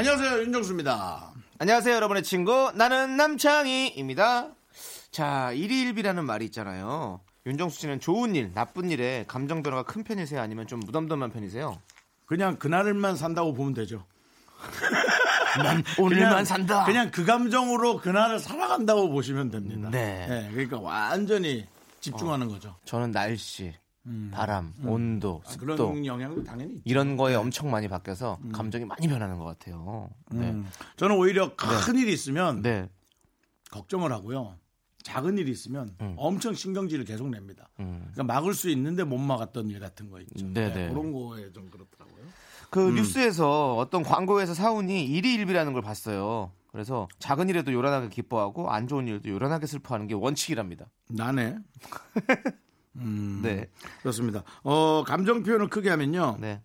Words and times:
안녕하세요 0.00 0.40
윤정수입니다. 0.44 1.30
안녕하세요, 1.58 1.94
여러분의 1.94 2.22
친구. 2.22 2.72
나는 2.74 3.18
남창희입니다. 3.18 4.48
자, 5.10 5.52
일일비라는 5.52 6.24
말이 6.24 6.46
있잖아요. 6.46 7.20
윤정수 7.44 7.80
씨는 7.80 8.00
좋은 8.00 8.34
일, 8.34 8.54
나쁜 8.54 8.90
일에 8.90 9.26
감정 9.28 9.62
변화가 9.62 9.82
큰 9.82 10.02
편이세요? 10.02 10.40
아니면 10.40 10.66
좀 10.66 10.80
무덤덤한 10.80 11.32
편이세요? 11.32 11.78
그냥 12.24 12.56
그날만 12.56 13.14
산다고 13.14 13.52
보면 13.52 13.74
되죠. 13.74 14.06
난 15.62 15.84
오늘만 15.98 16.30
그냥, 16.30 16.44
산다. 16.46 16.84
그냥 16.86 17.10
그 17.10 17.26
감정으로 17.26 17.98
그날을 17.98 18.38
살아간다고 18.38 19.10
보시면 19.10 19.50
됩니다. 19.50 19.90
네. 19.90 20.48
그러니까 20.50 20.80
완전히 20.80 21.66
집중하는 22.00 22.48
거죠. 22.48 22.74
저는 22.86 23.12
날씨, 23.12 23.74
바람, 24.30 24.72
온도, 24.84 25.42
아, 25.44 25.50
습도 25.50 25.66
그런 25.66 26.06
영향도 26.06 26.44
당연히 26.44 26.72
있죠. 26.74 26.82
이런 26.84 27.16
거에 27.16 27.34
엄청 27.34 27.70
많이 27.70 27.88
바뀌어서 27.88 28.38
감정이 28.52 28.84
많이 28.84 29.08
변하는 29.08 29.38
것 29.38 29.44
같아요. 29.44 30.10
네. 30.30 30.50
음. 30.50 30.66
저는 30.96 31.16
오히려 31.16 31.54
큰 31.56 31.96
일이 31.96 32.12
있으면 32.12 32.62
네. 32.62 32.88
걱정을 33.70 34.12
하고요. 34.12 34.56
작은 35.02 35.38
일이 35.38 35.50
있으면 35.50 35.94
음. 36.00 36.14
엄청 36.16 36.54
신경질을 36.54 37.04
계속 37.04 37.28
냅니다. 37.28 37.68
음. 37.80 38.08
그러니까 38.12 38.34
막을 38.34 38.54
수 38.54 38.68
있는데 38.70 39.04
못 39.04 39.18
막았던 39.18 39.70
일 39.70 39.80
같은 39.80 40.10
거 40.10 40.20
있죠. 40.20 40.46
네, 40.46 40.72
네. 40.72 40.88
그런 40.88 41.12
거에 41.12 41.52
좀 41.52 41.70
그렇더라고요. 41.70 42.24
그 42.70 42.88
음. 42.88 42.94
뉴스에서 42.94 43.76
어떤 43.76 44.02
광고에서 44.02 44.54
사운이 44.54 45.04
일희일비라는 45.06 45.72
걸 45.72 45.82
봤어요. 45.82 46.52
그래서 46.70 47.08
작은 47.18 47.48
일에도 47.48 47.72
요란하게 47.72 48.10
기뻐하고 48.10 48.70
안 48.70 48.86
좋은 48.86 49.08
일도 49.08 49.28
요란하게 49.28 49.66
슬퍼하는 49.66 50.06
게 50.06 50.14
원칙이랍니다. 50.14 50.86
나네. 51.08 51.58
음. 52.96 53.40
네. 53.42 53.68
그렇습니다. 54.02 54.42
어, 54.62 55.04
감정 55.06 55.42
표현을 55.42 55.68
크게 55.68 55.90
하면요. 55.90 56.36
네. 56.40 56.62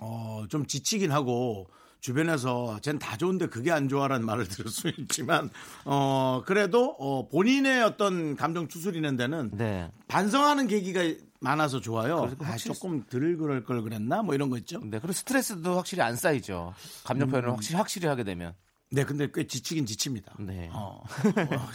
어, 0.00 0.44
좀 0.48 0.66
지치긴 0.66 1.10
하고 1.12 1.68
주변에서 2.00 2.78
쟨 2.80 2.98
다 2.98 3.16
좋은데 3.18 3.46
그게 3.48 3.70
안 3.72 3.88
좋아라는 3.88 4.24
말을 4.24 4.48
들을 4.48 4.70
수 4.70 4.88
있지만 4.96 5.50
어, 5.84 6.42
그래도 6.46 6.96
어, 6.98 7.28
본인의 7.28 7.82
어떤 7.82 8.36
감정 8.36 8.68
추스리는 8.68 9.16
데는 9.16 9.50
네. 9.52 9.90
반성하는 10.08 10.66
계기가 10.66 11.00
많아서 11.40 11.80
좋아요. 11.80 12.30
아, 12.40 12.56
조금 12.56 13.02
덜 13.04 13.36
그럴 13.36 13.64
걸 13.64 13.82
그랬나? 13.82 14.22
뭐 14.22 14.34
이런 14.34 14.48
거 14.50 14.56
있죠. 14.58 14.78
네. 14.80 14.98
그리고 14.98 15.12
스트레스도 15.12 15.76
확실히 15.76 16.02
안 16.02 16.16
쌓이죠. 16.16 16.74
감정 17.04 17.28
음. 17.28 17.30
표현을 17.32 17.50
확실히 17.50 17.76
확실히 17.76 18.08
하게 18.08 18.24
되면. 18.24 18.54
네, 18.92 19.04
근데 19.04 19.28
꽤 19.32 19.46
지치긴 19.46 19.86
지칩니다. 19.86 20.34
네. 20.40 20.68
어, 20.72 21.00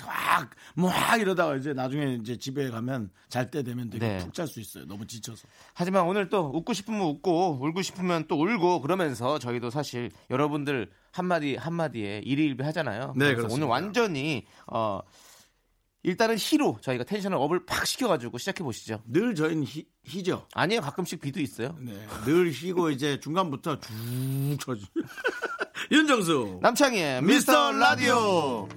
막, 0.06 0.50
막 0.76 1.20
이러다가 1.22 1.56
이제 1.56 1.72
나중에 1.74 2.16
이제 2.16 2.38
집에 2.38 2.70
가면 2.70 3.10
잘 3.30 3.50
때 3.50 3.64
되면 3.64 3.90
되게 3.90 4.06
네. 4.06 4.18
푹잘 4.18 4.48
수 4.48 4.60
있어요. 4.60 4.86
너무 4.86 5.08
지쳐서. 5.08 5.48
하지만 5.74 6.04
오늘 6.06 6.28
또 6.28 6.52
웃고 6.54 6.74
싶으면 6.74 7.02
웃고 7.02 7.60
울고 7.62 7.82
싶으면 7.84 8.26
또 8.28 8.36
울고 8.42 8.82
그러면서 8.82 9.40
저희도 9.40 9.70
사실 9.70 10.12
여러분들 10.30 10.92
한마디 11.12 11.56
한마디에 11.56 12.20
일희일비 12.26 12.64
하잖아요. 12.66 13.14
네, 13.16 13.28
그래서 13.28 13.36
그렇습니다. 13.44 13.66
오늘 13.66 13.68
완전히 13.68 14.46
어 14.68 15.00
일단은 16.06 16.36
희로 16.38 16.78
저희가 16.82 17.04
텐션을 17.04 17.36
업을 17.36 17.66
팍 17.66 17.88
시켜가지고 17.88 18.38
시작해 18.38 18.64
보시죠. 18.64 19.02
늘 19.08 19.34
저희는 19.34 19.64
희, 19.64 19.88
희죠. 20.04 20.48
아니에요, 20.54 20.82
가끔씩 20.82 21.20
비도 21.20 21.40
있어요. 21.40 21.76
네, 21.80 21.94
늘 22.26 22.54
쉬고 22.54 22.92
이제 22.92 23.20
중간부터 23.20 23.80
쭉 23.80 23.90
쳐주. 24.62 24.86
윤정수 25.92 26.60
남창희의 26.62 27.24
미스터 27.24 27.72
라디오. 27.72 28.70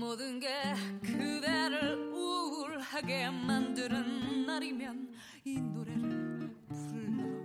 모든 0.00 0.40
게 0.40 0.48
그대를 1.00 2.10
우울하게 2.12 3.30
만드는 3.30 4.46
날이면 4.46 5.14
이 5.44 5.60
노래를 5.60 6.50
불러보게 6.68 7.41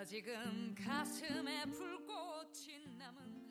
아직은 0.00 0.76
가슴에 0.76 1.64
불꽃이 1.64 2.86
남은 3.00 3.48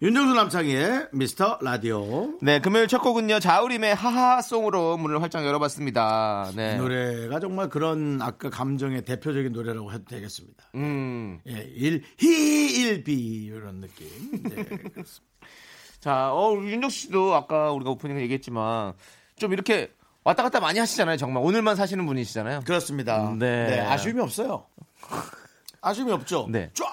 윤정수 0.00 0.32
남창희의 0.32 1.08
미스터 1.12 1.58
라디오. 1.60 2.38
네, 2.40 2.62
금요일 2.62 2.88
첫 2.88 3.02
곡은요 3.02 3.40
자우림의 3.40 3.94
하하송으로 3.94 4.96
문을 4.96 5.20
활짝 5.20 5.44
열어봤습니다. 5.44 6.48
이 6.52 6.56
네, 6.56 6.76
노래가 6.78 7.40
정말 7.40 7.68
그런 7.68 8.22
아까 8.22 8.48
감정의 8.48 9.04
대표적인 9.04 9.52
노래라고 9.52 9.92
해도 9.92 10.04
되겠습니다. 10.06 10.70
음, 10.76 11.40
예, 11.46 11.70
일, 11.74 12.02
희, 12.18 12.80
일, 12.80 13.04
비, 13.04 13.44
이런 13.44 13.82
느낌. 13.82 14.08
네, 14.44 14.64
그렇습니다. 14.64 15.36
자, 16.00 16.32
어 16.32 16.54
윤정 16.56 16.88
씨도 16.88 17.34
아까 17.34 17.70
우리가 17.72 17.90
오프닝에 17.90 18.22
얘기했지만 18.22 18.94
좀 19.36 19.52
이렇게 19.52 19.92
왔다 20.24 20.42
갔다 20.42 20.60
많이 20.60 20.78
하시잖아요. 20.78 21.16
정말 21.16 21.42
오늘만 21.44 21.76
사시는 21.76 22.04
분이시잖아요. 22.06 22.60
그렇습니다. 22.66 23.34
네. 23.38 23.66
네, 23.70 23.80
아쉬움이 23.80 24.20
없어요. 24.20 24.66
아쉬움이 25.80 26.12
없죠. 26.12 26.46
네. 26.50 26.70
쫙 26.74 26.86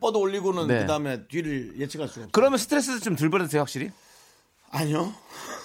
뻗어 0.00 0.18
올리고는 0.18 0.66
네. 0.66 0.80
그다음에 0.80 1.26
뒤를 1.26 1.78
예측할 1.78 2.08
수가 2.08 2.20
없어요. 2.24 2.28
그러면 2.32 2.58
스트레스 2.58 3.00
좀 3.00 3.16
덜 3.16 3.30
받으세요, 3.30 3.62
확실히? 3.62 3.90
아니요. 4.70 5.12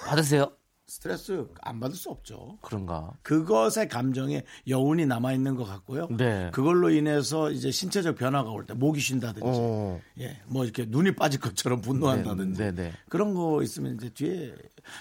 받으세요? 0.06 0.52
스트레스 0.96 1.48
안 1.62 1.80
받을 1.80 1.96
수 1.96 2.10
없죠. 2.10 2.58
그런가? 2.62 3.14
그것의 3.24 3.88
감정에 3.90 4.44
여운이 4.68 5.06
남아 5.06 5.32
있는 5.32 5.56
것 5.56 5.64
같고요. 5.64 6.10
네. 6.18 6.52
그걸로 6.52 6.90
인해서 6.90 7.50
이제 7.50 7.72
신체적 7.72 8.18
변화가 8.18 8.50
올 8.52 8.66
때 8.66 8.74
목이 8.74 9.00
쉰다든지, 9.00 9.42
어. 9.42 10.02
예, 10.20 10.42
뭐 10.48 10.66
이렇게 10.66 10.84
눈이 10.86 11.16
빠질 11.16 11.40
것처럼 11.40 11.80
분노한다든지 11.80 12.58
네, 12.62 12.72
네, 12.74 12.84
네. 12.90 12.94
그런 13.08 13.34
거 13.34 13.64
있으면 13.64 13.96
이제 13.96 14.10
뒤에 14.10 14.54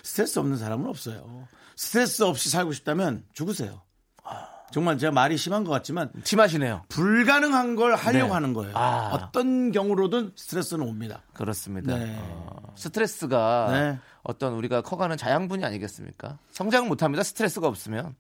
스트레스 0.05 0.39
없는 0.39 0.59
사람은 0.59 0.87
없어요. 0.87 1.49
스트레스 1.75 2.23
없이 2.23 2.51
살고 2.51 2.73
싶다면 2.73 3.25
죽으세요. 3.33 3.83
정말 4.73 4.99
제가 4.99 5.13
말이 5.13 5.37
심한 5.37 5.65
것 5.65 5.71
같지만 5.71 6.11
심하시네요. 6.25 6.85
불가능한 6.89 7.77
걸 7.77 7.95
하려고 7.95 8.27
네. 8.29 8.33
하는 8.33 8.53
거예요. 8.55 8.73
아. 8.77 9.11
어떤 9.13 9.73
경우로든 9.73 10.33
스트레스는 10.37 10.87
옵니다. 10.87 11.23
그렇습니다. 11.35 11.97
네. 11.97 12.17
어, 12.21 12.73
스트레스가 12.77 13.69
네. 13.73 13.99
어떤 14.23 14.55
우리가 14.55 14.83
커가는 14.83 15.17
자양분이 15.17 15.65
아니겠습니까? 15.65 16.39
성장 16.51 16.89
못합니다. 16.89 17.23
스트레스가 17.23 17.67
없으면. 17.69 18.15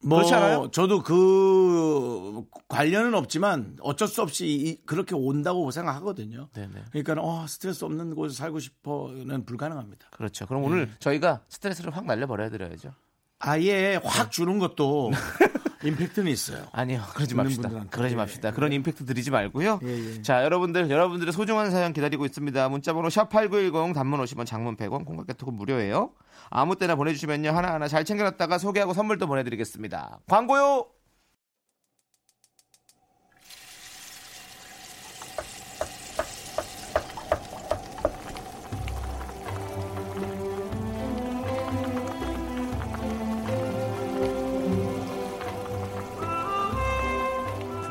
뭐 0.00 0.18
그렇지 0.18 0.32
않아요? 0.34 0.70
저도 0.70 1.02
그 1.02 2.44
관련은 2.68 3.14
없지만 3.14 3.76
어쩔 3.80 4.06
수 4.06 4.22
없이 4.22 4.46
이- 4.46 4.80
그렇게 4.86 5.16
온다고 5.16 5.70
생각하거든요. 5.72 6.48
네네. 6.54 6.84
그러니까 6.92 7.14
어, 7.20 7.46
스트레스 7.48 7.84
없는 7.84 8.14
곳에 8.14 8.36
살고 8.36 8.60
싶어는 8.60 9.44
불가능합니다. 9.44 10.06
그렇죠. 10.12 10.46
그럼 10.46 10.62
오늘 10.62 10.88
저희가 11.00 11.40
스트레스를 11.48 11.96
확 11.96 12.06
날려버려야 12.06 12.48
드려야죠. 12.50 12.92
아예 13.40 14.00
확 14.04 14.30
주는 14.30 14.58
것도 14.60 15.10
임팩트는 15.82 16.30
있어요. 16.30 16.66
아니요. 16.72 17.02
그러지 17.14 17.34
맙시다. 17.34 17.68
그러지 17.90 18.14
예, 18.14 18.16
맙시다. 18.16 18.50
그런 18.52 18.72
임팩트 18.72 19.04
드리지 19.04 19.30
말고요. 19.30 19.80
예, 19.84 19.88
예. 19.88 20.22
자, 20.22 20.44
여러분들, 20.44 20.90
여러분들의 20.90 21.32
소중한 21.32 21.70
사연 21.70 21.92
기다리고 21.92 22.24
있습니다. 22.26 22.68
문자번호 22.68 23.08
샵8910 23.08 23.94
단문 23.94 24.20
50원, 24.20 24.46
장문 24.46 24.76
100원, 24.76 25.04
콩깍개톡은 25.04 25.54
무료예요. 25.54 26.10
아무 26.50 26.76
때나 26.76 26.96
보내주시면요. 26.96 27.50
하나하나 27.50 27.88
잘 27.88 28.04
챙겨놨다가 28.04 28.58
소개하고 28.58 28.92
선물도 28.92 29.26
보내드리겠습니다. 29.26 30.20
광고요! 30.28 30.97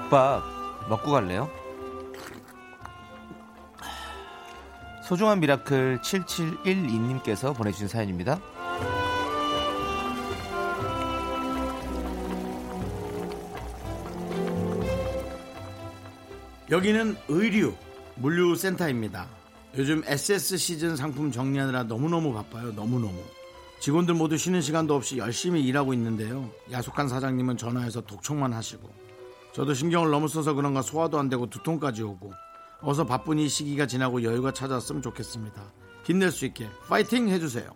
국밥 0.07 0.43
먹고 0.89 1.11
갈래요? 1.11 1.49
소중한 5.03 5.39
미라클 5.39 5.99
7712님께서 6.01 7.55
보내주신 7.55 7.87
사연입니다. 7.87 8.39
여기는 16.69 17.15
의류 17.29 17.73
물류센터입니다. 18.15 19.27
요즘 19.77 20.03
SS 20.05 20.57
시즌 20.57 20.95
상품 20.95 21.31
정리하느라 21.31 21.83
너무너무 21.83 22.33
바빠요. 22.33 22.71
너무너무. 22.71 23.21
직원들 23.79 24.15
모두 24.15 24.37
쉬는 24.37 24.61
시간도 24.61 24.95
없이 24.95 25.17
열심히 25.17 25.63
일하고 25.63 25.93
있는데요. 25.93 26.49
야속한 26.71 27.07
사장님은 27.07 27.57
전화해서 27.57 28.01
독촉만 28.01 28.53
하시고 28.53 29.06
저도 29.57 29.73
신경을 29.73 30.11
너무 30.11 30.27
써서 30.27 30.53
그런가 30.53 30.83
소화도 30.83 31.17
안 31.17 31.29
되고 31.29 31.49
두통까지 31.49 32.03
오고 32.03 32.31
어서 32.81 33.07
바쁜 33.07 33.39
이 33.39 33.49
시기가 33.49 33.87
지나고 33.87 34.21
여유가 34.21 34.53
찾았으면 34.53 35.01
좋겠습니다. 35.01 35.63
힘낼 36.03 36.29
수 36.29 36.45
있게 36.45 36.69
파이팅 36.87 37.27
해주세요. 37.27 37.67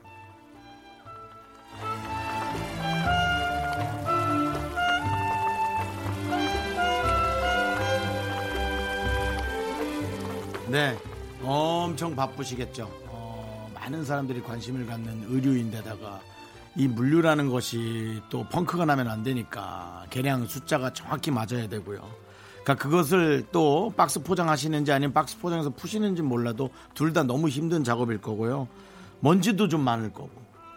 네, 10.68 10.96
엄청 11.42 12.16
바쁘시겠죠. 12.16 12.88
어, 13.08 13.72
많은 13.74 14.06
사람들이 14.06 14.44
관심을 14.44 14.86
갖는 14.86 15.24
의류인데다가 15.30 16.22
이 16.76 16.88
물류라는 16.88 17.50
것이 17.50 18.22
또 18.30 18.46
펑크가 18.48 18.86
나면 18.86 19.08
안 19.10 19.24
되니까 19.24 20.06
계량 20.10 20.46
숫자가 20.48 20.94
정확히 20.94 21.30
맞아야 21.32 21.68
되고요. 21.68 22.00
그러니까 22.64 22.76
그것을 22.76 23.46
또 23.52 23.92
박스 23.98 24.22
포장하시는지 24.22 24.92
아니면 24.92 25.14
박스 25.14 25.38
포장해서 25.40 25.72
푸시는지 25.72 26.22
몰라도 26.22 26.70
둘 26.94 27.12
다 27.14 27.24
너무 27.24 27.50
힘든 27.50 27.84
작업일 27.84 28.20
거고요. 28.22 28.68
먼지도 29.20 29.68
좀 29.68 29.82
많을 29.82 30.14
거고. 30.14 30.30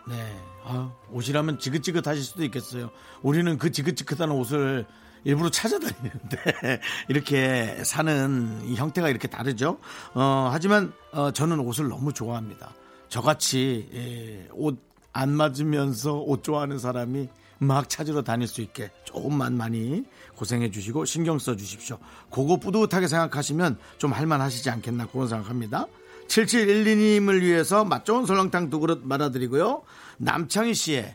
네. 0.08 0.16
아, 0.64 0.90
옷이라면 1.12 1.58
지긋지긋하실 1.58 2.24
수도 2.24 2.44
있겠어요. 2.44 2.90
우리는 3.22 3.56
그 3.58 3.70
지긋지긋한 3.70 4.30
옷을 4.32 4.86
일부러 5.22 5.48
찾아다니는데 5.50 6.80
이렇게 7.08 7.82
사는 7.84 8.60
이 8.64 8.74
형태가 8.74 9.08
이렇게 9.10 9.28
다르죠. 9.28 9.78
어, 10.14 10.48
하지만 10.52 10.92
어, 11.12 11.30
저는 11.30 11.60
옷을 11.60 11.88
너무 11.88 12.12
좋아합니다. 12.12 12.70
저같이 13.08 13.88
예, 13.94 14.48
옷 14.52 14.78
안 15.14 15.30
맞으면서 15.30 16.16
옷 16.18 16.42
좋아하는 16.42 16.78
사람이 16.78 17.28
막 17.58 17.88
찾으러 17.88 18.22
다닐 18.22 18.46
수 18.46 18.60
있게 18.60 18.90
조금만 19.04 19.56
많이 19.56 20.04
고생해 20.36 20.70
주시고 20.70 21.06
신경 21.06 21.38
써 21.38 21.56
주십시오. 21.56 21.98
그거 22.30 22.58
뿌듯하게 22.58 23.08
생각하시면 23.08 23.78
좀 23.96 24.12
할만하시지 24.12 24.68
않겠나 24.68 25.06
그런 25.06 25.28
생각합니다. 25.28 25.86
7712님을 26.28 27.40
위해서 27.40 27.84
맛 27.84 28.04
좋은 28.04 28.26
설렁탕 28.26 28.70
두 28.70 28.80
그릇 28.80 29.00
말아드리고요. 29.04 29.82
남창희 30.18 30.74
씨의 30.74 31.14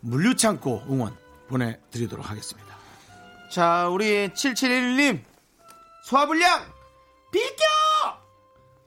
물류창고 0.00 0.84
응원 0.90 1.14
보내드리도록 1.48 2.28
하겠습니다. 2.28 2.74
자, 3.50 3.88
우리 3.88 4.28
7711님. 4.28 5.20
소화불량! 6.04 6.72
비켜! 7.30 7.64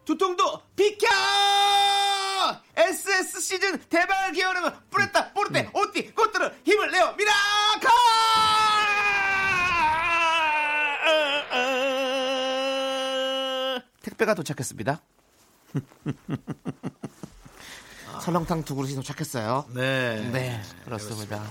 두통도 0.06 0.62
비켜! 0.76 1.08
SS 2.78 3.42
시즌 3.42 3.78
대박을 3.90 4.34
기원하는 4.34 4.72
뿌렸다, 4.90 5.34
뿌렸대, 5.34 5.70
오띠, 5.74 6.14
꽃들은 6.14 6.52
힘을 6.64 6.92
내어, 6.92 7.14
miracle! 7.14 7.90
택배가 14.04 14.34
도착했습니다. 14.36 15.02
설렁탕 18.22 18.64
두 18.64 18.76
그릇이 18.76 18.96
도착했어요. 18.96 19.66
네. 19.74 20.30
네, 20.32 20.62
그렇습니다. 20.86 21.44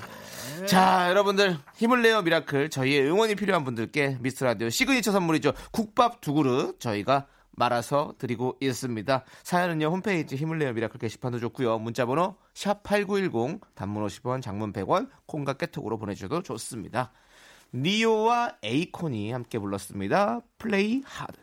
자, 0.66 1.08
여러분들 1.08 1.58
힘을 1.76 2.02
내요 2.02 2.22
miracle 2.22 2.70
저희의 2.70 3.02
응원이 3.08 3.34
필요한 3.34 3.64
분들께 3.64 4.18
미스터 4.20 4.46
라디오 4.46 4.70
시그니처 4.70 5.12
선물이죠. 5.12 5.52
국밥 5.70 6.20
두 6.20 6.34
그릇 6.34 6.78
저희가 6.80 7.26
말아서 7.56 8.14
드리고 8.18 8.56
있습니다. 8.60 9.24
사연은요 9.42 9.88
홈페이지 9.88 10.36
힘을 10.36 10.58
내요 10.58 10.72
miracle 10.72 11.00
게시판도 11.00 11.40
좋고요. 11.40 11.78
문자번호 11.78 12.36
샵 12.54 12.82
#8910 12.82 13.60
단문 13.74 14.06
50원, 14.06 14.42
장문 14.42 14.72
100원, 14.72 15.08
콩과 15.26 15.54
깨톡으로 15.54 15.98
보내주셔도 15.98 16.42
좋습니다. 16.42 17.12
Ne-Yo와 17.74 18.56
Akon이 18.62 19.32
함께 19.32 19.58
불렀습니다. 19.58 20.40
Play 20.58 21.02
Hard. 21.04 21.38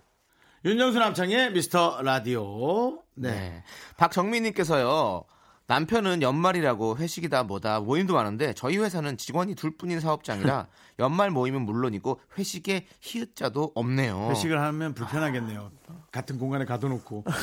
윤정수 0.65 0.97
남창의 0.97 1.51
미스터 1.51 2.01
라디오. 2.01 3.01
네. 3.15 3.31
네. 3.31 3.63
박정민님께서요. 3.97 5.25
남편은 5.67 6.21
연말이라고 6.21 6.97
회식이다 6.97 7.43
뭐다 7.43 7.79
모임도 7.79 8.13
많은데 8.13 8.53
저희 8.53 8.77
회사는 8.77 9.17
직원이 9.17 9.55
둘뿐인 9.55 9.99
사업장이라 9.99 10.67
연말 10.99 11.31
모임은 11.31 11.61
물론이고 11.61 12.19
회식에 12.37 12.87
히읗자도 13.01 13.71
없네요. 13.75 14.29
회식을 14.31 14.59
하면 14.61 14.93
불편하겠네요. 14.93 15.71
같은 16.11 16.37
공간에 16.37 16.65
가둬놓고. 16.65 17.23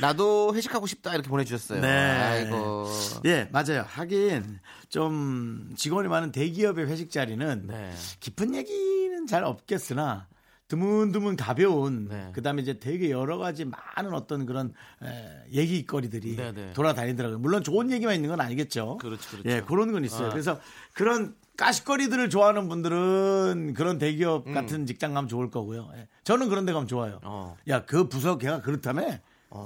나도 0.00 0.54
회식하고 0.54 0.86
싶다 0.86 1.14
이렇게 1.14 1.28
보내주셨어요. 1.28 1.80
네. 1.80 1.88
아이고. 1.88 2.86
예, 3.24 3.48
맞아요. 3.52 3.84
하긴 3.86 4.58
좀 4.88 5.72
직원이 5.76 6.08
많은 6.08 6.32
대기업의 6.32 6.86
회식 6.86 7.10
자리는 7.10 7.66
네. 7.66 7.92
깊은 8.20 8.54
얘기는 8.54 9.26
잘 9.26 9.44
없겠으나 9.44 10.26
드문드문 10.68 11.36
가벼운 11.36 12.08
네. 12.08 12.30
그다음에 12.32 12.62
이제 12.62 12.78
되게 12.78 13.10
여러 13.10 13.38
가지 13.38 13.64
많은 13.64 14.12
어떤 14.14 14.46
그런 14.46 14.72
에, 15.02 15.44
얘기거리들이 15.52 16.36
네, 16.36 16.52
네. 16.52 16.72
돌아다니더라고요. 16.72 17.38
물론 17.38 17.62
좋은 17.62 17.90
얘기만 17.92 18.16
있는 18.16 18.30
건 18.30 18.40
아니겠죠. 18.40 18.98
그렇죠, 18.98 19.30
그렇죠. 19.30 19.48
예, 19.48 19.60
그런 19.60 19.92
건 19.92 20.04
있어요. 20.04 20.28
아. 20.28 20.30
그래서 20.30 20.58
그런 20.92 21.36
까식거리들을 21.56 22.28
좋아하는 22.30 22.68
분들은 22.68 23.74
그런 23.74 23.96
음. 23.96 23.98
대기업 23.98 24.52
같은 24.52 24.86
직장 24.86 25.14
가면 25.14 25.28
좋을 25.28 25.50
거고요. 25.50 25.88
예. 25.96 26.08
저는 26.24 26.48
그런 26.48 26.66
데 26.66 26.72
가면 26.72 26.88
좋아요. 26.88 27.20
어. 27.22 27.56
야, 27.68 27.84
그 27.86 28.08
부서 28.08 28.36
걔가 28.36 28.60
그렇다며? 28.60 29.02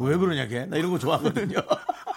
왜 0.01 0.17
그러냐, 0.17 0.47
걔? 0.47 0.67
나 0.67 0.77
이런 0.77 0.91
거 0.93 0.99
좋아하거든요. 0.99 1.57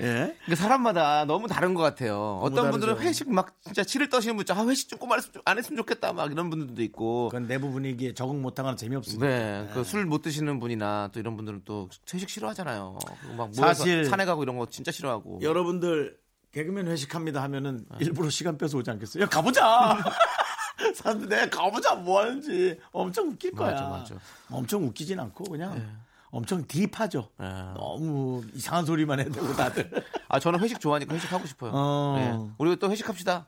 예. 0.00 0.36
그러니까 0.44 0.56
사람마다 0.56 1.24
너무 1.24 1.48
다른 1.48 1.74
것 1.74 1.82
같아요. 1.82 2.38
어떤 2.42 2.70
분들은 2.70 2.94
다르죠. 2.94 3.08
회식 3.08 3.32
막 3.32 3.56
진짜 3.62 3.82
치를 3.84 4.08
떠시는 4.08 4.36
분들, 4.36 4.54
아, 4.56 4.66
회식 4.66 4.90
했으면, 4.92 5.18
좋- 5.32 5.42
안 5.44 5.58
했으면 5.58 5.76
좋겠다 5.78 6.12
막 6.12 6.30
이런 6.32 6.50
분들도 6.50 6.82
있고. 6.82 7.28
그건 7.30 7.46
내부 7.46 7.70
분위기에 7.70 8.14
적응 8.14 8.42
못하거나 8.42 8.76
재미없습니다. 8.76 9.26
네, 9.26 9.68
그술 9.74 10.06
못 10.06 10.22
드시는 10.22 10.60
분이나 10.60 11.10
또 11.12 11.20
이런 11.20 11.36
분들은 11.36 11.62
또 11.64 11.88
회식 12.12 12.28
싫어하잖아요. 12.30 12.98
막 13.36 13.54
사실 13.54 14.04
산에 14.04 14.24
가고 14.24 14.42
이런 14.42 14.56
거 14.58 14.66
진짜 14.66 14.90
싫어하고. 14.92 15.40
여러분들 15.42 16.16
개그맨 16.52 16.86
회식합니다 16.88 17.42
하면은 17.44 17.86
일부러 18.00 18.28
시간 18.30 18.58
빼서 18.58 18.76
오지 18.78 18.90
않겠어요? 18.90 19.22
야, 19.24 19.26
가보자! 19.30 19.98
사람들 20.94 21.28
내가 21.28 21.48
가보자 21.48 21.94
뭐 21.94 22.20
하는지 22.20 22.78
엄청 22.90 23.28
웃길 23.28 23.52
거야. 23.52 23.70
맞아, 23.70 23.88
맞아. 23.88 24.14
엄청 24.50 24.84
웃기진 24.84 25.18
않고 25.20 25.44
그냥 25.44 25.96
엄청 26.32 26.66
딥하죠. 26.66 27.28
네. 27.38 27.46
너무 27.74 28.42
이상한 28.54 28.86
소리만 28.86 29.18
되고 29.18 29.52
다들. 29.52 29.90
아, 30.28 30.40
저는 30.40 30.58
회식 30.60 30.80
좋아하니까 30.80 31.14
회식 31.14 31.30
하고 31.30 31.46
싶어요. 31.46 31.70
어. 31.74 32.14
네. 32.16 32.54
우리 32.58 32.74
또 32.78 32.90
회식합시다. 32.90 33.46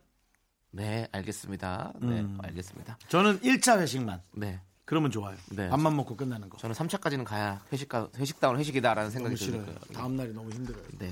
네, 0.71 1.09
알겠습니다. 1.11 1.95
네, 2.00 2.21
음. 2.21 2.38
알겠습니다. 2.43 2.99
저는 3.09 3.41
1차 3.41 3.81
회식만. 3.81 4.21
네. 4.35 4.61
그러면 4.85 5.11
좋아요. 5.11 5.35
네. 5.49 5.71
밥만 5.71 5.97
먹고 5.97 6.14
끝나는 6.14 6.50
거. 6.50 6.59
저는 6.59 6.76
3차까지는 6.76 7.25
가야 7.25 7.62
회식가, 7.73 8.11
회식다운 8.19 8.59
회식이다라는 8.59 9.11
생각이. 9.11 9.35
들어요. 9.37 9.64
다음 9.95 10.17
날이 10.17 10.35
너무 10.35 10.50
힘들어요. 10.50 10.83
네. 10.99 11.11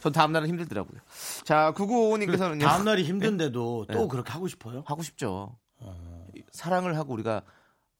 전 0.00 0.12
다음 0.12 0.32
날은 0.32 0.48
힘들더라고요. 0.48 0.98
자, 1.44 1.74
9955님께서는요. 1.76 2.62
다음 2.62 2.84
날이 2.86 3.04
힘든데도 3.04 3.86
네. 3.88 3.94
또 3.94 4.08
그렇게 4.08 4.32
하고 4.32 4.48
싶어요? 4.48 4.84
하고 4.86 5.02
싶죠. 5.02 5.54
어. 5.80 6.26
사랑을 6.52 6.96
하고 6.96 7.12
우리가 7.12 7.42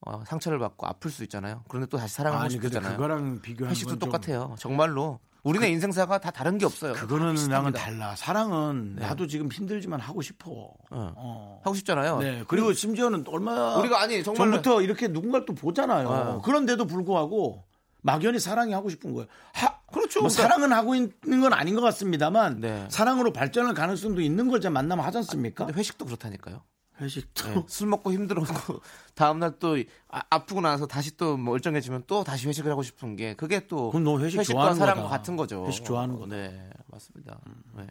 어, 0.07 0.23
상처를 0.27 0.59
받고 0.59 0.87
아플 0.87 1.11
수 1.11 1.23
있잖아요. 1.25 1.63
그런데 1.69 1.89
또 1.89 1.99
다시 1.99 2.15
사랑하고 2.15 2.45
아니 2.45 2.55
근데 2.55 2.69
싶잖아요. 2.69 2.97
그거랑 2.97 3.41
비교하는 3.43 3.71
회식도 3.73 3.99
똑같아요. 3.99 4.55
정말로. 4.59 5.19
우리네 5.43 5.71
인생사가 5.71 6.19
다 6.19 6.31
다른 6.31 6.59
게 6.59 6.67
없어요. 6.67 6.93
그거는. 6.93 7.35
랑은 7.49 7.73
달라. 7.73 8.15
사랑은 8.15 8.97
네. 8.97 9.03
나도 9.07 9.27
지금 9.27 9.51
힘들지만 9.51 9.99
하고 10.01 10.21
싶어. 10.21 10.51
어. 10.91 11.61
하고 11.65 11.75
싶잖아요. 11.75 12.19
네. 12.19 12.45
그리고 12.47 12.73
심지어는 12.75 13.25
얼마 13.27 13.77
우리가 13.77 14.01
아니 14.03 14.23
정말 14.23 14.51
전부터 14.51 14.83
이렇게 14.83 15.09
누군가를 15.09 15.47
또 15.47 15.55
보잖아요. 15.55 16.09
어. 16.09 16.43
그런데도 16.43 16.87
불구하고 16.87 17.65
막연히 18.03 18.39
사랑이 18.39 18.73
하고 18.75 18.91
싶은 18.91 19.13
거예요. 19.15 19.29
하, 19.55 19.79
그렇죠. 19.93 20.21
뭐 20.21 20.29
그러니까- 20.29 20.43
사랑은 20.43 20.73
하고 20.73 20.95
있는 20.95 21.41
건 21.41 21.53
아닌 21.55 21.75
것 21.75 21.81
같습니다만 21.83 22.61
네. 22.61 22.87
사랑으로 22.91 23.33
발전할 23.33 23.75
가능성도 23.75 24.21
있는 24.21 24.49
걸 24.49 24.61
제가 24.61 24.73
만나면 24.73 25.05
하지 25.05 25.19
않습니까? 25.19 25.67
근데 25.67 25.79
회식도 25.79 26.05
그렇다니까요. 26.05 26.63
회식도 27.01 27.49
네. 27.49 27.65
술 27.69 27.89
먹고 27.89 28.13
힘들었고 28.13 28.81
다음날 29.15 29.59
또 29.59 29.77
아, 30.09 30.23
아프고 30.31 30.61
나서 30.61 30.87
다시 30.87 31.17
또 31.17 31.37
멀쩡해지면 31.37 32.05
또 32.07 32.25
다시 32.25 32.47
회식을 32.49 32.71
하고 32.71 32.83
싶은 32.83 33.17
게 33.17 33.35
그게 33.35 33.67
또 33.67 33.91
그럼 33.91 34.05
너 34.05 34.19
회식 34.19 34.39
회식과 34.41 34.75
사랑과. 34.75 35.09
같은 35.09 35.37
거죠. 35.37 35.67
회식 35.67 35.85
좋아하는 35.85 36.19
거다. 36.19 36.37
네, 36.37 36.71
맞습니다. 36.87 37.39
네. 37.77 37.87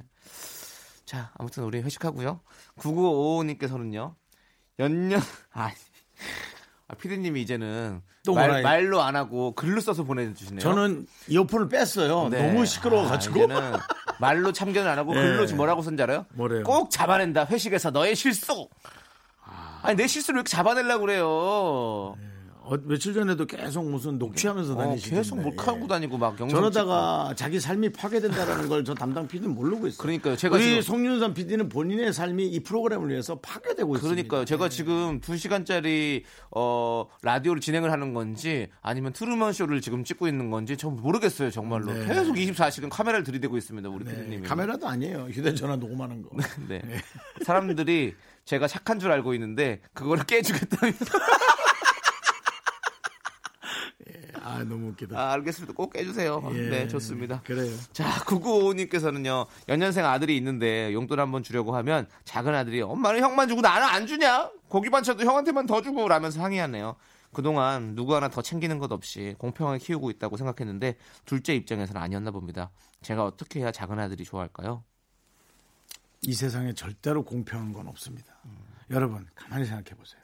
자, 1.05 1.31
아무튼 1.37 1.63
우리 1.63 1.81
회식하고요. 1.81 2.39
9955님께서는요. 2.77 4.13
연년 4.79 5.19
아, 5.53 5.71
아 6.87 6.95
피디님이 6.95 7.41
이제는 7.41 8.01
또 8.25 8.33
말? 8.33 8.61
말로 8.61 9.01
안 9.01 9.15
하고 9.15 9.53
글로 9.53 9.81
써서 9.81 10.03
보내주시네요. 10.03 10.59
저는 10.59 11.07
이어폰을 11.27 11.67
뺐어요. 11.69 12.29
네. 12.29 12.45
너무 12.45 12.65
시끄러워가지고. 12.65 13.51
아, 13.51 13.79
말로 14.19 14.51
참견을 14.51 14.89
안 14.89 14.99
하고 14.99 15.13
네. 15.13 15.21
글로 15.21 15.45
지금 15.45 15.57
뭐라고 15.57 15.81
쓴지 15.81 16.03
알아요? 16.03 16.25
뭐래요? 16.33 16.63
꼭 16.63 16.91
잡아낸다. 16.91 17.45
회식에서 17.45 17.91
너의 17.91 18.15
실수. 18.15 18.67
아니 19.81 19.95
내 19.97 20.07
실수를 20.07 20.37
왜 20.37 20.39
이렇게 20.39 20.49
잡아내려고 20.49 21.01
그래요? 21.05 22.15
어, 22.61 22.77
며칠 22.83 23.15
전에도 23.15 23.47
계속 23.47 23.89
무슨 23.89 24.19
녹취하면서 24.19 24.73
어, 24.73 24.77
다니시는데 24.77 25.15
계속 25.23 25.41
몰카하고 25.41 25.87
다니고 25.87 26.19
막 26.19 26.39
영상 26.39 26.49
저러다가 26.59 27.33
자기 27.35 27.59
삶이 27.59 27.89
파괴된다라는 27.93 28.69
걸 28.69 28.83
저 28.83 28.93
담당 28.93 29.27
PD는 29.27 29.55
모르고 29.55 29.87
있어요. 29.87 29.97
그러니까요. 29.97 30.35
제가 30.35 30.55
우리 30.55 30.63
지금- 30.65 30.81
송윤선 30.83 31.33
PD는 31.33 31.67
본인의 31.69 32.13
삶이 32.13 32.45
이 32.47 32.59
프로그램을 32.59 33.09
위해서 33.09 33.39
파괴되고 33.39 33.95
있습니다. 33.95 34.15
그러니까요. 34.15 34.45
제가 34.45 34.69
지금 34.69 35.19
2시간짜리 35.19 36.21
어 36.51 37.07
라디오를 37.23 37.59
진행을 37.59 37.91
하는 37.91 38.13
건지 38.13 38.67
아니면 38.83 39.13
트루먼 39.13 39.51
쇼를 39.51 39.81
지금 39.81 40.03
찍고 40.03 40.27
있는 40.27 40.51
건지 40.51 40.77
전 40.77 40.95
모르겠어요, 40.95 41.49
정말로. 41.49 41.91
네. 41.91 42.05
계속 42.05 42.35
24시간 42.35 42.89
카메라를 42.91 43.23
들이대고 43.23 43.57
있습니다, 43.57 43.89
우리 43.89 44.05
네, 44.05 44.11
PD님이. 44.15 44.47
카메라도 44.47 44.87
아니에요. 44.87 45.27
휴대전화 45.31 45.77
녹음하는 45.77 46.21
거. 46.21 46.29
네. 46.69 46.81
사람들이 47.43 48.13
제가 48.49 48.67
착한 48.67 48.99
줄 48.99 49.11
알고 49.11 49.35
있는데 49.35 49.79
그거를 49.93 50.23
깨주겠다면 50.23 50.95
아 54.41 54.63
너무 54.63 54.87
웃기다. 54.89 55.19
아, 55.19 55.33
알겠습니다. 55.33 55.75
꼭 55.75 55.93
깨주세요. 55.93 56.41
예. 56.55 56.69
네, 56.69 56.87
좋습니다. 56.87 57.43
그래요. 57.45 57.71
자, 57.93 58.09
9955님께서는요, 58.25 59.45
연년생 59.67 60.03
아들이 60.03 60.35
있는데 60.37 60.91
용돈 60.93 61.19
한번 61.19 61.43
주려고 61.43 61.75
하면 61.75 62.07
작은 62.23 62.55
아들이 62.55 62.81
엄마는 62.81 63.19
형만 63.19 63.49
주고 63.49 63.61
나는 63.61 63.85
안 63.85 64.07
주냐? 64.07 64.49
고기 64.67 64.89
반찬도 64.89 65.25
형한테만 65.25 65.67
더 65.67 65.83
주고 65.83 66.07
라면서 66.07 66.41
항의하네요. 66.41 66.95
그동안 67.31 67.93
누구 67.93 68.15
하나 68.15 68.29
더 68.29 68.41
챙기는 68.41 68.79
것 68.79 68.91
없이 68.91 69.35
공평하게 69.37 69.77
키우고 69.77 70.09
있다고 70.09 70.37
생각했는데 70.37 70.95
둘째 71.25 71.53
입장에서는 71.53 72.01
아니었나 72.01 72.31
봅니다. 72.31 72.71
제가 73.03 73.25
어떻게 73.25 73.59
해야 73.59 73.71
작은 73.71 73.99
아들이 73.99 74.23
좋아할까요? 74.23 74.83
이 76.21 76.33
세상에 76.33 76.73
절대로 76.73 77.23
공평한 77.23 77.73
건 77.73 77.87
없습니다. 77.87 78.39
여러분 78.89 79.27
가만히 79.35 79.65
생각해 79.65 79.95
보세요. 79.97 80.21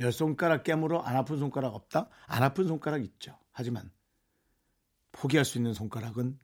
열 0.00 0.12
손가락 0.12 0.64
깨물어 0.64 1.00
안 1.00 1.16
아픈 1.16 1.38
손가락 1.38 1.74
없다? 1.74 2.08
안 2.26 2.42
아픈 2.42 2.66
손가락 2.66 3.02
있죠. 3.04 3.36
하지만 3.52 3.90
포기할 5.12 5.44
수 5.44 5.58
있는 5.58 5.74
손가락은 5.74 6.38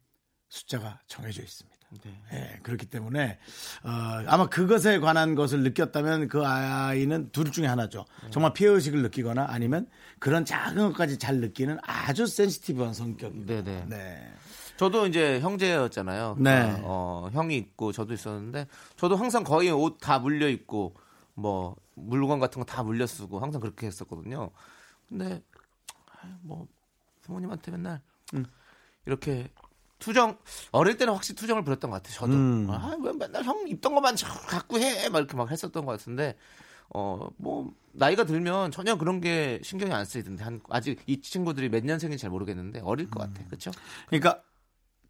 숫자가 0.48 1.00
정해져 1.06 1.42
있습니다. 1.42 1.76
예, 2.32 2.58
그렇기 2.62 2.86
때문에 2.86 3.38
어, 3.84 3.88
아마 4.26 4.48
그것에 4.48 4.98
관한 4.98 5.34
것을 5.34 5.62
느꼈다면 5.62 6.28
그 6.28 6.44
아이는 6.44 7.30
둘 7.30 7.50
중에 7.50 7.66
하나죠. 7.66 8.04
정말 8.30 8.52
피해 8.52 8.70
의식을 8.70 9.02
느끼거나 9.02 9.46
아니면 9.48 9.88
그런 10.18 10.44
작은 10.44 10.76
것까지 10.88 11.18
잘 11.18 11.36
느끼는 11.40 11.78
아주 11.82 12.26
센시티브한 12.26 12.92
성격입니다. 12.92 13.62
네 13.62 13.86
네. 13.88 14.32
네. 14.76 14.78
저도 14.78 15.06
이제 15.06 15.40
형제였잖아요. 15.40 16.36
네. 16.38 16.80
어, 16.82 17.30
형이 17.32 17.56
있고 17.56 17.92
저도 17.92 18.12
있었는데 18.12 18.66
저도 18.96 19.16
항상 19.16 19.42
거의 19.42 19.70
옷 19.70 19.98
다 20.00 20.18
물려 20.18 20.48
입고 20.48 20.94
뭐 21.34 21.76
물건 21.94 22.38
같은 22.40 22.60
거 22.60 22.66
다 22.66 22.82
물려 22.82 23.06
쓰고 23.06 23.40
항상 23.40 23.60
그렇게 23.60 23.86
했었거든요. 23.86 24.50
근데 25.08 25.42
뭐 26.42 26.66
부모님한테 27.22 27.70
맨날 27.72 28.00
음. 28.34 28.44
이렇게 29.06 29.48
투정 29.98 30.36
어릴 30.72 30.98
때는 30.98 31.14
확실히 31.14 31.36
투정을 31.36 31.64
부렸던 31.64 31.90
것 31.90 32.02
같아요. 32.02 32.14
저도 32.14 32.32
음. 32.34 32.68
아왜 32.70 33.12
맨날 33.18 33.44
형 33.44 33.66
입던 33.66 33.94
것만 33.94 34.16
저 34.16 34.26
갖고 34.28 34.78
해 34.78 35.08
막 35.08 35.18
이렇게 35.20 35.36
막 35.36 35.50
했었던 35.50 35.84
것 35.86 35.92
같은데 35.92 36.36
어 36.90 37.28
뭐 37.38 37.72
나이가 37.92 38.24
들면 38.24 38.72
전혀 38.72 38.98
그런 38.98 39.20
게 39.22 39.58
신경이 39.62 39.90
안 39.92 40.04
쓰이던데 40.04 40.44
한 40.44 40.60
아직 40.68 41.00
이 41.06 41.20
친구들이 41.22 41.70
몇 41.70 41.82
년생인지 41.82 42.20
잘 42.20 42.30
모르겠는데 42.30 42.80
어릴 42.80 43.08
것 43.08 43.20
같아 43.20 43.42
그렇죠? 43.46 43.70
그러니까 44.08 44.42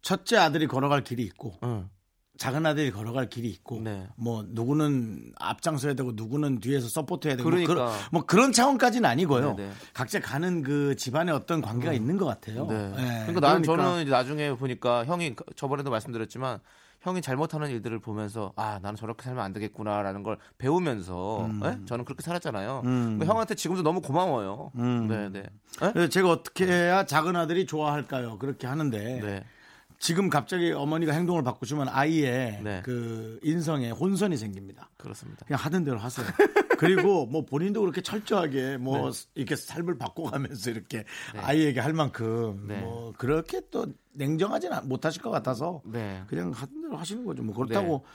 첫째 0.07 0.37
아들이 0.37 0.67
걸어갈 0.67 1.03
길이 1.03 1.23
있고 1.23 1.55
응. 1.63 1.89
작은 2.37 2.65
아들이 2.65 2.91
걸어갈 2.91 3.29
길이 3.29 3.49
있고 3.49 3.81
네. 3.81 4.07
뭐 4.15 4.45
누구는 4.47 5.33
앞장서야 5.37 5.95
되고 5.95 6.13
누구는 6.13 6.61
뒤에서 6.61 6.87
서포트해야 6.87 7.35
되고 7.35 7.49
그러니까. 7.49 7.73
뭐, 7.73 7.83
그런, 7.83 7.99
뭐 8.13 8.25
그런 8.25 8.51
차원까지는 8.53 9.09
아니고요. 9.09 9.55
네, 9.55 9.65
네. 9.67 9.71
각자 9.93 10.21
가는 10.21 10.61
그 10.61 10.95
집안의 10.95 11.35
어떤 11.35 11.61
관계가 11.61 11.91
있는 11.91 12.15
것 12.15 12.25
같아요. 12.25 12.67
네. 12.67 12.93
예, 12.95 13.25
그러니까 13.25 13.41
나는 13.41 13.63
저는 13.63 14.03
이제 14.03 14.11
나중에 14.11 14.53
보니까 14.55 15.03
형이 15.03 15.35
저번에도 15.57 15.89
말씀드렸지만 15.89 16.59
형이 17.01 17.21
잘못하는 17.21 17.69
일들을 17.69 17.99
보면서 17.99 18.53
아 18.55 18.79
나는 18.81 18.95
저렇게 18.95 19.23
살면 19.23 19.43
안 19.43 19.51
되겠구나라는 19.51 20.23
걸 20.23 20.37
배우면서 20.57 21.49
예? 21.65 21.85
저는 21.85 22.05
그렇게 22.05 22.21
살았잖아요. 22.21 22.83
음. 22.85 23.03
그러니까 23.03 23.25
형한테 23.25 23.55
지금도 23.55 23.83
너무 23.83 23.99
고마워요. 24.01 24.71
음. 24.75 25.07
네, 25.07 25.29
네. 25.29 25.43
그래서 25.79 26.07
제가 26.07 26.31
어떻게 26.31 26.65
해야 26.65 27.05
작은 27.05 27.35
아들이 27.35 27.65
좋아할까요? 27.65 28.37
그렇게 28.37 28.67
하는데 28.67 29.19
네. 29.21 29.43
지금 29.99 30.29
갑자기 30.29 30.71
어머니가 30.71 31.13
행동을 31.13 31.43
바꾸시면 31.43 31.89
아이의 31.89 32.61
네. 32.63 32.81
그 32.83 33.39
인성에 33.43 33.91
혼선이 33.91 34.37
생깁니다. 34.37 34.89
그렇습니다. 34.97 35.45
그냥 35.45 35.59
하던 35.61 35.83
대로 35.83 35.97
하세요. 35.97 36.25
그리고 36.77 37.25
뭐 37.25 37.43
본인도 37.45 37.81
그렇게 37.81 38.01
철저하게 38.01 38.77
뭐 38.77 39.09
네. 39.09 39.19
이렇게 39.35 39.55
삶을 39.55 39.97
바꿔가면서 39.97 40.69
이렇게 40.69 41.03
아이에게 41.35 41.79
할 41.79 41.93
만큼 41.93 42.65
네. 42.67 42.79
뭐 42.79 43.13
그렇게 43.17 43.61
또 43.71 43.87
냉정하지는 44.13 44.87
못하실 44.87 45.21
것 45.21 45.31
같아서 45.31 45.81
네. 45.85 46.23
그냥 46.27 46.51
하던 46.51 46.81
대로 46.83 46.97
하시는 46.97 47.25
거죠. 47.25 47.43
뭐 47.43 47.55
그렇다고 47.55 48.05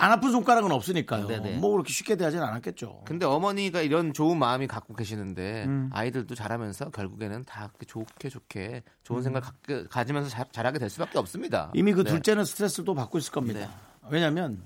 안 0.00 0.12
아픈 0.12 0.30
손가락은 0.30 0.70
없으니까요. 0.70 1.26
네, 1.26 1.40
네. 1.40 1.56
뭐 1.56 1.72
그렇게 1.72 1.92
쉽게 1.92 2.14
대하지는 2.14 2.44
않았겠죠. 2.44 3.02
근데 3.04 3.26
어머니가 3.26 3.82
이런 3.82 4.12
좋은 4.12 4.38
마음이 4.38 4.68
갖고 4.68 4.94
계시는데 4.94 5.64
음. 5.66 5.90
아이들도 5.92 6.36
자라면서 6.36 6.90
결국에는 6.90 7.44
다 7.44 7.72
좋게 7.84 8.28
좋게 8.28 8.82
음. 8.86 8.90
좋은 9.02 9.22
생각 9.24 9.42
갖게- 9.42 9.88
가지면서 9.88 10.30
자, 10.30 10.44
자라게 10.52 10.78
될 10.78 10.88
수밖에 10.88 11.18
없습니다. 11.18 11.72
이미 11.74 11.92
그 11.92 12.04
네. 12.04 12.10
둘째는 12.10 12.44
스트레스도 12.44 12.94
받고 12.94 13.18
있을 13.18 13.32
겁니다. 13.32 13.58
네. 13.60 13.68
왜냐하면 14.08 14.62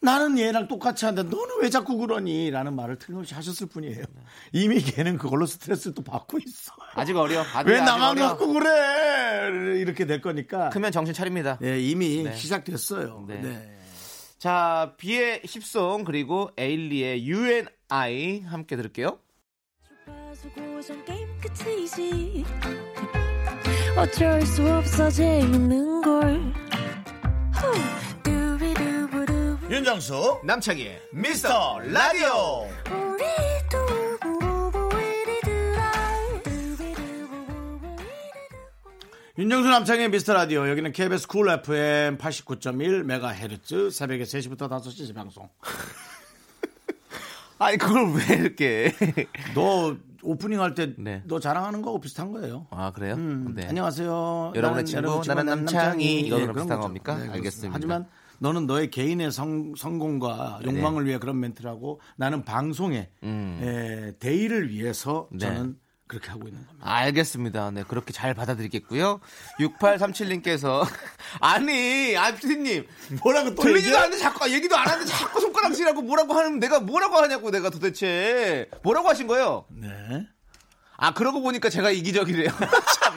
나는 0.00 0.38
얘랑 0.38 0.66
똑같이 0.68 1.04
하는데 1.04 1.28
너는 1.28 1.60
왜 1.60 1.68
자꾸 1.68 1.98
그러니? 1.98 2.50
라는 2.50 2.74
말을 2.74 2.96
틀림없이 2.98 3.34
하셨을 3.34 3.66
뿐이에요. 3.68 3.98
네. 3.98 4.22
이미 4.52 4.80
걔는 4.80 5.18
그걸로 5.18 5.44
스트레스를 5.44 5.94
또 5.94 6.02
받고 6.02 6.38
있어. 6.38 6.72
아직 6.94 7.14
어려. 7.16 7.44
왜 7.66 7.78
나만. 7.82 8.16
갖고 8.16 8.54
그래? 8.54 9.78
이렇게 9.80 10.06
될 10.06 10.22
거니까. 10.22 10.70
크면 10.70 10.90
정신 10.92 11.12
차립니다. 11.12 11.58
예, 11.62 11.78
이미 11.78 12.22
네. 12.24 12.34
시작됐어요. 12.34 13.26
네. 13.28 13.78
네. 14.42 14.48
자, 14.48 14.94
비의 14.96 15.42
힙송 15.46 16.02
그리고 16.02 16.50
에일리의 16.58 17.28
UNI 17.28 18.40
함께 18.40 18.74
들을게요. 18.74 19.20
어쩔 23.96 24.42
수 24.42 24.68
없어 24.68 25.10
재밌는 25.10 26.02
걸. 26.02 26.52
윤정수 29.70 30.40
남창희의 30.44 31.00
미스터 31.12 31.78
라디오. 31.78 32.66
윤정수 39.38 39.68
남창의 39.70 40.10
미스터 40.10 40.34
라디오. 40.34 40.68
여기는 40.68 40.92
KBS 40.92 41.26
Cool 41.26 41.48
FM 41.48 42.18
89.1 42.18 43.02
메가헤르츠 43.04 43.90
새벽에 43.90 44.24
3시부터 44.24 44.68
5시 44.68 45.14
방송. 45.14 45.48
아니 47.58 47.78
그걸 47.78 48.12
왜 48.12 48.34
이렇게? 48.36 48.92
너 49.54 49.96
오프닝 50.22 50.60
할 50.60 50.74
때너 50.74 50.94
네. 50.98 51.22
자랑하는 51.40 51.80
거하고 51.80 52.00
비슷한 52.00 52.30
거예요. 52.32 52.66
아 52.70 52.92
그래요? 52.92 53.14
음, 53.14 53.54
네. 53.56 53.66
안녕하세요. 53.68 54.52
여러분의 54.54 54.84
친구, 54.84 55.22
나는 55.26 55.46
남창희. 55.46 56.20
이거랑 56.26 56.46
그런 56.48 56.56
비슷한. 56.56 56.80
겁니까? 56.80 57.14
그렇습니다. 57.14 57.34
알겠습니다. 57.34 57.74
하지만 57.74 58.06
너는 58.38 58.66
너의 58.66 58.90
개인의 58.90 59.30
성, 59.32 59.74
성공과 59.76 60.60
네. 60.62 60.66
욕망을 60.68 61.06
위해 61.06 61.16
그런 61.18 61.40
멘트를 61.40 61.70
하고 61.70 62.00
나는 62.16 62.44
방송의 62.44 63.08
음. 63.22 63.60
에, 63.62 64.12
대의를 64.18 64.68
위해서 64.70 65.28
네. 65.30 65.38
저는 65.38 65.76
그렇게 66.12 66.28
하고 66.28 66.46
있는 66.46 66.66
겁니다. 66.66 66.86
알겠습니다. 66.86 67.70
네, 67.70 67.84
그렇게 67.88 68.12
잘 68.12 68.34
받아들이겠고요. 68.34 69.20
6837님께서 69.58 70.86
아니, 71.40 72.14
아 72.18 72.34
피디님 72.34 72.86
뭐라고 73.22 73.54
또 73.54 73.62
들리지도? 73.62 73.96
않는데 73.96 74.18
자꾸 74.18 74.50
얘기도 74.52 74.76
안 74.76 74.86
하는데 74.88 75.10
자꾸 75.10 75.40
손가락질하고 75.40 76.02
뭐라고 76.02 76.34
하면 76.34 76.58
내가 76.58 76.80
뭐라고 76.80 77.16
하냐고 77.16 77.50
내가 77.50 77.70
도대체 77.70 78.68
뭐라고 78.82 79.08
하신 79.08 79.26
거예요? 79.26 79.64
네. 79.70 80.28
아 80.98 81.14
그러고 81.14 81.40
보니까 81.40 81.70
제가 81.70 81.90
이기적이래요. 81.90 82.50
참. 82.60 83.16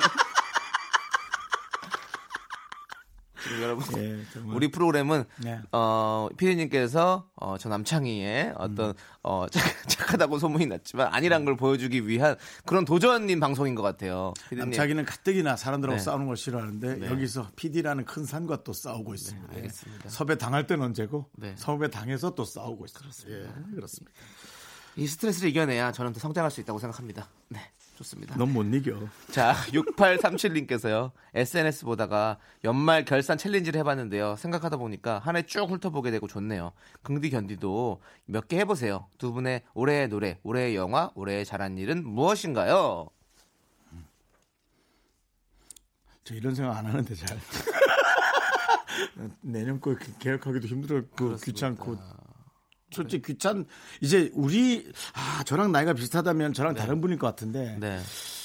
지금 3.44 3.55
여러분 3.66 3.86
예. 4.02 4.20
우리 4.48 4.70
프로그램은 4.70 5.26
네. 5.44 5.60
어 5.72 6.30
피디님께서 6.38 7.28
어, 7.36 7.58
저 7.58 7.70
남창희의 7.70 8.54
어떤 8.58 8.90
음. 8.90 8.94
어 9.24 9.48
착, 9.52 9.62
착하다고 9.90 10.40
소문이 10.40 10.68
났지만 10.68 11.08
아니란 11.14 11.46
걸 11.46 11.58
보여주기 11.58 12.08
위한 12.08 12.36
그런 12.66 12.86
도전인 12.86 13.40
방송인 13.40 13.76
것 13.76 13.82
같아요. 13.82 14.34
피디님. 14.50 14.60
남자기는 14.66 15.06
가뜩이나 15.06 15.56
사람들하고 15.56 15.98
네. 15.98 16.04
싸우는 16.04 16.28
걸 16.28 16.38
싫어하는데 16.38 16.96
네. 16.96 17.10
여기서 17.10 17.50
PD라는 17.56 18.06
큰 18.06 18.26
산과 18.26 18.64
또 18.64 18.72
싸우고 18.74 19.14
있습니다. 19.14 19.50
예. 19.54 19.56
알겠습니다. 19.58 20.10
섭외 20.10 20.38
당할 20.38 20.68
때는 20.68 20.86
언제고 20.86 21.30
네. 21.34 21.54
섭외 21.58 21.90
당해서 21.90 22.36
또 22.36 22.46
싸우고 22.46 22.86
있습니다. 22.86 23.30
예, 23.30 23.48
그렇습니다. 23.76 24.12
이 24.96 25.08
스트레스를 25.08 25.50
이겨내야 25.50 25.92
저는 25.92 26.14
더 26.14 26.20
성장할 26.20 26.52
수 26.52 26.62
있다고 26.62 26.80
생각합니다. 26.80 27.28
네. 27.50 27.60
좋습니다. 27.96 28.36
넌 28.38 28.52
못 28.52 28.64
이겨. 28.74 29.00
자, 29.32 29.54
6837님께서요. 29.70 31.12
SNS 31.34 31.86
보다가 31.86 32.38
연말 32.64 33.06
결산 33.06 33.38
챌린지를 33.38 33.80
해봤는데요. 33.80 34.36
생각하다 34.36 34.78
보니까 34.78 35.20
한 35.20 35.36
해 35.36 35.44
쭉 35.44 35.70
훑어보게 35.72 36.12
되고 36.12 36.28
좋네요. 36.28 36.72
긍디 37.04 37.30
견디도 37.30 38.02
몇 38.26 38.48
개 38.48 38.58
해보세요. 38.60 39.08
두 39.18 39.32
분의 39.32 39.64
올해의 39.74 40.10
노래, 40.10 40.40
올해의 40.44 40.76
영화, 40.76 41.12
올해의 41.16 41.46
잘한 41.46 41.78
일은 41.78 42.06
무엇인가요? 42.08 43.08
저 46.24 46.34
이런 46.36 46.54
생각 46.56 46.78
안 46.78 46.86
하는데 46.88 47.16
잘. 47.16 47.40
내년 49.42 49.80
거 49.80 49.96
계획하기도 50.20 50.68
힘들었고 50.68 51.36
귀찮고. 51.38 51.98
솔직히 52.92 53.34
귀찮 53.34 53.66
이제 54.02 54.30
우리 54.34 54.92
아 55.14 55.44
저랑 55.44 55.72
나이가 55.72 55.94
비슷하다면 55.94 56.54
저랑 56.54 56.76
다른 56.76 57.02
분일 57.02 57.18
것 57.18 57.28
같은데 57.28 57.78
네. 57.80 58.00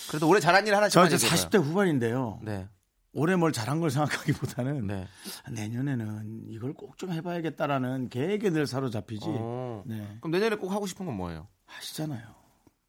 그래도 0.09 0.29
올해 0.29 0.41
잘한 0.41 0.67
일 0.67 0.75
하나씩 0.75 0.95
저 0.95 1.07
이제 1.07 1.17
40대 1.17 1.63
후반인데요. 1.63 2.41
네. 2.43 2.69
올해 3.13 3.35
뭘 3.37 3.53
잘한 3.53 3.81
걸 3.81 3.91
생각하기보다는 3.91 4.87
네. 4.87 5.09
내년에는 5.51 6.45
이걸 6.49 6.73
꼭 6.75 6.97
좀 6.97 7.13
해봐야겠다라는 7.13 8.09
계획에 8.09 8.51
늘 8.51 8.67
사로잡히지. 8.67 9.27
어. 9.29 9.83
네 9.87 10.17
그럼 10.21 10.33
내년에 10.33 10.57
꼭 10.57 10.71
하고 10.73 10.87
싶은 10.87 11.07
건 11.07 11.17
뭐예요? 11.17 11.49
하시잖아요. 11.67 12.23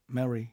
메리. 0.08 0.50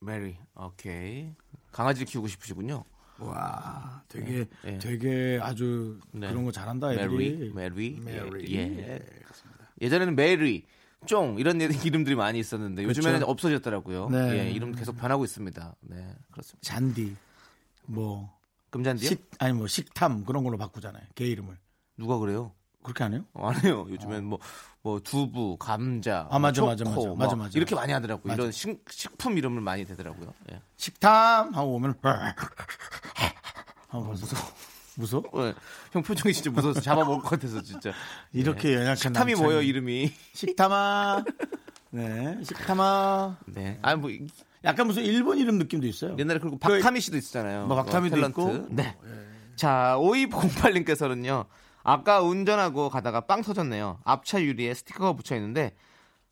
메리. 0.00 0.36
오케이. 0.54 1.34
강아지를 1.72 2.06
키우고 2.06 2.28
싶으시군요. 2.28 2.84
와, 3.18 4.02
되게 4.08 4.46
네. 4.64 4.78
되게 4.78 5.38
아주 5.42 6.00
네. 6.12 6.28
그런 6.28 6.44
거 6.44 6.52
잘한다 6.52 6.88
메리. 6.88 7.50
메리. 7.54 8.00
메리. 8.00 8.54
예. 8.54 8.58
예. 8.58 8.94
예 8.94 8.98
전에는 9.88 10.14
메리, 10.16 10.66
쫑 11.06 11.36
이런 11.38 11.60
이름들이 11.60 12.14
많이 12.14 12.38
있었는데 12.38 12.84
요즘에는 12.84 13.20
그렇죠. 13.20 13.30
없어졌더라고요. 13.30 14.08
네. 14.10 14.38
예, 14.46 14.50
이름 14.50 14.72
계속 14.74 14.96
변하고 14.96 15.24
있습니다. 15.24 15.76
네, 15.80 16.14
그렇습니다. 16.30 16.58
잔디. 16.62 17.16
뭐 17.86 18.36
금잔디요? 18.70 19.08
식 19.08 19.30
아니 19.38 19.52
뭐 19.52 19.66
식탐 19.66 20.24
그런 20.24 20.44
걸로 20.44 20.58
바꾸잖아요. 20.58 21.02
개 21.14 21.24
이름을. 21.26 21.56
누가 21.96 22.18
그래요? 22.18 22.52
그렇게 22.82 23.04
안 23.04 23.12
해요? 23.12 23.24
어, 23.34 23.48
안 23.48 23.62
해요. 23.62 23.86
요즘엔 23.90 24.24
뭐, 24.24 24.38
뭐 24.82 25.00
두부, 25.00 25.56
감자, 25.58 26.26
아, 26.30 26.38
맞아, 26.38 26.62
뭐 26.62 26.70
맞아, 26.70 26.84
초코, 26.84 26.94
맞아. 26.96 27.08
뭐 27.08 27.16
맞아, 27.16 27.36
맞아. 27.36 27.50
이렇게 27.58 27.74
많이 27.74 27.92
하더라고요. 27.92 28.28
맞아. 28.28 28.34
이런 28.42 28.52
식, 28.52 28.82
식품 28.88 29.36
이름을 29.36 29.60
많이 29.60 29.84
대더라고요. 29.84 30.32
예. 30.52 30.60
식탐 30.76 31.54
하고 31.54 31.74
오면 31.74 31.94
하고 33.88 34.04
무서워. 34.04 34.42
무서워? 34.96 35.22
어, 35.32 35.54
형 35.92 36.02
표정이 36.02 36.32
진짜 36.32 36.50
무서워서 36.50 36.80
잡아먹을 36.80 37.22
것 37.22 37.30
같아서 37.30 37.62
진짜. 37.62 37.92
이렇게 38.32 38.74
연약한 38.74 38.96
식탐이 38.96 39.32
남창이. 39.32 39.34
뭐예요 39.42 39.62
이름이? 39.62 40.12
식탐아. 40.34 41.24
네, 41.90 42.38
식탐아. 42.44 43.38
네. 43.46 43.78
아뭐 43.82 44.10
약간 44.64 44.86
무슨 44.86 45.04
일본 45.04 45.38
이름 45.38 45.58
느낌도 45.58 45.86
있어요. 45.86 46.16
옛날에 46.18 46.38
그리고 46.38 46.58
박타미 46.58 47.00
씨도 47.00 47.16
있었잖아요. 47.16 47.66
뭐 47.66 47.76
박타미도 47.76 48.16
탤런트. 48.16 48.28
있고. 48.30 48.66
네. 48.70 48.96
자, 49.56 49.96
5208님께서는요. 49.98 51.46
아까 51.82 52.20
운전하고 52.22 52.90
가다가 52.90 53.22
빵 53.22 53.42
터졌네요. 53.42 54.00
앞차 54.04 54.42
유리에 54.42 54.74
스티커가 54.74 55.14
붙여 55.14 55.34
있는데 55.36 55.74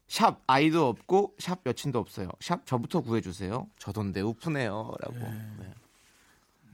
샵 0.07 0.41
아이도 0.47 0.89
없고 0.89 1.35
샵 1.39 1.61
여친도 1.67 1.99
없어요. 1.99 2.29
샵 2.41 2.67
저부터 2.67 3.01
구해 3.01 3.21
주세요. 3.21 3.67
저돈데 3.79 4.21
우프네요라고. 4.21 5.15
네. 5.15 5.75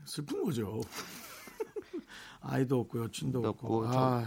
슬픈 0.05 0.43
거죠. 0.43 0.81
아이도 2.47 2.79
없고 2.81 3.03
여친도 3.05 3.39
없고. 3.39 3.49
없고, 3.85 3.91
저- 3.91 3.99
아, 3.99 4.25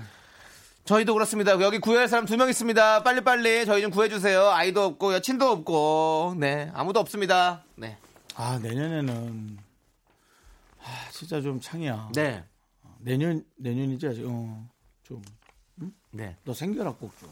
저희도 0.84 1.12
그렇습니다. 1.14 1.52
여기 1.60 1.78
구해할 1.78 2.08
사람 2.08 2.25
두 2.25 2.37
명 2.37 2.48
있습니다. 2.48 3.02
빨리빨리 3.02 3.66
저희 3.66 3.82
좀 3.82 3.90
구해 3.90 4.08
주세요. 4.08 4.48
아이도 4.48 4.84
없고 4.84 5.12
여친도 5.14 5.46
없고. 5.50 6.34
네. 6.38 6.70
아무도 6.75 6.98
없습니다. 7.00 7.62
네. 7.76 7.96
아, 8.34 8.58
내년에는 8.62 9.58
아, 10.82 11.10
진짜 11.12 11.40
좀 11.40 11.60
창이야. 11.60 12.10
네. 12.14 12.44
내년 13.00 13.44
내년이지 13.56 14.06
아직. 14.08 14.25
어, 14.26 14.66
좀. 15.02 15.22
네. 16.10 16.37
너 16.44 16.54
생겨라 16.54 16.92
꼭 16.92 17.12
좀. 17.20 17.28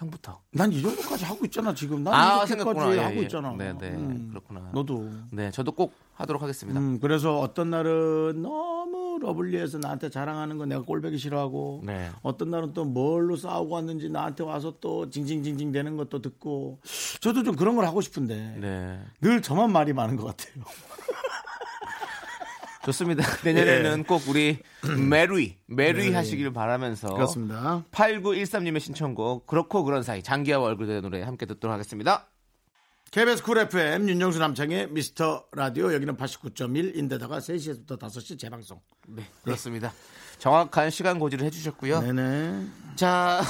형. 0.00 0.06
형부터. 0.06 0.40
난 0.52 0.72
이 0.72 0.80
정도까지 0.82 1.24
하고 1.26 1.44
있잖아 1.44 1.74
지금. 1.74 2.02
난 2.02 2.14
아, 2.14 2.44
이렇게까지. 2.44 2.96
예, 2.96 3.02
하고 3.02 3.16
예. 3.16 3.22
있잖아. 3.22 3.54
네, 3.56 3.72
네. 3.78 3.90
음. 3.90 4.28
그렇구나. 4.30 4.70
너도. 4.72 5.10
네, 5.30 5.50
저도 5.50 5.72
꼭 5.72 5.92
하도록 6.14 6.40
하겠습니다. 6.40 6.78
음, 6.80 6.98
그래서 7.00 7.38
어떤 7.38 7.70
날은 7.70 8.40
너무 8.42 9.18
러블리해서 9.20 9.78
나한테 9.78 10.08
자랑하는 10.08 10.56
거 10.58 10.64
내가 10.66 10.82
꼴보기 10.82 11.18
싫어하고 11.18 11.82
네. 11.84 12.08
어떤 12.22 12.50
날은 12.50 12.72
또 12.72 12.84
뭘로 12.84 13.36
싸우고 13.36 13.74
왔는지 13.74 14.08
나한테 14.08 14.42
와서 14.44 14.74
또 14.80 15.10
징징징징 15.10 15.72
대는 15.72 15.96
것도 15.98 16.22
듣고 16.22 16.78
저도 17.20 17.42
좀 17.42 17.54
그런 17.56 17.76
걸 17.76 17.84
하고 17.84 18.00
싶은데 18.00 18.56
네. 18.60 19.00
늘 19.20 19.42
저만 19.42 19.70
말이 19.72 19.92
많은 19.92 20.16
것 20.16 20.24
같아요. 20.24 20.64
좋습니다. 22.84 23.24
내년에는 23.44 24.04
꼭 24.04 24.22
우리 24.28 24.58
메리, 25.08 25.58
메리 25.66 26.12
하시길 26.12 26.52
바라면서 26.52 27.08
네. 27.08 27.14
그렇습니다. 27.14 27.84
8913님의 27.92 28.80
신청곡 28.80 29.46
그렇고 29.46 29.84
그런 29.84 30.02
사이 30.02 30.22
장기하와 30.22 30.66
얼굴들의 30.66 31.02
노래 31.02 31.22
함께 31.22 31.46
듣도록 31.46 31.72
하겠습니다. 31.74 32.26
KBS 33.10 33.42
Cool 33.42 33.58
FM 33.58 34.08
윤정수 34.08 34.38
남창의 34.38 34.92
미스터 34.92 35.44
라디오 35.52 35.92
여기는 35.92 36.16
89.1인데다가 36.16 37.38
3시에서부터 37.38 37.98
5시 37.98 38.38
재방송. 38.38 38.80
네, 39.08 39.24
그렇습니다. 39.42 39.92
정확한 40.38 40.90
시간 40.90 41.18
고지를 41.18 41.44
해주셨고요. 41.46 42.00
네네. 42.00 42.66
자, 42.94 43.42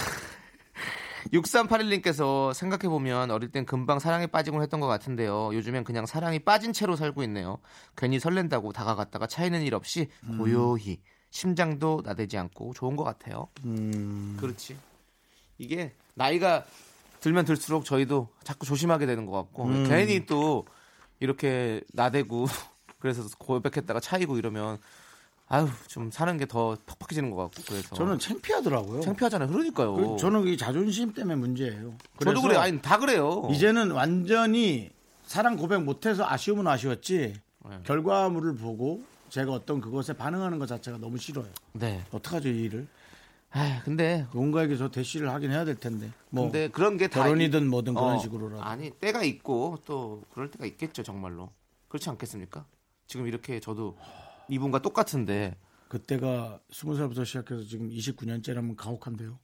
6381님께서 1.32 2.52
생각해보면 2.54 3.30
어릴 3.30 3.50
땐 3.50 3.66
금방 3.66 3.98
사랑에 3.98 4.26
빠지곤 4.26 4.62
했던 4.62 4.80
것 4.80 4.86
같은데요. 4.86 5.54
요즘엔 5.54 5.84
그냥 5.84 6.06
사랑이 6.06 6.38
빠진 6.38 6.72
채로 6.72 6.96
살고 6.96 7.22
있네요. 7.24 7.58
괜히 7.96 8.18
설렌다고 8.18 8.72
다가갔다가 8.72 9.26
차이는 9.26 9.62
일 9.62 9.74
없이 9.74 10.08
고요히 10.38 11.00
심장도 11.30 12.02
나대지 12.04 12.38
않고 12.38 12.72
좋은 12.74 12.96
것 12.96 13.04
같아요. 13.04 13.48
그렇지. 14.38 14.76
이게 15.58 15.94
나이가 16.14 16.64
들면 17.20 17.44
들수록 17.44 17.84
저희도 17.84 18.28
자꾸 18.42 18.66
조심하게 18.66 19.06
되는 19.06 19.26
것 19.26 19.32
같고 19.32 19.66
괜히 19.88 20.26
또 20.26 20.66
이렇게 21.20 21.82
나대고 21.92 22.46
그래서 22.98 23.22
고백했다가 23.38 24.00
차이고 24.00 24.38
이러면 24.38 24.78
아유 25.52 25.68
좀 25.88 26.12
사는 26.12 26.36
게더 26.38 26.78
퍽퍽해지는 26.86 27.30
것 27.32 27.36
같고 27.36 27.62
그래서 27.66 27.94
저는 27.96 28.20
창피하더라고요. 28.20 29.00
창피하잖아요. 29.00 29.48
그러니까요. 29.50 29.94
그- 29.96 30.16
저는 30.16 30.46
이 30.46 30.56
자존심 30.56 31.12
때문에 31.12 31.34
문제예요. 31.34 31.92
저도 32.24 32.40
그래요. 32.40 32.60
아니 32.60 32.80
다 32.80 32.98
그래요. 32.98 33.48
이제는 33.50 33.90
완전히 33.90 34.90
사랑 35.24 35.56
고백 35.56 35.82
못해서 35.82 36.24
아쉬움은 36.24 36.68
아쉬웠지 36.68 37.34
네. 37.68 37.78
결과물을 37.82 38.54
보고 38.54 39.02
제가 39.28 39.50
어떤 39.52 39.80
그것에 39.80 40.12
반응하는 40.12 40.60
것 40.60 40.66
자체가 40.66 40.98
너무 40.98 41.18
싫어요. 41.18 41.48
네. 41.72 42.04
어떡하죠 42.12 42.48
이 42.48 42.62
일을? 42.62 42.86
아 43.50 43.82
근데 43.84 44.26
누군가에게 44.32 44.76
저 44.76 44.88
대시를 44.88 45.30
하긴 45.30 45.50
해야 45.50 45.64
될 45.64 45.74
텐데. 45.74 46.12
뭐 46.28 46.44
근데 46.44 46.68
그런 46.68 46.96
게다 46.96 47.24
결혼이든 47.24 47.62
이- 47.62 47.64
뭐든 47.66 47.94
그런 47.94 48.14
어, 48.14 48.18
식으로라도. 48.20 48.62
아니 48.62 48.90
때가 48.92 49.24
있고 49.24 49.78
또 49.84 50.22
그럴 50.32 50.48
때가 50.48 50.64
있겠죠 50.66 51.02
정말로 51.02 51.50
그렇지 51.88 52.08
않겠습니까? 52.08 52.64
지금 53.08 53.26
이렇게 53.26 53.58
저도 53.58 53.96
이분과 54.50 54.80
똑같은데 54.82 55.56
그때가 55.88 56.58
스무 56.70 56.96
살부터 56.96 57.24
시작해서 57.24 57.62
지금 57.64 57.88
29년째라면 57.90 58.76
가혹한데요. 58.76 59.38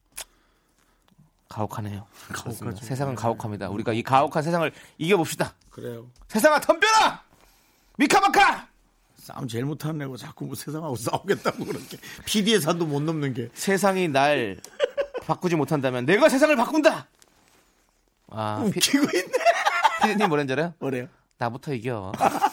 가혹하네요. 1.48 2.06
가혹하죠. 2.32 2.70
네. 2.80 2.86
세상은 2.86 3.14
가혹합니다. 3.14 3.68
우리가 3.70 3.92
이 3.92 4.02
가혹한 4.02 4.42
세상을 4.42 4.70
이겨봅시다. 4.98 5.54
그래요. 5.70 6.10
세상아 6.28 6.60
덤벼라! 6.60 7.24
미카마카! 7.98 8.68
싸움 9.16 9.48
제일 9.48 9.64
못하는 9.64 10.00
애고 10.02 10.16
자꾸 10.16 10.44
뭐 10.46 10.54
세상하고 10.54 10.94
싸우겠다고 10.96 11.64
그렇게 11.64 11.98
PD의 12.26 12.60
산도 12.60 12.86
못 12.86 13.00
넘는 13.00 13.34
게 13.34 13.48
세상이 13.54 14.08
날 14.08 14.60
바꾸지 15.26 15.56
못한다면 15.56 16.04
내가 16.04 16.28
세상을 16.28 16.54
바꾼다! 16.54 17.08
아, 18.28 18.62
피, 18.72 18.78
웃기고 18.78 19.04
있네. 19.16 19.32
피디님 20.02 20.28
뭐랬는지 20.28 20.52
알아요? 20.52 20.74
뭐래요? 20.78 21.08
나부터 21.38 21.74
이겨. 21.74 22.12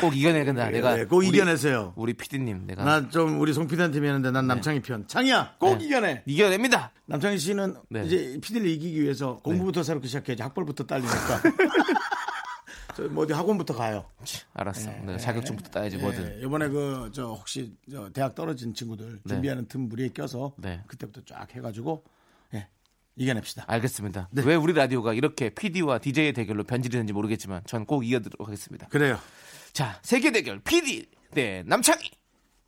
꼭 0.00 0.16
이겨내겠다. 0.16 0.70
내가 0.70 0.96
네, 0.96 1.04
꼭 1.04 1.18
우리- 1.18 1.28
이겨내세요. 1.28 1.92
우리 1.96 2.14
피디님 2.14 2.66
내가 2.66 2.84
나 2.84 3.08
좀 3.10 3.40
우리 3.40 3.52
송 3.52 3.66
PD한테 3.66 4.00
미안한데 4.00 4.30
난 4.30 4.46
남창희 4.46 4.80
편. 4.80 5.06
창이야, 5.06 5.56
꼭 5.58 5.78
네. 5.78 5.84
이겨내. 5.86 6.22
이겨냅니다. 6.26 6.92
남창희 7.06 7.38
씨는 7.38 7.76
네. 7.90 8.04
이제 8.06 8.38
PD를 8.42 8.66
이기기 8.66 9.02
위해서 9.02 9.36
공부부터 9.42 9.82
새롭게 9.82 10.08
시작해야지 10.08 10.42
학벌부터 10.42 10.84
딸리니까. 10.86 11.42
저뭐 12.96 13.24
어디 13.24 13.32
학원부터 13.32 13.74
가요. 13.74 14.04
알았어. 14.52 14.90
내가 15.04 15.18
자격증부터 15.18 15.70
따야지 15.70 15.96
뭐든. 15.96 16.38
예, 16.40 16.44
이번에 16.44 16.68
그 16.68 17.10
저 17.12 17.26
혹시 17.26 17.74
저 17.90 18.08
대학 18.10 18.34
떨어진 18.36 18.72
친구들 18.72 19.20
네. 19.24 19.34
준비하는 19.34 19.66
틈 19.66 19.88
무리에 19.88 20.08
껴서 20.14 20.54
네. 20.58 20.80
그때부터 20.86 21.22
쫙 21.26 21.48
해가지고 21.54 22.04
예, 22.54 22.68
이겨냅시다. 23.16 23.64
알겠습니다. 23.66 24.28
네. 24.30 24.42
왜 24.44 24.54
우리 24.54 24.72
라디오가 24.74 25.12
이렇게 25.12 25.50
PD와 25.50 25.98
DJ의 25.98 26.32
대결로 26.34 26.62
변질되는지 26.64 27.12
모르겠지만 27.12 27.62
전 27.66 27.84
꼭 27.84 28.06
이겨드리도록 28.06 28.46
하겠습니다. 28.46 28.86
그래요. 28.88 29.18
자, 29.74 29.98
세계 30.02 30.30
대결 30.32 30.60
PD 30.60 31.04
대 31.34 31.62
남창희. 31.66 32.08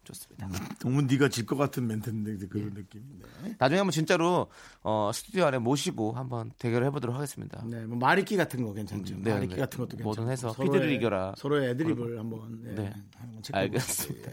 좋습니다. 0.05 0.49
너무 0.81 1.03
네가 1.03 1.29
질 1.29 1.47
것 1.47 1.57
같은 1.57 1.85
멘트인데 1.89 2.47
그런 2.47 2.75
느낌이네. 2.75 3.57
나중에 3.59 3.79
한번 3.79 3.91
진짜로 3.91 4.49
어, 4.83 5.11
스튜디오 5.13 5.45
안에 5.47 5.59
모시고 5.59 6.13
한번 6.13 6.53
대결을 6.59 6.87
해보도록 6.89 7.17
하겠습니다. 7.17 7.65
네, 7.67 7.85
뭐 7.87 7.97
말잇기 7.99 8.37
같은 8.37 8.63
거 8.65 8.73
괜찮죠. 8.73 9.15
음, 9.15 9.23
네, 9.25 9.33
말잇기 9.33 9.55
네. 9.57 9.61
같은 9.61 9.79
것도 9.79 9.97
괜찮고. 9.97 10.05
뭐든 10.05 10.29
해서 10.31 10.53
서로의- 10.53 10.63
피드를 10.65 10.93
이겨라. 10.93 11.35
서로의 11.37 11.71
애드립을 11.71 12.19
한번 12.21 12.61
네, 12.63 12.75
네. 12.75 12.93
한번 13.17 13.43
알겠습니다. 13.53 14.31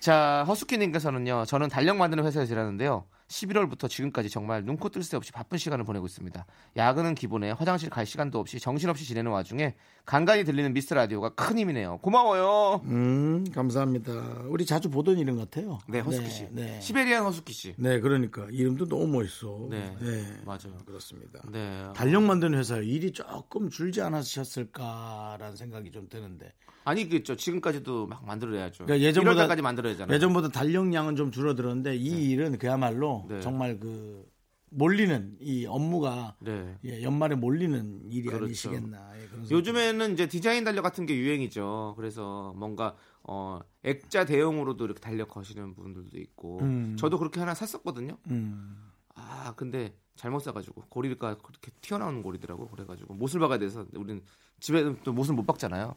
자, 0.00 0.44
허스키님께서는요, 0.48 1.44
저는 1.46 1.68
달력 1.68 1.96
만드는 1.96 2.24
회사에서 2.26 2.52
일하는데요. 2.52 3.06
11월부터 3.30 3.88
지금까지 3.88 4.28
정말 4.28 4.64
눈코 4.64 4.88
뜰 4.88 5.00
새 5.02 5.16
없이 5.16 5.32
바쁜 5.32 5.56
시간을 5.56 5.84
보내고 5.84 6.04
있습니다. 6.06 6.44
야근은 6.76 7.14
기본에 7.14 7.52
화장실 7.52 7.88
갈 7.88 8.04
시간도 8.04 8.38
없이 8.38 8.60
정신없이 8.60 9.04
지내는 9.06 9.30
와중에 9.30 9.74
간간히 10.04 10.44
들리는 10.44 10.72
미스터 10.74 10.94
라디오가 10.96 11.30
큰 11.30 11.58
힘이네요. 11.58 11.98
고마워요. 11.98 12.82
음, 12.84 13.44
감사합니다. 13.52 14.12
우리 14.48 14.66
자주 14.66 14.90
보던 14.90 15.18
이름 15.18 15.36
같아요. 15.38 15.78
네, 15.88 16.00
허스키 16.00 16.28
씨. 16.28 16.42
네, 16.50 16.62
네. 16.66 16.80
시베리안 16.80 17.24
허스키 17.24 17.52
씨. 17.52 17.74
네, 17.78 18.00
그러니까 18.00 18.46
이름도 18.50 18.86
너무 18.88 19.06
멋있어. 19.06 19.68
네, 19.70 19.96
네, 20.00 20.24
맞아요. 20.44 20.76
그렇습니다. 20.84 21.40
네. 21.50 21.88
달력 21.94 22.22
만드는 22.24 22.58
회사에 22.58 22.84
일이 22.84 23.12
조금 23.12 23.70
줄지 23.70 24.02
않으셨을까라는 24.02 25.56
생각이 25.56 25.90
좀 25.92 26.08
드는데 26.08 26.52
아니겠죠. 26.84 27.36
지금까지도 27.36 28.06
막 28.06 28.24
만들어야죠. 28.24 28.84
그러니까 28.86 29.10
예전보다- 29.10 29.48
1월까지 29.48 29.62
만들어야 29.62 29.96
잖아요. 29.96 30.14
예전보다 30.14 30.48
달력량은 30.48 31.16
좀 31.16 31.30
줄어들었는데 31.30 31.96
이 31.96 32.30
일은 32.30 32.58
그야말로 32.58 33.26
네. 33.28 33.40
정말 33.40 33.78
그 33.78 34.24
몰리는 34.70 35.36
이 35.40 35.66
업무가 35.66 36.36
네. 36.40 36.78
예, 36.84 37.02
연말에 37.02 37.34
몰리는 37.34 38.02
일이 38.10 38.26
그렇죠. 38.26 38.44
아니시겠나. 38.44 39.12
예, 39.18 39.50
요즘에는 39.50 40.12
이제 40.12 40.28
디자인 40.28 40.64
달력 40.64 40.82
같은 40.82 41.06
게 41.06 41.16
유행이죠. 41.16 41.94
그래서 41.96 42.52
뭔가 42.56 42.94
어 43.24 43.58
액자 43.82 44.24
대용으로도 44.24 44.84
이렇게 44.84 45.00
달력 45.00 45.28
거시는 45.28 45.74
분들도 45.74 46.18
있고. 46.18 46.60
음. 46.60 46.96
저도 46.98 47.18
그렇게 47.18 47.40
하나 47.40 47.52
샀었거든요. 47.54 48.16
음. 48.30 48.90
아 49.16 49.52
근데 49.56 49.94
잘못 50.14 50.38
사가지고 50.40 50.84
고리가 50.88 51.38
그렇게 51.38 51.72
튀어나오는 51.80 52.22
고리더라고. 52.22 52.68
그래가지고 52.68 53.14
못을 53.14 53.40
박아야 53.40 53.58
돼서 53.58 53.84
우리는 53.94 54.22
집에 54.60 54.94
또 55.02 55.12
못을 55.12 55.34
못 55.34 55.46
박잖아요. 55.46 55.96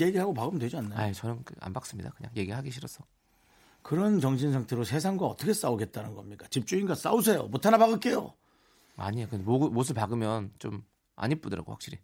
얘기하고 0.00 0.34
박으면 0.34 0.58
되지 0.58 0.76
않나요? 0.76 0.98
아 1.00 1.12
저는 1.12 1.44
그안 1.44 1.72
박습니다. 1.72 2.10
그냥 2.10 2.32
얘기하기 2.36 2.70
싫어서. 2.70 3.04
그런 3.82 4.18
정신 4.20 4.52
상태로 4.52 4.84
세상과 4.84 5.26
어떻게 5.26 5.52
싸우겠다는 5.52 6.14
겁니까? 6.14 6.46
집주인과 6.50 6.94
싸우세요. 6.94 7.44
못 7.44 7.66
하나 7.66 7.76
박을게요. 7.78 8.32
아니에요. 8.96 9.28
근데 9.28 9.44
못, 9.44 9.70
못을 9.70 9.94
박으면 9.94 10.52
좀 10.58 10.82
안 11.16 11.30
이쁘더라고 11.30 11.70
확실히. 11.70 11.98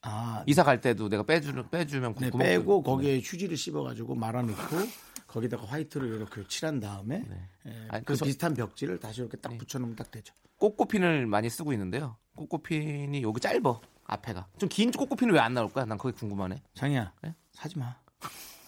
아, 0.00 0.42
이사 0.46 0.62
갈 0.62 0.80
때도 0.80 1.08
내가 1.10 1.22
빼주는 1.24 1.68
빼주면 1.70 2.14
네, 2.14 2.30
빼고 2.30 2.82
뚫- 2.82 2.90
거기에 2.90 3.18
휴지를 3.20 3.56
씹어가지고 3.58 4.14
말아놓고 4.14 4.56
거기다가 5.26 5.64
화이트를 5.66 6.16
이렇게 6.16 6.46
칠한 6.48 6.80
다음에 6.80 7.24
예, 7.66 7.70
아니, 7.88 8.00
그 8.00 8.06
그래서- 8.06 8.24
비슷한 8.24 8.54
벽지를 8.54 8.98
다시 9.00 9.20
이렇게 9.20 9.36
딱 9.36 9.50
네. 9.50 9.58
붙여놓으면 9.58 9.96
딱 9.96 10.10
되죠. 10.10 10.32
꼬꼬핀을 10.58 11.26
많이 11.26 11.50
쓰고 11.50 11.72
있는데요. 11.74 12.16
꼬꼬핀이 12.36 13.20
여기 13.22 13.40
짧어 13.40 13.80
앞에가 14.06 14.46
좀 14.58 14.68
긴 14.68 14.90
꼬꼬핀은 14.90 15.34
왜안 15.34 15.54
나올까? 15.54 15.84
난 15.84 15.98
그게 15.98 16.16
궁금하네. 16.16 16.62
장이야, 16.74 17.12
네? 17.22 17.34
사지 17.52 17.78
마. 17.78 17.96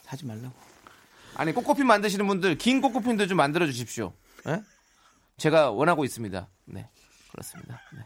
사지 0.03 0.25
말라고. 0.27 0.53
아니 1.37 1.53
꼬꼬핀 1.53 1.87
만드시는 1.87 2.27
분들 2.27 2.59
긴 2.59 2.81
꼬꼬핀도 2.81 3.27
좀 3.27 3.37
만들어 3.37 3.67
주십시오. 3.67 4.13
예? 4.49 4.63
제가 5.37 5.71
원하고 5.71 6.05
있습니다. 6.05 6.49
네 6.67 6.89
그렇습니다. 7.31 7.81
네. 7.93 8.01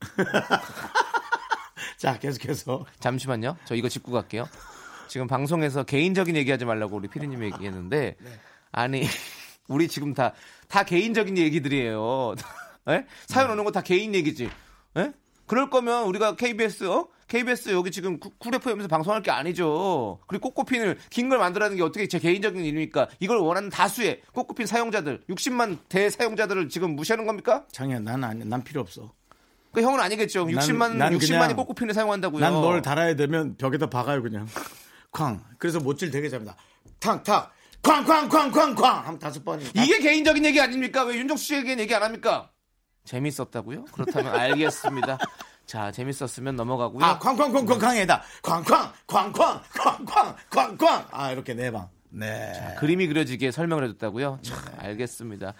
자, 1.98 2.18
계속해서 2.18 2.86
잠시만요. 3.00 3.56
저 3.64 3.74
이거 3.74 3.88
짚고 3.88 4.10
갈게요. 4.12 4.48
지금 5.08 5.26
방송에서 5.26 5.82
개인적인 5.84 6.36
얘기하지 6.36 6.64
말라고 6.64 6.96
우리 6.96 7.08
피디님 7.08 7.42
얘기했는데 7.44 8.16
아니 8.72 9.06
우리 9.68 9.88
지금 9.88 10.14
다 10.14 10.32
다 10.68 10.84
개인적인 10.84 11.36
얘기들이에요. 11.36 12.34
예? 12.88 13.06
사연 13.26 13.50
오는 13.50 13.62
거 13.64 13.70
다 13.72 13.82
개인 13.82 14.14
얘기지. 14.14 14.50
예? 14.96 15.12
그럴 15.46 15.70
거면 15.70 16.04
우리가 16.04 16.36
KBS 16.36 16.84
어? 16.84 17.08
KBS 17.28 17.70
여기 17.70 17.90
지금 17.90 18.18
구- 18.20 18.30
쿨 18.38 18.54
FM에서 18.54 18.88
방송할 18.88 19.22
게 19.22 19.30
아니죠. 19.30 20.18
그리고 20.26 20.50
꼬꼬핀을 20.50 20.98
긴 21.10 21.28
걸 21.30 21.38
만들라는 21.38 21.76
게 21.76 21.82
어떻게 21.82 22.06
제 22.06 22.18
개인적인 22.18 22.62
일입니까? 22.62 23.08
이걸 23.20 23.38
원하는 23.38 23.70
다수의 23.70 24.20
꼬꼬핀 24.34 24.66
사용자들, 24.66 25.22
60만 25.30 25.78
대 25.88 26.10
사용자들을 26.10 26.68
지금 26.68 26.94
무시하는 26.94 27.24
겁니까? 27.26 27.64
장이야, 27.72 28.00
난 28.00 28.22
아니, 28.22 28.44
난 28.44 28.62
필요 28.62 28.80
없어. 28.82 29.12
그 29.72 29.80
형은 29.80 29.98
아니겠죠. 30.00 30.44
난- 30.44 30.54
60만 30.54 30.96
난 30.96 31.12
60만이 31.16 31.18
그냥- 31.40 31.56
꼬꼬핀을 31.56 31.94
사용한다고요. 31.94 32.40
난뭘 32.42 32.82
달아야 32.82 33.16
되면 33.16 33.56
벽에다 33.56 33.86
박아요 33.88 34.22
그냥. 34.22 34.46
쾅. 35.10 35.42
그래서 35.58 35.80
못질 35.80 36.10
되게 36.10 36.28
잡니다. 36.28 36.54
탁 37.00 37.24
탁. 37.24 37.50
쾅쾅쾅쾅쾅 37.82 39.06
한 39.06 39.18
다섯 39.18 39.44
번이. 39.44 39.64
이게 39.74 39.98
개인적인 39.98 40.44
얘기 40.44 40.60
아닙니까? 40.60 41.04
왜 41.04 41.16
윤정수 41.16 41.44
씨에겐 41.44 41.80
얘기 41.80 41.94
안 41.94 42.02
합니까? 42.02 42.50
재밌었다고요? 43.04 43.84
그렇다면 43.92 44.34
알겠습니다. 44.34 45.18
자, 45.66 45.90
재밌었으면 45.92 46.56
넘어가고요. 46.56 47.04
아, 47.04 47.18
쾅쾅쾅쾅쾅에다 47.18 48.22
쾅쾅 48.42 48.92
쾅쾅 49.06 49.62
쾅쾅 49.74 50.36
쾅쾅. 50.50 51.06
아, 51.10 51.30
이렇게 51.32 51.54
네 51.54 51.70
방. 51.70 51.88
네. 52.10 52.52
자, 52.52 52.74
그림이 52.74 53.06
그려지게 53.06 53.50
설명을 53.52 53.84
해줬다고요. 53.84 54.40
참, 54.42 54.58
네. 54.66 54.88
알겠습니다. 54.88 55.54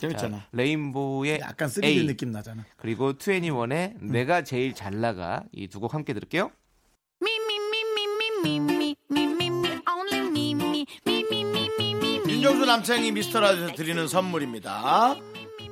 재밌잖아. 0.00 0.38
자, 0.38 0.46
레인보우의 0.52 1.40
약간 1.42 1.68
3D 1.68 1.84
A, 1.84 2.06
느낌 2.06 2.30
나잖아. 2.30 2.64
그리고 2.76 3.12
2NE1의 3.12 4.00
음. 4.00 4.08
내가 4.12 4.42
제일 4.42 4.74
잘 4.74 5.00
나가 5.00 5.42
이 5.52 5.68
두 5.68 5.80
곡 5.80 5.92
함께 5.94 6.14
들을게요. 6.14 6.50
윤정수 12.26 12.64
남창이 12.66 13.12
미스터라디오에서 13.12 13.74
드리는 13.74 14.06
선물입니다. 14.08 15.14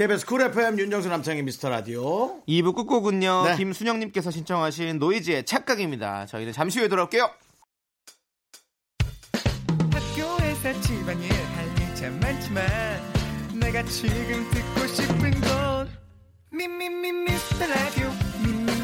KBS 0.00 0.24
Cool 0.24 0.40
FM 0.40 0.78
윤정수 0.78 1.10
남창희 1.10 1.42
미스터 1.42 1.68
라디오. 1.68 2.40
2부 2.48 2.74
끝곡은요 2.74 3.44
네. 3.44 3.56
김순영님께서 3.58 4.30
신청하신 4.30 4.98
노이즈의 4.98 5.44
착각입니다. 5.44 6.24
저희는 6.24 6.54
잠시 6.54 6.78
후에 6.78 6.88
돌아올게요. 6.88 7.28
학교에서 9.92 10.80
집안일 10.80 11.30
할일참 11.30 12.18
많지만 12.18 12.66
내가 13.60 13.82
지금 13.82 14.48
듣고 14.50 14.86
싶은 14.86 15.38
건 15.42 15.90
미미미 16.50 17.12
미스터 17.12 17.66
라디오 17.66 18.08
미미미 18.42 18.79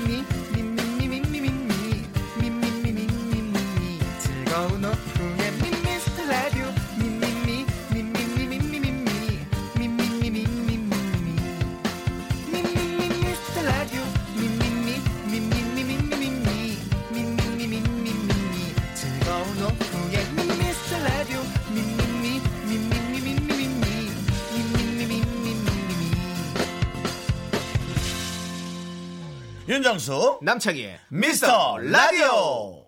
윤정수 29.69 30.39
남창희의 30.43 31.01
미스터 31.09 31.79
라디오 31.79 32.87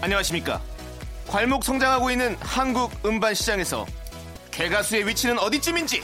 안녕하십니까. 0.00 0.60
괄목 1.28 1.62
성장하고 1.62 2.10
있는 2.10 2.36
한국 2.40 2.90
음반 3.04 3.34
시장에서 3.34 3.86
개가수의 4.50 5.06
위치는 5.06 5.38
어디쯤인지 5.38 6.02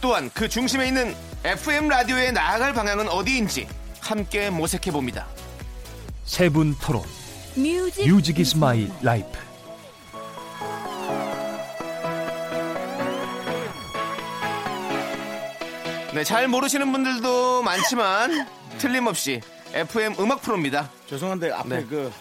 또한 0.00 0.30
그 0.34 0.48
중심에 0.48 0.86
있는 0.88 1.14
FM 1.44 1.88
라디오에 1.88 2.30
나아갈 2.32 2.72
방향은 2.72 3.08
어디인지 3.08 3.68
함께 4.00 4.50
모색해 4.50 4.90
봅니다. 4.90 5.26
세 6.24 6.48
분 6.50 6.74
토론. 6.80 7.02
Music 7.56 8.06
music 8.08 8.38
is 8.38 8.56
my 8.56 8.88
life. 9.02 9.38
네, 16.14 16.24
잘 16.24 16.48
모르시는 16.48 16.90
분들도 16.90 17.62
많지만 17.62 18.46
틀림없이 18.78 19.40
FM 19.74 20.14
음악 20.18 20.40
프로입니다. 20.42 20.90
죄송한데 21.06 21.52
앞에 21.52 21.68
네. 21.68 21.84
그 21.88 22.12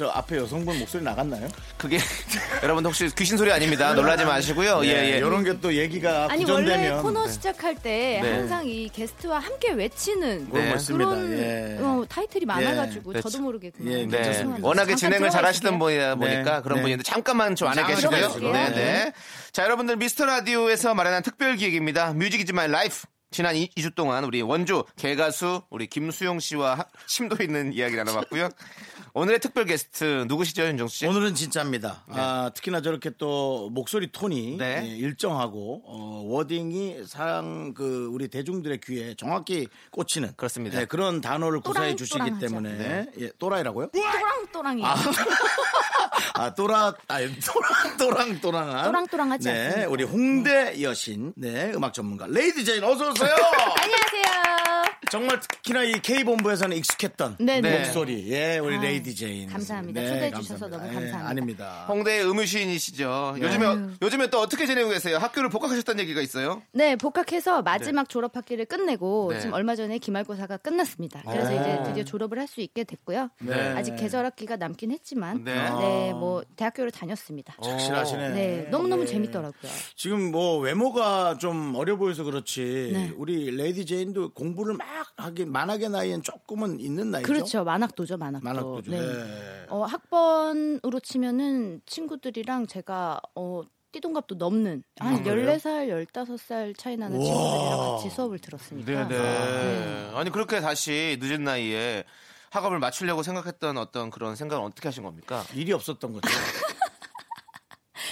저 0.00 0.08
앞에 0.08 0.38
여성분 0.38 0.78
목소리 0.78 1.02
나갔나요? 1.04 1.46
그게 1.76 1.98
여러분들 2.64 2.88
혹시 2.88 3.06
귀신 3.18 3.36
소리 3.36 3.52
아닙니다. 3.52 3.92
놀라지 3.92 4.24
마시고요. 4.24 4.80
예, 4.84 5.12
예. 5.12 5.18
이런 5.18 5.44
게 5.44 5.60
또 5.60 5.74
얘기가 5.74 6.28
아니 6.30 6.42
원래 6.50 6.70
구전되면 6.70 7.02
코너 7.02 7.28
시작할 7.28 7.74
때 7.74 8.20
네. 8.22 8.32
항상 8.32 8.66
이 8.66 8.88
게스트와 8.88 9.40
함께 9.40 9.72
외치는 9.72 10.48
그런 10.48 10.64
네. 10.64 10.70
거 10.70 10.76
있습니다. 10.76 11.04
그런 11.10 11.38
예. 11.38 11.76
어, 11.82 12.06
타이틀이 12.08 12.46
많아가지고 12.46 13.14
예, 13.14 13.20
저도 13.20 13.40
모르게 13.40 13.68
그냥 13.76 13.92
예, 13.92 14.06
네. 14.06 14.42
워낙에 14.62 14.94
잠깐 14.94 14.96
진행을 14.96 15.28
잘 15.28 15.44
하시던 15.44 15.74
있을게요. 15.74 15.78
분이다 15.78 16.14
보니까 16.14 16.56
네, 16.56 16.62
그런 16.62 16.76
네. 16.78 16.82
분인데 16.82 17.02
잠깐만 17.02 17.54
좀 17.56 17.68
안에 17.68 17.74
잠깐 17.82 17.94
계시고요. 17.96 18.28
들어가 18.32 18.52
네, 18.52 18.62
있을게요. 18.64 18.82
네. 18.84 19.12
자, 19.52 19.64
여러분들 19.64 19.96
미스터 19.96 20.24
라디오에서 20.24 20.94
마련한 20.94 21.22
특별 21.24 21.56
기획입니다. 21.56 22.14
Music 22.14 22.40
is 22.40 22.52
my 22.52 22.68
life. 22.70 23.02
지난 23.32 23.54
2, 23.54 23.68
주 23.80 23.92
동안 23.94 24.24
우리 24.24 24.42
원조 24.42 24.84
개가수 24.96 25.62
우리 25.70 25.86
김수용 25.86 26.40
씨와 26.40 26.74
하- 26.74 26.84
심도 27.06 27.40
있는 27.40 27.72
이야기 27.72 27.94
나눠봤고요. 27.94 28.48
오늘의 29.14 29.40
특별 29.40 29.64
게스트 29.64 30.24
누구시죠, 30.28 30.64
윤정수 30.66 30.96
씨? 30.96 31.06
오늘은 31.06 31.34
진짜입니다. 31.34 32.04
아, 32.08 32.50
특히나 32.54 32.80
저렇게 32.80 33.10
또 33.18 33.68
목소리 33.70 34.10
톤이 34.12 34.56
네. 34.58 34.82
예, 34.84 34.96
일정하고 34.96 35.82
어, 35.86 36.22
wording이 36.26 37.04
상 37.06 37.70
그 37.74 38.08
우리 38.12 38.28
대중들의 38.28 38.80
귀에 38.84 39.14
정확히 39.14 39.68
꽂히는 39.90 40.32
그렇습니다. 40.36 40.78
네, 40.78 40.84
그런 40.84 41.20
단어를 41.20 41.60
구사해 41.60 41.88
또랑, 41.88 41.96
주시기 41.96 42.18
또랑하죠. 42.18 42.46
때문에 42.46 43.06
예, 43.18 43.30
또라이라고요? 43.38 43.88
또랑또랑이 43.92 44.82
아 46.34 46.54
또라 46.54 46.94
아 47.08 47.18
또랑 47.18 47.96
또랑 47.98 48.40
또랑한 48.40 48.84
또랑또랑하지 48.84 49.48
네 49.48 49.66
않습니다. 49.66 49.88
우리 49.90 50.04
홍대 50.04 50.82
여신 50.82 51.32
네 51.36 51.72
음악 51.74 51.92
전문가 51.94 52.26
레이디 52.28 52.64
제인 52.64 52.82
어서 52.84 53.10
오세요. 53.10 53.34
안녕하세요. 53.80 54.69
정말 55.10 55.40
특히나 55.40 55.82
이 55.84 55.92
K 56.02 56.24
본부에서는 56.24 56.76
익숙했던 56.76 57.36
네, 57.40 57.60
네. 57.60 57.78
목소리 57.78 58.30
예 58.30 58.58
우리 58.58 58.76
아, 58.76 58.80
레이디 58.82 59.14
제인 59.14 59.48
감사합니다. 59.48 60.00
초대해 60.00 60.30
주셔서 60.32 60.68
너무 60.68 60.82
감사합니다. 60.84 61.28
아닙니다. 61.28 61.84
홍대 61.88 62.22
음유시인이시죠. 62.22 63.36
네. 63.38 63.46
요즘에 63.46 63.66
아유. 63.66 63.90
요즘에 64.02 64.28
또 64.28 64.40
어떻게 64.40 64.66
지내고 64.66 64.90
계세요? 64.90 65.16
학교를 65.18 65.48
복학하셨다는 65.48 66.00
얘기가 66.02 66.20
있어요. 66.20 66.62
네, 66.72 66.96
복학해서 66.96 67.62
마지막 67.62 68.08
졸업 68.08 68.36
학기를 68.36 68.66
끝내고 68.66 69.32
네. 69.32 69.40
지금 69.40 69.54
얼마 69.54 69.74
전에 69.74 69.98
기말고사가 69.98 70.58
끝났습니다. 70.58 71.22
그래서 71.26 71.52
이제 71.52 71.82
드디어 71.86 72.04
졸업을 72.04 72.38
할 72.38 72.50
수 72.50 72.60
있게 72.62 72.82
됐고요. 72.82 73.30
네. 73.42 73.54
아직 73.76 73.94
계절 73.94 74.24
학기가 74.24 74.56
남긴 74.56 74.90
했지만 74.90 75.44
네. 75.44 75.54
네, 75.54 76.12
뭐 76.12 76.42
대학교를 76.56 76.90
다녔습니다. 76.90 77.54
확실하시네. 77.60 78.28
네, 78.30 78.68
너무너무 78.72 79.02
예. 79.02 79.06
재밌더라고요. 79.06 79.70
지금 79.94 80.32
뭐 80.32 80.58
외모가 80.58 81.36
좀 81.38 81.74
어려 81.76 81.94
보여서 81.96 82.24
그렇지 82.24 82.90
네. 82.92 83.12
우리 83.16 83.52
레이디 83.52 83.86
제인도 83.86 84.32
공부를 84.34 84.74
막 84.74 84.89
하긴 85.16 85.52
만학의 85.52 85.90
나이엔 85.90 86.22
조금은 86.22 86.80
있는 86.80 87.10
나이죠. 87.10 87.26
그렇죠. 87.26 87.64
만학도죠, 87.64 88.16
만학도. 88.16 88.44
만학도죠. 88.44 88.90
네. 88.90 89.00
네. 89.00 89.66
어, 89.68 89.84
학번으로 89.84 91.00
치면은 91.02 91.80
친구들이랑 91.86 92.66
제가 92.66 93.20
어, 93.34 93.62
띠동갑도 93.92 94.36
넘는 94.36 94.82
한 94.98 95.14
아, 95.14 95.22
그래요? 95.22 95.56
14살, 95.56 96.06
15살 96.12 96.76
차이 96.78 96.96
나는 96.96 97.20
친구들이랑 97.20 97.78
같이 97.78 98.10
수업을 98.10 98.38
들었으니까. 98.38 99.08
네. 99.08 100.10
아니 100.14 100.30
그렇게 100.30 100.60
다시 100.60 101.18
늦은 101.20 101.44
나이에 101.44 102.04
학업을 102.50 102.78
마치려고 102.78 103.22
생각했던 103.22 103.78
어떤 103.78 104.10
그런 104.10 104.36
생각은 104.36 104.64
어떻게 104.64 104.88
하신 104.88 105.02
겁니까? 105.04 105.44
일이 105.54 105.72
없었던 105.72 106.12
거죠. 106.12 106.28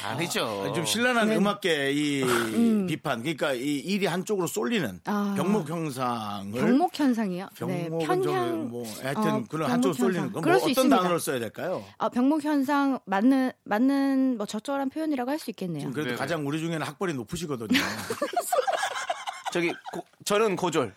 아니죠. 0.05 0.73
좀 0.75 0.85
신랄한 0.85 1.29
네. 1.29 1.37
음악계 1.37 1.93
이 1.93 2.87
비판, 2.87 3.21
그러니까 3.23 3.53
이 3.53 3.79
일이 3.79 4.07
한쪽으로 4.07 4.47
쏠리는 4.47 5.01
아. 5.05 5.35
병목 5.37 5.69
현상을 5.69 6.53
병목 6.61 6.99
현상이요? 6.99 7.49
네, 7.67 7.89
병목은 7.89 8.07
편향 8.07 8.23
좀 8.49 8.69
뭐, 8.71 8.85
하여튼 9.03 9.23
어, 9.23 9.45
그런 9.49 9.69
병목 9.69 9.71
한쪽으로 9.71 9.95
쏠리는. 9.95 10.33
건 10.33 10.43
그럴 10.43 10.55
뭐수 10.55 10.65
어떤 10.65 10.71
있습니다. 10.71 10.97
단어를 10.97 11.21
써야 11.21 11.39
될까요? 11.39 11.85
아, 11.99 12.09
병목 12.09 12.45
현상 12.45 12.99
맞는 13.07 13.53
맞는 13.65 14.37
뭐 14.39 14.47
적절한 14.47 14.91
표현이라고 14.91 15.31
할 15.31 15.39
수 15.39 15.51
있겠네요. 15.51 15.81
지금 15.81 15.93
그래도 15.93 16.11
네. 16.11 16.17
가장 16.17 16.47
우리 16.47 16.59
중에는 16.59 16.83
학벌이 16.85 17.15
높으시거든요. 17.15 17.69
저기 19.53 19.73
고- 19.93 20.05
저는 20.25 20.57
고졸. 20.57 20.93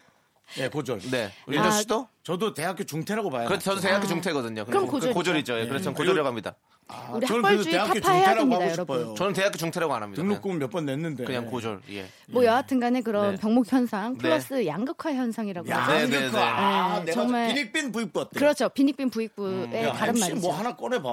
네, 0.58 0.68
고졸. 0.70 1.00
네. 1.12 1.32
아, 1.48 1.52
윤정 1.52 1.72
씨도? 1.72 2.08
저도 2.24 2.54
대학교 2.54 2.84
중퇴라고 2.84 3.30
봐요. 3.30 3.48
그렇죠. 3.48 3.64
저도 3.72 3.82
대학교 3.82 4.08
중퇴거든요. 4.08 4.66
그럼 4.66 4.86
그 4.86 4.92
고졸이죠. 4.92 5.14
고졸이죠. 5.14 5.60
예, 5.60 5.68
그래서 5.68 5.86
저는 5.86 5.96
고졸이라고 5.98 6.28
합니다. 6.28 6.56
아, 6.88 7.10
우리 7.14 7.26
저는 7.26 7.46
학벌주의 7.46 7.72
대학교 7.74 7.94
타파해야 8.00 8.24
중퇴라고 8.26 8.40
됩니다, 8.40 8.56
하고 8.64 8.72
여러분. 8.72 9.00
싶어요. 9.00 9.16
저는 9.16 9.34
대학교 9.34 9.58
중퇴라고 9.58 9.94
안 9.94 10.04
합니다. 10.04 10.22
등록금 10.22 10.60
몇 10.60 10.70
번 10.72 10.86
냈는데 10.86 11.24
그냥 11.24 11.46
고졸. 11.46 11.82
예. 11.92 12.06
뭐 12.28 12.44
여하튼간에 12.44 13.02
그런 13.02 13.36
네. 13.36 13.38
병목 13.42 13.72
현상 13.72 14.14
네. 14.14 14.18
플러스 14.20 14.66
양극화 14.66 15.14
현상이라고 15.14 15.70
야, 15.70 15.78
하죠. 15.78 15.94
네, 15.94 16.00
네, 16.08 16.08
네, 16.20 16.26
네, 16.28 16.32
네. 16.32 16.38
아, 16.40 17.02
네, 17.06 17.12
정말- 17.14 17.48
비닉빈 17.48 17.92
부익부 17.94 18.20
어때? 18.20 18.40
그렇죠. 18.40 18.68
비닉빈 18.70 19.10
부익부의 19.10 19.86
야, 19.86 19.94
다른 19.94 20.20
말이죠. 20.20 20.42
뭐 20.42 20.54
하나 20.54 20.76
꺼내봐. 20.76 21.10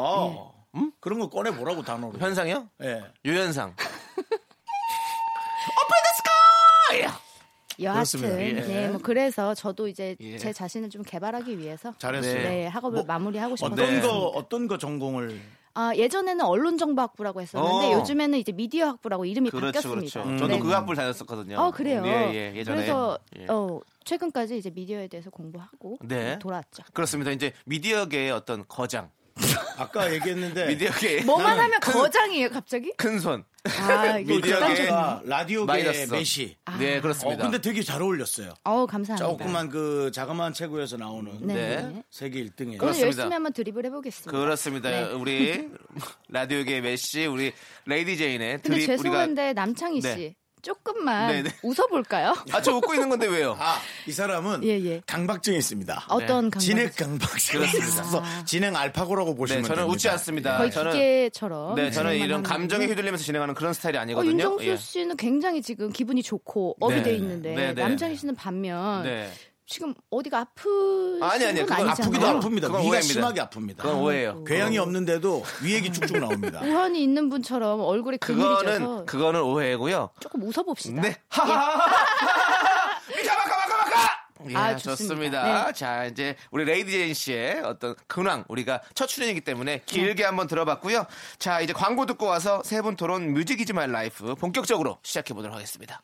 음? 0.74 0.92
그런 1.01 1.18
거 1.20 1.31
꺼내보라고 1.31 1.83
단어로. 1.83 2.18
현상이요? 2.18 2.68
예. 2.83 3.03
유현상. 3.24 3.74
여하튼 7.80 8.20
그렇습니다. 8.20 8.42
예. 8.42 8.52
네, 8.52 8.88
뭐 8.88 9.00
그래서 9.02 9.54
저도 9.54 9.88
이제 9.88 10.16
예. 10.20 10.36
제 10.38 10.52
자신을 10.52 10.90
좀 10.90 11.02
개발하기 11.02 11.58
위해서 11.58 11.94
잘했어요. 11.98 12.34
네, 12.34 12.66
학업을 12.66 12.98
뭐, 12.98 13.04
마무리하고 13.06 13.56
싶어서 13.56 13.72
어떤 13.72 13.94
네. 13.94 14.00
거 14.00 14.26
어떤 14.28 14.68
거 14.68 14.78
전공을 14.78 15.40
아, 15.74 15.94
예전에는 15.94 16.44
언론정보학부라고 16.44 17.40
했었는데 17.40 17.94
어. 17.94 17.98
요즘에는 18.00 18.36
이제 18.38 18.50
미디어학부라고 18.50 19.24
이름이 19.24 19.50
그렇죠, 19.50 19.66
바뀌었습니다. 19.66 20.22
그렇죠. 20.24 20.38
저도 20.38 20.54
네. 20.54 20.58
그 20.58 20.70
학부를 20.70 20.96
다녔었거든요. 20.96 21.56
어 21.56 21.70
그래요. 21.70 22.02
예, 22.04 22.32
예, 22.34 22.56
예전에. 22.56 22.78
그래서 22.78 23.16
예. 23.38 23.46
어, 23.48 23.80
최근까지 24.04 24.58
이제 24.58 24.70
미디어에 24.70 25.06
대해서 25.06 25.30
공부하고 25.30 25.98
네. 26.02 26.36
돌아왔죠. 26.40 26.82
그렇습니다. 26.92 27.30
이제 27.30 27.52
미디어계의 27.66 28.32
어떤 28.32 28.64
거장. 28.66 29.10
아까 29.77 30.12
얘기했는데 30.12 30.66
미디어계의 30.66 31.24
뭐만 31.24 31.59
하면 31.59 31.81
큰- 31.81 31.92
거장이에요, 31.92 32.51
갑자기? 32.51 32.92
큰 32.96 33.18
손. 33.18 33.44
아, 33.64 34.18
이거 34.18 34.35
미디어계- 34.35 35.27
라디오계 35.29 35.66
마이너스. 35.66 36.12
메시. 36.12 36.57
네, 36.79 36.98
어, 36.98 37.01
그렇습니다. 37.03 37.42
근데 37.42 37.61
되게 37.61 37.83
잘 37.83 38.01
어울렸어요. 38.03 38.55
어우, 38.64 38.87
감사합니다. 38.87 39.29
조그만 39.29 39.68
그 39.68 40.11
자그마한 40.12 40.53
체구에서 40.55 40.96
나오는 40.96 41.33
네. 41.46 41.55
네. 41.55 42.03
세계 42.11 42.42
1등에 42.44 42.66
오늘 42.68 42.79
그렇습니다. 42.79 43.07
열심히 43.07 43.33
한번 43.33 43.53
드립을 43.53 43.85
해보겠습니다. 43.87 44.31
그렇습니다. 44.31 44.90
네. 44.90 45.03
우리 45.12 45.68
라디오계 46.29 46.81
메시, 46.81 47.27
우리 47.27 47.53
레이디 47.85 48.16
제인의 48.16 48.61
근데 48.62 48.68
드립 48.70 48.87
죄송한데 48.87 49.53
남창희 49.53 50.01
씨 50.01 50.09
네. 50.09 50.35
조금만 50.68 51.28
네, 51.33 51.42
네. 51.42 51.50
웃어볼까요? 51.62 52.35
아, 52.52 52.61
저 52.61 52.76
웃고 52.76 52.92
있는 52.94 53.09
건데 53.09 53.26
왜요? 53.26 53.57
아, 53.59 53.78
이 54.07 54.12
사람은 54.12 54.64
예, 54.64 54.78
예. 54.85 55.00
강박증이 55.07 55.57
있습니다. 55.57 56.04
어떤 56.09 56.50
강박? 56.50 56.61
진행 56.61 56.94
강박증이 56.96 57.64
있어서 57.64 58.22
진행 58.44 58.76
알파고라고 58.76 59.31
네, 59.31 59.37
보시면 59.37 59.62
저는 59.62 59.76
됩니다. 59.76 59.92
웃지 59.94 60.09
않습니다. 60.11 60.59
거의 60.59 60.70
저는 60.70 60.92
기계처럼. 60.92 61.74
네, 61.74 61.90
저는 61.90 62.16
이런 62.16 62.42
감정에. 62.42 62.87
휘둘리면서 62.88 63.24
진행하는 63.24 63.54
그런 63.54 63.72
스타일이 63.72 63.98
어, 63.98 64.02
아니거든요. 64.02 64.33
윤정수 64.33 64.66
예. 64.66 64.76
씨는 64.76 65.16
굉장히 65.16 65.62
지금 65.62 65.90
기분이 65.92 66.22
좋고 66.22 66.76
up이 66.81 66.96
네. 66.96 67.02
돼 67.02 67.14
있는데 67.16 67.54
네, 67.54 67.74
네. 67.74 67.83
남창희 67.83 68.16
씨는 68.16 68.35
반면 68.35 69.02
네. 69.04 69.31
지금 69.68 69.92
어디가 70.11 70.38
아프신 70.40 71.22
아니, 71.22 71.44
아니, 71.44 71.59
건 71.59 71.66
그건 71.66 71.88
아니잖아요. 71.88 71.90
아프기도 71.90 72.26
아픕니다. 72.26 72.61
그건 72.62 72.81
위가 72.81 72.88
오해입니다. 72.88 73.00
심하게 73.02 73.40
아픕니다. 73.42 73.76
그건 73.76 73.94
오해예요. 73.96 74.44
궤양이 74.44 74.78
없는데도 74.78 75.44
위액이 75.62 75.92
쭉쭉 75.92 76.18
나옵니다. 76.18 76.61
우환이 76.64 77.02
있는 77.02 77.28
분처럼 77.28 77.81
얼굴에 77.83 78.16
그늘이 78.16 78.42
그거는 78.42 78.78
져서 78.78 79.04
그거는 79.04 79.42
오해고요. 79.42 80.09
조금 80.20 80.42
웃어봅시다. 80.44 81.02
네. 81.02 81.16
하하하하. 81.28 83.00
미카마카마카마카. 83.14 84.18
예, 84.48 84.54
아, 84.57 84.76
좋습니다. 84.76 84.96
좋습니다. 85.42 85.66
네. 85.66 85.72
자, 85.74 86.04
이제 86.07 86.37
우리 86.50 86.64
레이디 86.64 86.90
제인 86.92 87.12
씨의 87.12 87.61
어떤 87.64 87.94
근황 88.07 88.44
우리가 88.48 88.81
첫 88.94 89.07
출연이기 89.07 89.42
때문에 89.42 89.83
길게 89.85 90.24
한번 90.24 90.46
들어봤고요. 90.46 91.04
자, 91.38 91.61
이제 91.61 91.74
광고 91.74 92.07
듣고 92.07 92.24
와서 92.24 92.62
세 92.64 92.81
분 92.81 92.96
토론 92.96 93.35
Music 93.35 93.61
is 93.61 93.72
my 93.72 93.87
life 93.88 94.35
본격적으로 94.35 94.98
시작해 95.02 95.35
보도록 95.35 95.54
하겠습니다. 95.54 96.00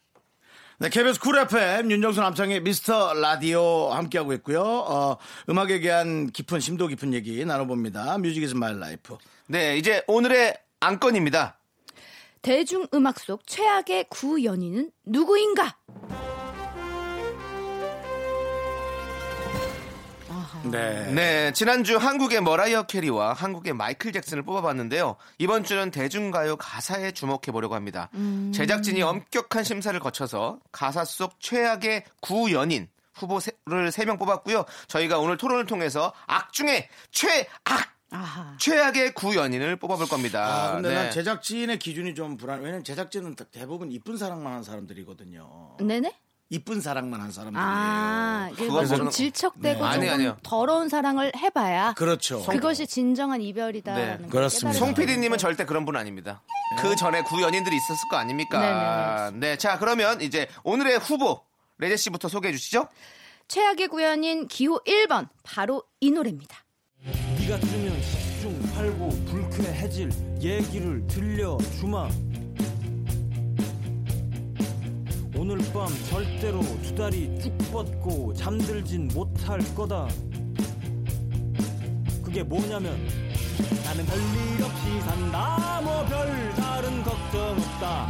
네, 0.79 0.89
KBS 0.89 1.21
쿨 1.21 1.39
FM 1.39 1.89
윤정수 1.93 2.21
남창희의 2.21 2.61
미스터 2.63 3.15
라디오 3.15 3.91
함께하고 3.91 4.33
있고요. 4.35 4.61
어, 4.61 5.17
음악에 5.49 5.81
대한 5.81 6.31
깊은 6.31 6.59
심도 6.59 6.89
깊은 6.89 7.15
얘기 7.15 7.45
나눠봅니다. 7.45 8.19
Music 8.19 8.43
is 8.43 8.55
my 8.55 8.77
life. 8.77 9.17
네, 9.47 9.77
이제 9.77 10.03
오늘의 10.09 10.59
안건입니다. 10.81 11.59
대중음악 12.43 13.21
속 13.21 13.47
최악의 13.47 14.07
구 14.11 14.25
연인은 14.25 14.91
누구인가? 15.07 15.77
네. 20.71 21.13
네, 21.13 21.53
지난주 21.53 21.97
한국의 21.97 22.43
머라이어 22.43 22.85
캐리와 22.85 23.33
한국의 23.35 23.75
마이클 23.75 24.13
잭슨을 24.13 24.43
뽑아봤는데요. 24.43 25.17
이번 25.39 25.65
주는 25.65 25.91
대중가요 25.91 26.57
가사에 26.57 27.13
주목해 27.13 27.53
보려고 27.53 27.75
합니다. 27.75 28.11
제작진이 28.53 29.03
엄격한 29.03 29.65
심사를 29.65 29.99
거쳐서 30.01 30.59
가사 30.73 31.05
속 31.05 31.41
최악의 31.41 32.05
구연인 32.21 32.89
후보를 33.15 33.91
3명 33.91 34.19
뽑았고요. 34.19 34.65
저희가 34.89 35.19
오늘 35.19 35.37
토론을 35.37 35.67
통해서 35.67 36.13
악 36.27 36.53
중에 36.53 36.89
최악! 37.11 37.95
아하. 38.11 38.57
최악의 38.59 39.15
구연인을 39.15 39.77
뽑아볼 39.77 40.07
겁니다. 40.07 40.69
아, 40.69 40.75
근데 40.75 40.89
네. 40.91 40.95
난 40.95 41.11
제작진의 41.11 41.81
기준이 41.81 42.15
좀 42.15 42.37
불안. 42.37 42.61
왜냐면 42.61 42.85
제작진은 42.85 43.35
대부분 43.51 43.91
이쁜 43.91 44.17
사랑만 44.17 44.53
한 44.53 44.63
사람들이거든요. 44.63 45.79
네네? 45.81 46.15
이쁜 46.55 46.81
사랑만 46.81 47.21
한 47.21 47.33
사람들이에요. 47.33 47.67
아, 47.67 48.49
이게 48.53 48.67
그건 48.67 48.87
좀 48.87 49.11
질척대고 49.11 49.63
네. 49.63 49.73
조금 49.75 49.87
아니, 49.87 50.09
아니요. 50.09 50.37
더러운 50.45 50.89
사랑을 50.89 51.33
해봐야 51.37 51.95
그렇죠. 51.95 52.43
그것이 52.45 52.87
진정한 52.87 53.43
이별이다. 53.43 53.95
네. 53.95 54.19
그렇습니다. 54.31 54.79
송 54.79 54.95
PD님은 54.95 55.39
절대 55.39 55.65
그런 55.65 55.85
분 55.85 55.97
아닙니다. 55.97 56.43
그 56.81 56.95
전에 56.95 57.23
구연인들이 57.23 57.77
있었을 57.77 58.09
거 58.09 58.17
아닙니까? 58.17 59.33
네, 59.35 59.57
자 59.57 59.79
그러면 59.79 60.21
이제 60.21 60.49
오늘의 60.63 60.99
후보 60.99 61.41
레제 61.79 61.97
씨부터 61.97 62.29
소개해 62.29 62.53
주시죠. 62.53 62.89
최악의 63.49 63.89
구연인 63.89 64.47
기호 64.47 64.81
1번 64.85 65.29
바로 65.43 65.83
이 66.01 66.11
노래입니다. 66.13 66.57
네가 67.39 67.59
들으면 67.59 68.01
시중 68.01 68.73
팔고 68.75 69.09
불쾌해질 69.27 70.11
얘기를 70.41 71.05
들려 71.09 71.59
주마 71.79 72.09
오늘 75.37 75.59
밤 75.73 75.89
절대로 76.09 76.61
두 76.83 76.95
다리 76.95 77.29
쭉 77.41 77.57
뻗고 77.73 78.35
잠들진 78.35 79.09
못할 79.15 79.59
거다. 79.75 80.09
그게 82.23 82.43
뭐냐면 82.43 82.97
나는 83.85 84.07
별일 84.07 84.63
없이 84.63 85.01
산다. 85.01 85.81
뭐 85.83 86.05
별 86.07 86.51
다른 86.55 87.03
걱정 87.03 87.51
없다. 87.59 88.09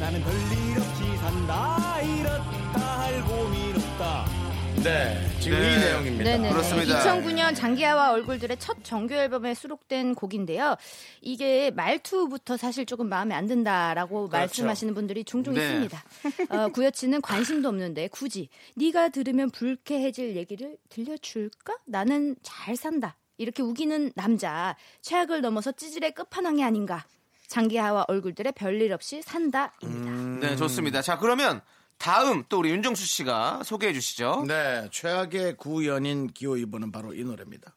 나는 0.00 0.20
별일 0.22 0.78
없이 0.78 1.16
산다. 1.18 2.00
이렇다 2.00 3.00
할 3.00 3.22
고민 3.22 3.76
없다 3.76 4.41
네. 4.82 5.16
지금 5.38 5.60
네. 5.60 5.74
이 5.74 5.78
내용입니다. 5.78 6.24
네네. 6.24 6.50
그렇습니다. 6.50 6.98
2009년 6.98 7.54
장기하와 7.54 8.12
얼굴들의 8.12 8.56
첫 8.58 8.78
정규 8.82 9.14
앨범에 9.14 9.54
수록된 9.54 10.14
곡인데요. 10.16 10.76
이게 11.20 11.70
말투부터 11.70 12.56
사실 12.56 12.84
조금 12.84 13.08
마음에 13.08 13.34
안 13.34 13.46
든다라고 13.46 14.28
그렇죠. 14.28 14.38
말씀하시는 14.38 14.94
분들이 14.94 15.24
종종 15.24 15.54
네. 15.54 15.62
있습니다. 15.62 16.04
어, 16.50 16.68
구여치는 16.68 17.20
관심도 17.20 17.68
없는데 17.68 18.08
굳이 18.08 18.48
네가 18.74 19.10
들으면 19.10 19.50
불쾌해질 19.50 20.36
얘기를 20.36 20.76
들려줄까? 20.88 21.78
나는 21.86 22.34
잘 22.42 22.74
산다. 22.74 23.16
이렇게 23.38 23.62
우기는 23.62 24.12
남자 24.14 24.76
최악을 25.02 25.40
넘어서 25.42 25.70
찌질의 25.72 26.12
끝판왕이 26.12 26.64
아닌가. 26.64 27.04
장기하와 27.46 28.06
얼굴들의 28.08 28.52
별일 28.56 28.92
없이 28.92 29.20
산다입니다. 29.22 30.46
네, 30.46 30.56
좋습니다. 30.56 31.02
자 31.02 31.18
그러면 31.18 31.60
다음 32.02 32.42
또 32.48 32.58
우리 32.58 32.70
윤정수 32.70 33.06
씨가 33.06 33.62
소개해 33.64 33.92
주시죠. 33.92 34.44
네. 34.48 34.88
최악의 34.90 35.56
구연인 35.56 36.26
기호 36.26 36.54
2번은 36.54 36.92
바로 36.92 37.14
이 37.14 37.22
노래입니다. 37.22 37.76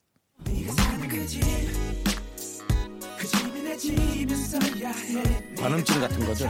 관음증 5.60 6.02
같은 6.02 6.26
거죠. 6.26 6.50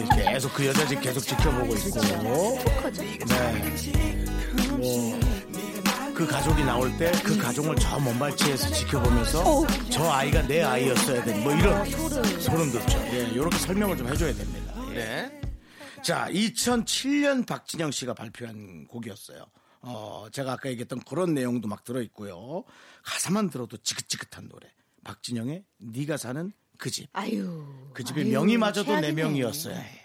이렇게 0.00 0.32
계속 0.32 0.54
그 0.54 0.66
여자 0.66 0.86
집 0.86 0.98
계속 1.02 1.20
지켜보고 1.20 1.74
있고. 1.74 2.00
네. 2.00 2.16
뭐, 2.22 2.58
그 6.14 6.26
가족이 6.26 6.64
나올 6.64 6.96
때 6.96 7.12
그 7.22 7.36
가족을 7.36 7.76
저 7.76 8.00
먼발치에서 8.00 8.72
지켜보면서 8.72 9.66
저 9.90 10.10
아이가 10.10 10.40
내 10.46 10.62
아이였어야 10.62 11.22
돼. 11.22 11.38
뭐 11.38 11.52
이런 11.52 11.84
소름 12.40 12.72
돋죠. 12.72 12.98
예, 13.12 13.26
이렇게 13.28 13.58
설명을 13.58 13.98
좀 13.98 14.08
해줘야 14.08 14.32
됩니다. 14.32 14.72
예. 14.92 14.94
네. 14.94 15.45
자, 16.06 16.28
2007년 16.30 17.44
박진영 17.44 17.90
씨가 17.90 18.14
발표한 18.14 18.86
곡이었어요. 18.86 19.44
어, 19.80 20.28
제가 20.30 20.52
아까 20.52 20.68
얘기했던 20.68 21.00
그런 21.00 21.34
내용도 21.34 21.66
막 21.66 21.82
들어있고요. 21.82 22.62
가사만 23.02 23.50
들어도 23.50 23.76
지긋지긋한 23.76 24.46
노래. 24.46 24.72
박진영의 25.02 25.64
네가 25.78 26.16
사는 26.16 26.52
그 26.78 26.92
집. 26.92 27.08
아유. 27.12 27.90
그 27.92 28.04
집의 28.04 28.22
아유, 28.22 28.30
명의마저도 28.34 28.94
내 28.94 29.00
최악이네. 29.00 29.20
명이었어야 29.20 29.76
해. 29.76 30.04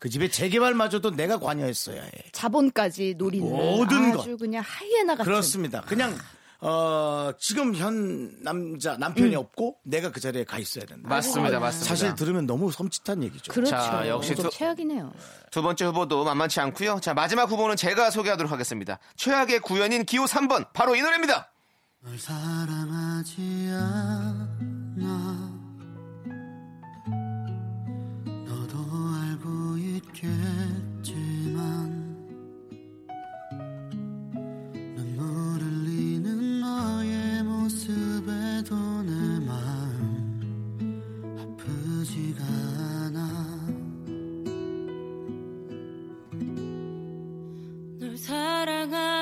그 0.00 0.08
집의 0.08 0.32
재개발마저도 0.32 1.12
내가 1.12 1.38
관여했어야 1.38 2.02
해. 2.02 2.10
자본까지 2.32 3.14
노리는 3.16 3.48
모든 3.48 4.18
아주 4.18 4.36
그냥 4.36 4.64
하이에나 4.66 5.14
같은 5.14 5.30
그렇습니다. 5.30 5.82
그냥 5.82 6.18
어, 6.62 7.32
지금 7.38 7.74
현 7.74 8.42
남자 8.42 8.96
남편이 8.98 9.34
음. 9.34 9.38
없고 9.40 9.78
내가 9.84 10.10
그 10.12 10.20
자리에 10.20 10.44
가 10.44 10.58
있어야 10.58 10.84
된다. 10.84 11.08
맞습니다, 11.08 11.58
맞습니다. 11.58 11.88
사실 11.88 12.14
들으면 12.14 12.44
너무 12.46 12.70
섬찟한 12.70 13.22
얘기죠. 13.22 13.50
그렇죠. 13.52 13.70
자, 13.70 14.06
역시 14.08 14.34
좀 14.36 14.44
두- 14.44 14.50
최악이네요. 14.50 15.10
두 15.50 15.62
번째 15.62 15.86
후보도 15.86 16.22
만만치 16.24 16.60
않고요. 16.60 17.00
자 17.00 17.14
마지막 17.14 17.50
후보는 17.50 17.76
제가 17.76 18.10
소개하도록 18.10 18.52
하겠습니다. 18.52 18.98
최악의 19.16 19.60
구연인 19.60 20.04
기호 20.04 20.24
3번 20.24 20.66
바로 20.74 20.94
이 20.94 21.00
노래입니다. 21.00 21.50
널 22.02 22.18
사랑하지 22.18 23.70
않아 23.72 25.50
너도 28.46 28.78
알고 29.22 29.76
있겠지만 29.78 31.20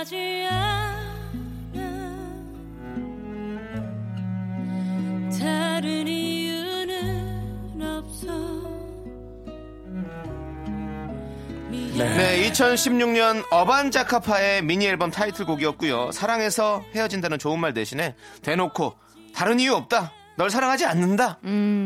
하지 0.08 0.48
않아 0.50 1.82
다른 5.38 6.08
이유는 6.08 7.82
없어 7.82 8.26
네, 11.70 12.50
2016년 12.50 13.44
어반자카파의 13.50 14.62
미니 14.62 14.86
앨범 14.86 15.10
타이틀곡이었고요. 15.10 16.12
사랑해서 16.12 16.82
헤어진다는 16.94 17.38
좋은 17.38 17.58
말 17.58 17.74
대신에 17.74 18.14
대놓고 18.42 18.94
다른 19.34 19.60
이유 19.60 19.74
없다. 19.74 20.12
널 20.36 20.48
사랑하지 20.48 20.86
않는다. 20.86 21.40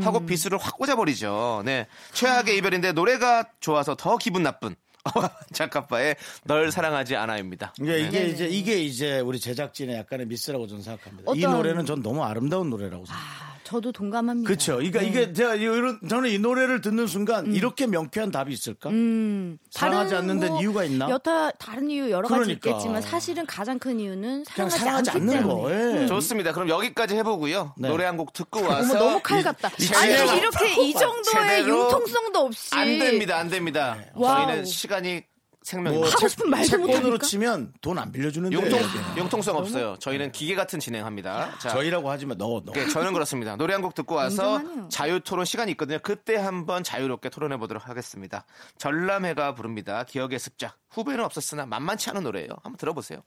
하고 0.04 0.26
비수를 0.26 0.58
확 0.58 0.76
꽂아버리죠. 0.76 1.62
네. 1.64 1.87
최악의 2.12 2.58
이별인데 2.58 2.92
노래가 2.92 3.48
좋아서 3.61 3.94
더 3.94 4.18
기분 4.18 4.42
나쁜 4.42 4.76
어반자카파의 5.15 6.17
널 6.45 6.71
사랑하지 6.71 7.17
않아입니다. 7.17 7.73
그러니까 7.77 8.09
이게 8.09 8.19
네네. 8.21 8.31
이제 8.33 8.47
이게 8.49 8.79
이제 8.83 9.21
우리 9.21 9.41
제작진의 9.41 9.97
약간의 9.97 10.27
미스라고 10.27 10.67
저는 10.67 10.83
생각합니다. 10.83 11.33
이 11.35 11.45
어떤- 11.45 11.57
노래는 11.57 11.87
전 11.87 12.03
너무 12.03 12.23
아름다운 12.25 12.71
노래라고 12.71 13.05
생각해요. 13.07 13.29
아, 13.31 13.52
저도 13.72 13.90
동감합니다. 13.90 14.46
그렇죠. 14.46 14.74
그러니까 14.76 15.00
네. 15.00 15.06
이게 15.06 15.32
제가 15.32 15.54
이런 15.54 15.98
저는 16.06 16.28
이 16.28 16.38
노래를 16.38 16.82
듣는 16.82 17.06
순간 17.06 17.54
이렇게 17.54 17.87
명쾌한 17.87 18.30
답이 18.30 18.52
있을까? 18.52 18.90
음, 18.90 19.56
사랑하지 19.70 20.14
않는 20.16 20.40
데는 20.40 20.52
뭐 20.52 20.61
이유가 20.61 20.85
있나? 20.85 21.08
여타 21.08 21.50
다른 21.52 21.90
이유 21.90 22.11
여러 22.11 22.28
가지 22.28 22.40
그러니까. 22.44 22.70
있겠지만 22.70 23.00
사실은 23.00 23.46
가장 23.46 23.78
큰 23.78 23.98
이유는 23.98 24.44
사랑하지, 24.44 24.78
사랑하지 24.78 25.11
않기 25.12 25.20
않는 25.22 25.35
때문에. 25.38 25.54
거. 25.94 26.02
예. 26.02 26.06
좋습니다. 26.06 26.52
그럼 26.52 26.68
여기까지 26.68 27.14
해보고요. 27.16 27.74
네. 27.78 27.88
노래 27.88 28.04
한 28.04 28.12
곡 28.18 28.35
듣고 28.35 28.62
와서 28.62 28.98
너무 28.98 29.20
칼 29.22 29.42
같다. 29.42 29.70
이- 29.80 29.94
아니 29.94 30.12
이렇게 30.38 30.83
이 30.83 30.92
정도의 30.92 31.62
융통성도 31.66 32.40
없이 32.40 32.75
안 32.75 32.98
됩니다. 32.98 33.38
안 33.38 33.48
됩니다. 33.48 33.96
Wow. 34.15 34.46
저희는 34.46 34.64
시간이 34.66 35.12
뭐 35.14 35.31
생명입니다. 35.63 36.10
하고 36.17 36.29
싶은 36.29 36.50
말도 36.50 36.67
채권으로 36.67 36.92
못하니까? 37.00 37.27
치면 37.27 37.73
돈 37.81 37.98
안 37.98 38.10
빌려주는데 38.13 38.56
융통, 38.56 38.81
융통성 39.17 39.56
없어요. 39.56 39.96
저희는 40.00 40.33
기계 40.33 40.54
같은 40.54 40.81
진행합니다. 40.81 41.58
자, 41.58 41.69
저희라고 41.71 42.10
하지만 42.10 42.37
너 42.38 42.63
너. 42.65 42.73
네, 42.73 42.88
저는 42.88 43.13
그렇습니다. 43.13 43.56
노래 43.56 43.73
한 43.75 43.83
곡 43.83 43.94
듣고 43.94 44.15
와서 44.17 44.58
인정하네요. 44.60 44.88
자유 44.88 45.21
토론 45.21 45.44
시간이 45.44 45.71
있거든요. 45.73 45.98
그때 46.02 46.37
한번 46.37 46.83
자유롭게 46.85 47.29
토론해 47.31 47.56
보도록 47.58 47.88
하겠습니다. 47.88 48.44
전람회가 48.79 49.54
부릅니다. 49.54 50.04
기억의 50.04 50.38
습작. 50.38 50.77
후보에는 50.90 51.25
없었으나 51.25 51.67
만만치 51.67 52.10
않은 52.10 52.23
노래예요. 52.25 52.48
한번 52.63 52.77
들어보세요. 52.77 53.23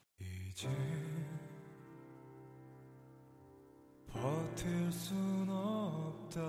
버틸 4.14 4.92
순 4.92 5.48
없다 5.50 6.42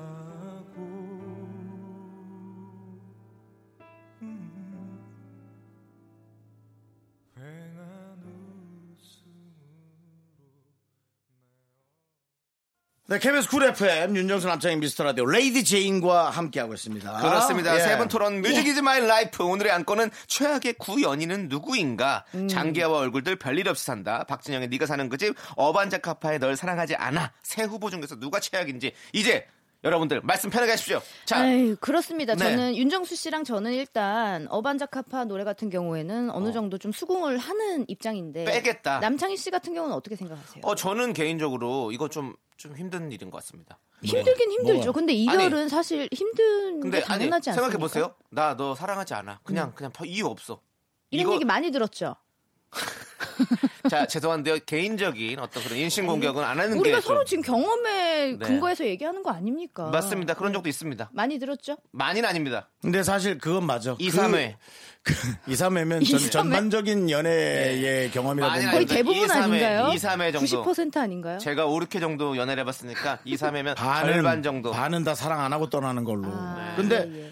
네, 13.09 13.20
KBS 13.20 13.48
쿨 13.48 13.62
FM 13.62 14.16
윤정수 14.16 14.48
남창희의 14.49 14.80
미스터 14.80 15.04
라디오 15.04 15.26
레이디 15.26 15.62
제인과 15.62 16.30
함께하고 16.30 16.74
있습니다. 16.74 17.18
그렇습니다. 17.20 17.76
예. 17.76 17.80
세분 17.80 18.09
토론 18.09 18.42
Music 18.43 18.66
is 18.66 18.80
my 18.80 19.01
life 19.01 19.45
오늘의 19.44 19.70
안건은 19.70 20.11
최악의 20.26 20.72
구 20.78 20.91
연인은 20.91 21.49
누구인가? 21.48 22.24
음. 22.34 22.48
장기하와 22.48 22.98
얼굴들 22.98 23.36
별일 23.36 23.68
없이 23.68 23.84
산다. 23.86 24.24
박진영의 24.24 24.68
네가 24.68 24.86
사는 24.86 25.09
그 25.09 25.16
집 25.18 25.34
어반자카파의 25.54 26.40
널 26.40 26.57
사랑하지 26.57 26.96
않아. 26.96 27.32
세 27.44 27.62
후보 27.62 27.90
중에서 27.90 28.18
누가 28.18 28.40
최악인지 28.40 28.92
이제 29.12 29.46
여러분들 29.85 30.20
말씀 30.22 30.51
편하게 30.51 30.72
하십시오. 30.72 31.01
자, 31.24 31.39
아유, 31.41 31.77
그렇습니다. 31.81 32.35
네. 32.35 32.39
저는 32.45 32.77
윤정수 32.77 33.14
씨랑 33.14 33.45
저는 33.45 33.72
일단 33.72 34.47
어반자카파 34.51 35.24
노래 35.27 35.45
같은 35.45 35.70
경우에는 35.70 36.31
어느 36.31 36.53
정도 36.53 36.79
좀 36.79 36.93
수긍을 36.93 37.39
하는 37.39 37.85
입장인데 37.89 38.45
빼겠다. 38.45 38.99
남창희 39.01 39.37
씨 39.37 39.51
같은 39.51 39.74
경우는 39.74 39.95
어떻게 39.95 40.16
생각하세요? 40.16 40.62
어 40.64 40.74
저는 40.74 41.12
개인적으로 41.12 41.93
이거 41.93 42.09
좀 42.09 42.35
좀 42.57 42.74
힘든 42.74 43.12
일인 43.12 43.31
것 43.31 43.37
같습니다. 43.37 43.79
힘들긴 44.03 44.51
힘들죠. 44.51 44.95
근데 44.95 45.12
이별은 45.12 45.68
사실 45.68 46.09
힘든 46.11 46.81
근데 46.81 47.01
게 47.01 47.05
아니 47.05 47.18
당연하지 47.18 47.51
않습니까? 47.51 47.70
생각해 47.70 47.79
보세요. 47.79 48.14
나 48.31 48.57
너 48.57 48.74
사랑하지 48.74 49.12
않아. 49.12 49.41
그냥 49.45 49.72
그냥 49.74 49.93
더 49.93 50.07
이유 50.07 50.24
없어. 50.27 50.62
이런 51.11 51.22
이거 51.22 51.35
얘기 51.35 51.45
많이 51.45 51.70
들었죠. 51.70 52.16
자 53.91 54.07
죄송한데요. 54.07 54.59
개인적인 54.66 55.39
어떤 55.39 55.62
그런 55.62 55.79
인신 55.79 56.07
공격은 56.07 56.43
안 56.43 56.59
하는 56.59 56.79
우리가 56.79 56.97
게 56.99 57.03
서로 57.03 57.24
좀- 57.24 57.43
지금 57.43 57.43
경험에 57.55 58.33
네. 58.33 58.39
근거해서 58.39 58.85
얘기하는 58.85 59.22
거 59.22 59.31
아닙니까? 59.31 59.91
맞습니다. 59.91 60.35
그런 60.35 60.53
적도 60.53 60.68
있습니다. 60.68 61.11
많이 61.12 61.39
들었죠? 61.39 61.77
많이는 61.93 62.29
아닙니다. 62.29 62.68
근데 62.83 63.03
사실 63.03 63.39
그건 63.39 63.64
맞아. 63.64 63.95
2, 63.99 64.09
3회. 64.11 64.55
그, 65.03 65.12
2, 65.47 65.55
3회면 65.55 65.91
전, 66.11 66.20
2, 66.20 66.24
3회? 66.24 66.31
전 66.33 66.51
반적인 66.51 67.11
연애의 67.11 68.11
경험이라 68.11 68.47
많이 68.49 68.64
보면 68.66 68.72
거의 68.72 68.77
아닙니다. 68.77 68.95
대부분 68.95 69.16
2, 69.16 69.27
3회, 69.27 69.43
아닌가요? 69.43 69.93
2, 69.93 69.97
3회 69.97 70.33
정도. 70.33 70.64
90% 70.72 70.97
아닌가요? 70.97 71.39
제가 71.39 71.66
5, 71.66 71.79
6회 71.81 72.01
정도 72.01 72.37
연애를 72.37 72.62
해봤으니까 72.62 73.18
2, 73.24 73.37
3회면 73.37 73.77
반은, 73.77 74.12
절반 74.12 74.43
정도. 74.43 74.72
반은 74.72 75.05
다 75.05 75.14
사랑 75.14 75.41
안 75.41 75.53
하고 75.53 75.70
떠나는 75.70 76.05
걸로. 76.05 76.29
아, 76.29 76.74
근데 76.77 77.09
예, 77.12 77.22
예. 77.27 77.31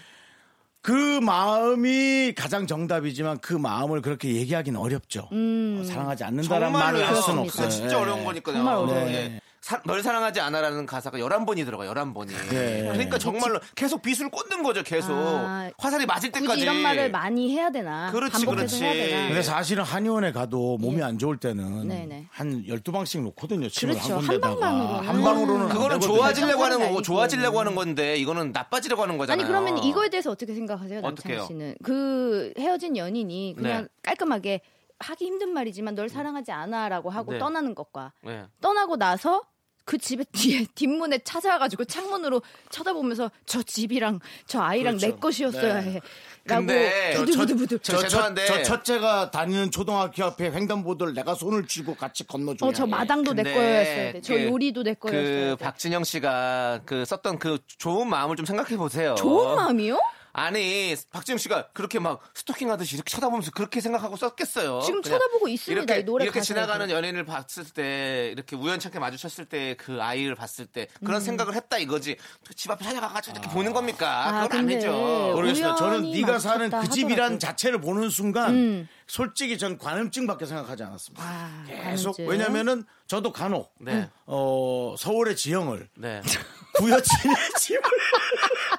그 0.85 1.19
마음이 1.19 2.33
가장 2.37 2.67
정답이지만 2.67 3.39
그 3.39 3.53
마음을 3.53 4.03
그렇게 4.03 4.35
얘기하기는 4.35 4.79
어렵죠. 4.79 5.27
음. 5.31 5.79
어, 5.81 5.83
사랑하지 5.83 6.23
않는다는 6.25 6.71
말을. 6.71 7.07
할 7.07 7.15
수는. 7.15 7.39
없어요. 7.39 7.69
진짜 7.69 7.97
예. 7.97 8.01
어려운 8.01 8.23
거니까요. 8.23 8.55
정말 8.55 8.75
어려워요. 8.75 9.07
예. 9.07 9.41
사- 9.65 9.81
널 9.83 10.03
사랑하지 10.03 10.39
않아라는 10.41 10.85
가사가 10.85 11.17
11번이 11.17 11.65
들어가, 11.65 11.85
11번이. 11.85 12.27
네. 12.51 12.83
그러니까 12.83 13.17
정말로 13.17 13.59
계속 13.73 14.03
빗을 14.03 14.29
꽂는 14.29 14.61
거죠, 14.61 14.83
계속. 14.83 15.11
아, 15.15 15.71
화살이 15.79 16.05
맞을 16.05 16.31
때까지. 16.31 16.47
굳이 16.47 16.61
이런 16.61 16.83
말을 16.83 17.09
많이 17.09 17.49
해야 17.51 17.71
되나? 17.71 18.11
그렇지, 18.11 18.45
그렇지. 18.45 18.83
해야 18.83 18.93
되나? 18.93 19.27
근데 19.29 19.41
사실은 19.41 19.83
한의원에 19.83 20.33
가도 20.33 20.77
몸이 20.77 21.01
안 21.01 21.17
좋을 21.17 21.37
때는 21.37 21.85
예. 21.85 21.95
네네. 21.95 22.27
한 22.29 22.63
12방씩 22.67 23.23
놓거든요. 23.23 23.67
침을 23.69 23.95
그렇죠. 23.95 24.13
한한 24.19 24.27
군데다가. 24.27 24.55
방만으로는. 24.59 25.07
한 25.09 25.23
방으로는 25.23 25.61
안 25.65 25.69
그거는. 25.69 25.99
좋아지려고 25.99 26.63
하는 26.63 26.79
거고. 26.79 27.01
좋아지려고 27.01 27.59
하는 27.59 27.73
건데, 27.73 28.17
이거는 28.17 28.51
나빠지려고 28.51 29.01
하는 29.01 29.17
거잖아요. 29.17 29.41
아니 29.43 29.51
그러면 29.51 29.83
이거에 29.83 30.09
대해서 30.09 30.29
어떻게 30.29 30.53
생각하세요? 30.53 31.01
남창희 31.01 31.43
씨는? 31.47 31.75
그 31.81 32.53
헤어진 32.59 32.97
연인이 32.97 33.55
그냥 33.57 33.81
네. 33.81 33.87
깔끔하게 34.03 34.61
하기 34.99 35.25
힘든 35.25 35.49
말이지만 35.49 35.95
널 35.95 36.07
사랑하지 36.07 36.51
않아라고 36.51 37.09
하고 37.09 37.31
네. 37.33 37.39
떠나는 37.39 37.73
것과 37.73 38.13
네. 38.23 38.45
떠나고 38.61 38.97
나서 38.97 39.41
그 39.85 39.99
집에 39.99 40.23
뒤에 40.31 40.65
뒷문에 40.73 41.19
찾아와가지고 41.19 41.85
창문으로 41.85 42.41
쳐다보면서 42.69 43.29
저 43.45 43.61
집이랑 43.61 44.19
저 44.47 44.59
아이랑 44.59 44.97
내 44.97 45.11
것이었어야 45.11 45.75
해. 45.77 46.01
라고 46.45 46.65
근데 46.65 47.13
저- 47.13 47.19
부들부들부들. 47.21 47.79
저- 47.83 48.07
저. 48.07 48.33
저 48.35 48.63
첫째가 48.63 49.31
다니는 49.31 49.69
초등학교 49.71 50.23
앞에 50.25 50.51
횡단보도를 50.51 51.13
내가 51.13 51.33
손을 51.35 51.67
쥐고 51.67 51.95
같이 51.95 52.25
건너줘야 52.25 52.69
어, 52.69 52.73
저 52.73 52.85
해. 52.85 52.89
마당도 52.89 53.33
내 53.33 53.43
거였어야 53.43 54.11
돼. 54.13 54.21
저 54.21 54.33
그- 54.33 54.43
요리도 54.45 54.83
내 54.83 54.93
거였어야 54.95 55.21
그 55.51 55.55
돼. 55.59 55.63
박진영 55.63 56.03
씨가 56.03 56.81
그 56.85 57.05
썼던 57.05 57.37
그 57.39 57.59
좋은 57.77 58.09
마음을 58.09 58.35
좀 58.35 58.45
생각해 58.45 58.77
보세요. 58.77 59.13
좋은 59.15 59.55
마음이요? 59.55 59.99
아니 60.37 60.93
박진영 61.11 61.37
씨가 61.37 61.69
그렇게 61.69 61.97
막 61.99 62.19
스토킹 62.33 62.69
하듯이 62.69 62.95
이렇게 62.95 63.09
쳐다보면서 63.09 63.51
그렇게 63.51 63.79
생각하고 63.79 64.17
썼겠어요. 64.17 64.81
지금 64.85 65.01
쳐다보고 65.01 65.47
있습니다, 65.47 65.81
이렇게, 65.81 66.01
이 66.01 66.03
노래 66.03 66.25
이렇게. 66.25 66.41
지나가는 66.41 66.89
연인을 66.89 67.23
봤을 67.25 67.63
때 67.63 68.29
이렇게 68.33 68.55
우연찮게 68.57 68.99
마주쳤을 68.99 69.45
때 69.45 69.75
그 69.77 70.01
아이를 70.01 70.35
봤을 70.35 70.65
때 70.65 70.87
그런 71.05 71.21
생각을 71.21 71.55
했다 71.55 71.77
이거지. 71.77 72.17
집 72.55 72.69
앞에 72.69 72.83
찾아가가지고 72.83 73.37
이렇게 73.37 73.49
보는 73.49 73.71
겁니까? 73.73 74.27
아, 74.27 74.31
그건 74.47 74.61
근데 74.67 74.73
아니죠. 74.75 74.91
모르겠어요. 75.35 75.75
저는 75.75 76.11
네가 76.11 76.39
사는 76.39 76.69
그 76.69 76.89
집이란 76.89 77.11
하더라도. 77.33 77.37
자체를 77.39 77.79
보는 77.81 78.09
순간 78.09 78.53
음. 78.55 78.87
솔직히 79.07 79.57
전 79.57 79.77
관음증밖에 79.77 80.45
생각하지 80.45 80.83
않았습니다. 80.83 81.23
아, 81.23 81.63
계속 81.67 82.17
관음증. 82.17 82.27
왜냐면은 82.27 82.83
저도 83.07 83.31
간혹 83.31 83.73
네. 83.79 84.09
어, 84.25 84.95
서울의 84.97 85.35
지형을 85.35 85.87
네. 85.95 86.21
구여친의 86.77 87.35
집을 87.59 87.81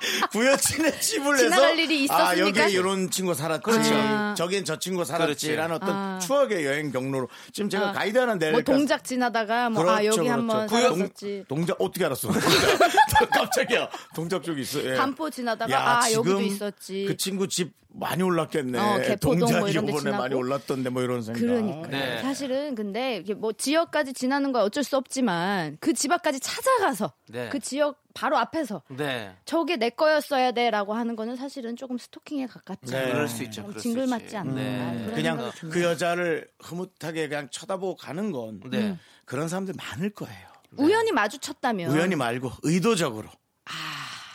구여친의 0.32 1.00
집을 1.00 1.34
해서 1.34 1.44
지나갈 1.44 1.78
일이 1.78 2.08
아 2.10 2.32
있었으니까? 2.34 2.60
여기에 2.64 2.78
이런 2.78 3.10
친구 3.10 3.34
살았지 3.34 3.62
그렇죠. 3.62 3.90
아. 3.94 4.34
저긴 4.36 4.64
저 4.64 4.78
친구 4.78 5.04
살았지라는 5.04 5.76
어떤 5.76 5.90
아. 5.90 6.18
추억의 6.20 6.64
여행 6.64 6.90
경로로 6.90 7.28
지금 7.52 7.68
제가 7.70 7.90
아. 7.90 7.92
가이드 7.92 8.16
하나 8.18 8.34
내릴까 8.34 8.72
뭐 8.72 8.78
동작 8.78 9.04
지나다가 9.04 9.70
뭐아 9.70 9.84
그렇죠, 9.84 10.06
여기 10.06 10.16
그렇죠. 10.18 10.32
한번 10.32 10.66
구여- 10.66 10.80
살았었지. 10.82 11.44
동, 11.48 11.58
동작 11.58 11.76
어떻게 11.80 12.04
알았어? 12.04 12.28
깜짝이야. 13.32 13.88
동작 14.14 14.42
쪽이 14.42 14.62
있어. 14.62 14.84
예. 14.84 14.94
반포 14.96 15.30
지나다가 15.30 15.72
야, 15.72 16.00
아 16.02 16.12
여기도 16.12 16.40
있었지. 16.40 17.04
그 17.08 17.16
친구 17.16 17.48
집 17.48 17.72
많이 17.98 18.22
올랐겠네. 18.22 18.78
어, 18.78 18.98
개포동 19.00 19.38
뭐 19.38 19.48
동작이 19.48 19.70
이런 19.72 19.86
데 19.86 19.92
요번에 19.92 20.10
많이 20.10 20.22
지나고. 20.30 20.36
올랐던데 20.38 20.90
뭐 20.90 21.02
이런 21.02 21.22
생각. 21.22 21.40
그러니까 21.40 21.88
네. 21.88 22.20
사실은 22.22 22.74
근데 22.74 23.16
이게 23.18 23.34
뭐 23.34 23.52
지역까지 23.52 24.12
지나는 24.12 24.52
건 24.52 24.62
어쩔 24.62 24.84
수 24.84 24.96
없지만 24.96 25.78
그 25.80 25.92
집 25.94 26.12
앞까지 26.12 26.40
찾아가서 26.40 27.12
네. 27.28 27.48
그 27.48 27.58
지역 27.58 28.02
바로 28.14 28.36
앞에서 28.38 28.82
네. 28.90 29.34
저게 29.44 29.76
내 29.76 29.88
거였어야 29.90 30.52
돼라고 30.52 30.94
하는 30.94 31.16
거는 31.16 31.36
사실은 31.36 31.74
조금 31.76 31.96
스토킹에 31.98 32.46
가깝지. 32.46 32.92
네. 32.92 33.12
그럴 33.12 33.28
수 33.28 33.42
있죠. 33.44 33.64
그럴 33.66 33.80
징글. 33.80 34.06
맞지 34.06 34.36
않나. 34.36 34.52
네. 34.54 35.10
그냥. 35.14 35.50
그 35.60 35.82
여자를 35.82 36.48
흐뭇하게 36.60 37.28
그냥 37.28 37.48
쳐다보고 37.50 37.96
가는 37.96 38.30
건 38.30 38.60
네. 38.70 38.96
그런 39.24 39.48
사람들 39.48 39.74
많을 39.76 40.10
거예요. 40.10 40.46
우연히 40.76 41.12
마주쳤다면 41.12 41.90
우연히 41.90 42.14
말고 42.16 42.50
의도적으로. 42.62 43.28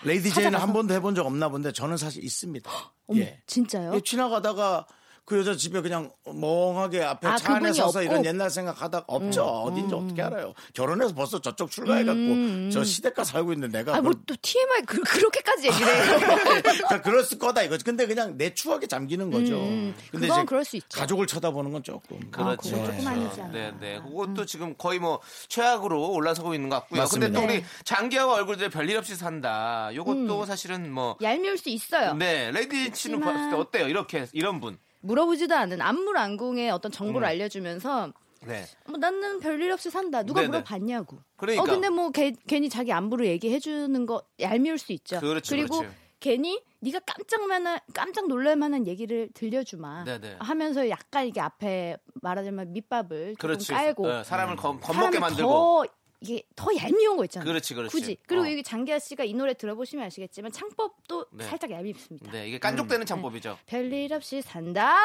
레이디 0.03 0.29
제이는 0.29 0.51
찾아가서? 0.51 0.65
한 0.65 0.73
번도 0.73 0.93
해본 0.93 1.15
적 1.15 1.25
없나 1.25 1.49
본데 1.49 1.71
저는 1.71 1.97
사실 1.97 2.23
있습니다. 2.23 2.69
어머, 3.07 3.19
예. 3.19 3.41
진짜요? 3.45 3.93
예, 3.95 4.01
지나가다가 4.01 4.85
그 5.25 5.39
여자 5.39 5.55
집에 5.55 5.81
그냥 5.81 6.11
멍하게 6.25 7.03
앞에 7.03 7.27
아, 7.27 7.37
차 7.37 7.55
안에 7.55 7.71
서서 7.71 7.99
없고? 7.99 8.01
이런 8.01 8.25
옛날 8.25 8.49
생각하다가 8.49 9.05
없죠. 9.07 9.43
어딘지 9.43 9.93
어떻게 9.93 10.21
알아요. 10.21 10.53
결혼해서 10.73 11.13
벌써 11.13 11.39
저쪽 11.39 11.71
출가해갖고 11.71 12.69
저 12.71 12.83
시댁가 12.83 13.23
살고 13.23 13.53
있는데 13.53 13.77
내가 13.79 13.93
음, 13.93 13.97
아, 13.97 14.01
뭐또 14.01 14.35
TMI 14.41 14.81
그, 14.85 14.99
그렇게까지 15.01 15.67
얘기를 15.67 15.87
해요. 15.87 16.17
그러니까 16.63 17.01
그랬을 17.01 17.37
거다 17.39 17.61
이거지. 17.61 17.83
근데 17.85 18.07
그냥 18.07 18.35
내 18.37 18.53
추억에 18.53 18.87
잠기는 18.87 19.29
거죠. 19.31 19.55
음, 19.61 19.95
근데 20.11 20.27
그건 20.27 20.45
그럴 20.45 20.65
수 20.65 20.75
있죠. 20.77 20.99
가족을 20.99 21.27
쳐다보는 21.27 21.71
건 21.71 21.83
조금 21.83 22.19
그렇죠. 22.31 22.71
그건 22.71 22.85
조금 22.87 23.07
아니지 23.07 23.41
않나. 23.41 23.53
네, 23.53 23.73
네. 23.79 24.01
그것도 24.01 24.45
지금 24.45 24.75
거의 24.77 24.99
뭐 24.99 25.21
최악으로 25.47 26.11
올라서고 26.11 26.53
있는 26.55 26.69
것 26.69 26.77
같고요. 26.77 27.05
근데 27.05 27.27
맞습니다. 27.27 27.39
또 27.39 27.45
우리 27.45 27.53
네. 27.61 27.65
장기하와 27.85 28.33
얼굴들 28.35 28.69
별일 28.69 28.97
없이 28.97 29.15
산다. 29.15 29.91
요것도 29.93 30.45
사실은 30.45 30.91
뭐 30.91 31.15
얄미울 31.21 31.57
수 31.57 31.69
있어요. 31.69 32.15
네, 32.15 32.51
씨는 32.51 32.69
그렇지만- 32.69 33.21
봤을 33.21 33.49
때 33.51 33.55
어때요? 33.55 33.87
이렇게 33.87 34.27
이런 34.33 34.59
분. 34.59 34.77
물어보지도 35.01 35.55
않은 35.55 35.81
안물안궁의 35.81 36.71
어떤 36.71 36.91
정보를 36.91 37.27
음. 37.27 37.29
알려주면서 37.29 38.13
네. 38.47 38.65
뭐 38.87 38.97
나는 38.97 39.39
별일 39.39 39.71
없이 39.71 39.89
산다. 39.91 40.23
누가 40.23 40.41
네네. 40.41 40.49
물어봤냐고. 40.49 41.17
그러니까. 41.35 41.61
어 41.63 41.65
근데 41.65 41.89
뭐 41.89 42.09
개- 42.09 42.33
괜히 42.47 42.69
자기 42.69 42.91
안부를 42.91 43.27
얘기해 43.27 43.59
주는 43.59 44.05
거 44.05 44.23
얄미울 44.39 44.77
수 44.79 44.93
있죠. 44.93 45.19
그렇죠, 45.19 45.55
리고 45.55 45.79
그렇죠. 45.79 45.95
괜히 46.19 46.61
네가 46.79 46.99
깜짝 47.05 47.45
만한 47.47 47.79
깜짝 47.93 48.27
놀랄 48.27 48.55
만한 48.55 48.87
얘기를 48.87 49.29
들려주마 49.35 50.05
네네. 50.05 50.37
하면서 50.39 50.89
약간 50.89 51.27
이게 51.27 51.39
앞에 51.39 51.97
말하자면 52.21 52.73
밑밥을 52.73 53.35
그렇지. 53.37 53.71
깔고 53.71 54.07
네, 54.07 54.23
사람을 54.23 54.55
겁, 54.55 54.81
겁먹게 54.81 54.93
사람을 54.93 55.19
만들고. 55.19 55.49
더 55.51 55.85
이게 56.21 56.43
더 56.55 56.67
얄미운 56.75 57.17
거 57.17 57.25
있잖아요. 57.25 57.47
그렇지, 57.47 57.73
그렇지. 57.73 57.91
굳이 57.91 58.17
그리고 58.27 58.45
어. 58.45 58.51
여기 58.51 58.61
장기하 58.61 58.99
씨가 58.99 59.23
이 59.23 59.33
노래 59.33 59.55
들어보시면 59.55 60.05
아시겠지만 60.05 60.51
창법도 60.51 61.25
네. 61.31 61.45
살짝 61.45 61.71
얄밉습니다. 61.71 62.31
네, 62.31 62.47
이게 62.47 62.59
깐족되는 62.59 63.05
창법이죠. 63.07 63.57
별일 63.65 64.13
없이 64.13 64.41
산다 64.41 64.95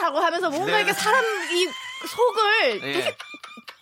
하고 0.00 0.18
하면서 0.18 0.50
뭔가 0.50 0.72
네. 0.72 0.78
이렇게 0.78 0.92
사람 0.92 1.24
이 1.24 1.68
속을 2.08 2.82
예. 2.82 3.16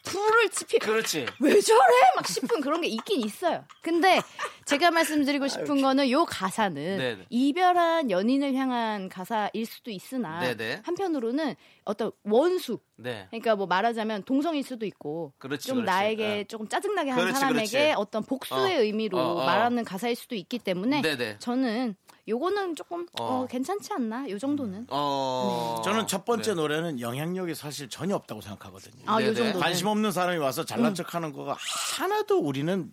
불을 0.02 0.50
지피 0.50 0.78
그렇지. 0.78 1.26
왜 1.40 1.60
저래 1.60 1.80
막 2.16 2.26
싶은 2.26 2.60
그런 2.60 2.80
게 2.80 2.88
있긴 2.88 3.24
있어요. 3.24 3.64
근데 3.82 4.20
제가 4.64 4.90
말씀드리고 4.90 5.48
싶은 5.48 5.80
거는 5.80 6.10
요 6.10 6.24
가사는 6.24 6.74
네네. 6.74 7.26
이별한 7.30 8.10
연인을 8.10 8.54
향한 8.54 9.08
가사일 9.08 9.64
수도 9.66 9.90
있으나 9.90 10.40
네네. 10.40 10.82
한편으로는 10.84 11.54
어떤 11.84 12.10
원수 12.24 12.78
네. 12.96 13.26
그러니까 13.30 13.56
뭐 13.56 13.66
말하자면 13.66 14.24
동성일 14.24 14.62
수도 14.62 14.86
있고 14.86 15.32
그렇지, 15.38 15.68
좀 15.68 15.78
그렇지. 15.78 15.86
나에게 15.90 16.38
예. 16.38 16.44
조금 16.44 16.68
짜증나게 16.68 17.10
한 17.10 17.20
그렇지, 17.20 17.40
사람에게. 17.40 17.94
어떤 17.96 18.22
복수의 18.24 18.76
어. 18.76 18.82
의미로 18.82 19.18
어, 19.18 19.42
어. 19.42 19.44
말하는 19.46 19.84
가사일 19.84 20.14
수도 20.16 20.34
있기 20.34 20.58
때문에 20.58 21.02
네네. 21.02 21.36
저는 21.38 21.96
요거는 22.28 22.76
조금 22.76 23.06
어. 23.18 23.24
어, 23.24 23.46
괜찮지 23.46 23.92
않나 23.92 24.28
요 24.30 24.38
정도는 24.38 24.86
어. 24.90 25.80
저는 25.84 26.06
첫 26.06 26.24
번째 26.24 26.50
네. 26.50 26.54
노래는 26.54 27.00
영향력이 27.00 27.54
사실 27.54 27.88
전혀 27.88 28.14
없다고 28.14 28.40
생각하거든요. 28.40 29.04
아 29.06 29.20
요. 29.22 29.34
정도는 29.34 29.60
관심 29.60 29.88
없는 29.88 30.12
사람이 30.12 30.38
와서 30.38 30.64
잘난 30.64 30.94
척하는 30.94 31.32
거가 31.32 31.56
하나도 31.98 32.38
우리는 32.38 32.92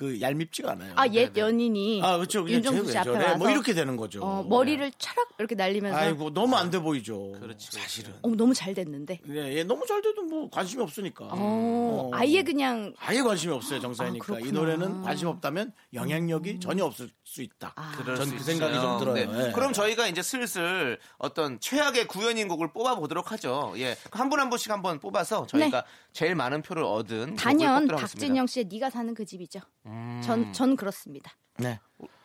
그 0.00 0.18
얄밉지가 0.18 0.72
않아요. 0.72 0.94
아옛 0.96 1.36
연인이 1.36 2.00
아, 2.02 2.16
그렇죠. 2.16 2.42
그냥 2.42 2.56
윤정수 2.64 2.90
씨 2.90 2.96
앞에 2.96 3.04
저래? 3.12 3.24
와서 3.26 3.36
뭐 3.36 3.50
이렇게 3.50 3.74
되는 3.74 3.98
거죠. 3.98 4.22
어, 4.22 4.42
머리를 4.48 4.90
차락 4.96 5.28
이렇게 5.38 5.54
날리면서 5.54 5.94
아이고 5.98 6.32
너무 6.32 6.56
안 6.56 6.70
돼 6.70 6.78
보이죠. 6.78 7.32
그렇지. 7.38 7.70
사실은. 7.72 8.14
어, 8.22 8.30
너무 8.30 8.54
잘 8.54 8.72
됐는데. 8.72 9.20
예, 9.28 9.58
예, 9.58 9.62
너무 9.64 9.84
잘 9.86 10.00
돼도 10.00 10.22
뭐 10.22 10.48
관심이 10.48 10.82
없으니까. 10.82 11.28
어, 11.32 12.10
아예 12.14 12.42
그냥 12.42 12.94
아예 12.98 13.20
관심이 13.20 13.52
없어요 13.52 13.78
정사니까 13.80 14.24
아, 14.24 14.26
그렇구나. 14.26 14.48
이 14.48 14.52
노래는 14.52 15.02
관심 15.02 15.28
없다면 15.28 15.72
영향력이 15.92 16.60
전혀 16.60 16.82
없을 16.86 17.10
수 17.24 17.42
있다. 17.42 17.74
그럴 17.98 18.16
전수그 18.16 18.42
생각이. 18.42 18.72
좀 18.80 18.98
들어요. 19.00 19.14
네. 19.30 19.48
예. 19.48 19.52
그럼 19.52 19.74
저희가 19.74 20.06
이제 20.08 20.22
슬슬 20.22 20.98
어떤 21.18 21.60
최악의 21.60 22.06
구현인 22.06 22.48
곡을 22.48 22.72
뽑아 22.72 22.94
보도록 22.94 23.32
하죠. 23.32 23.74
예, 23.76 23.96
한 24.12 24.30
분 24.30 24.40
한 24.40 24.48
분씩 24.48 24.70
한번 24.72 24.98
뽑아서 24.98 25.46
저희가 25.46 25.84
제일 26.14 26.34
많은 26.36 26.62
표를 26.62 26.84
얻은 26.84 27.34
단연. 27.36 27.86
박진영 27.88 28.46
씨의 28.46 28.66
네가 28.72 28.88
사는 28.88 29.12
그 29.12 29.26
집이죠. 29.26 29.60
음. 29.86 29.89
전전 30.22 30.76
그렇습니다. 30.76 31.32
네. 31.58 31.78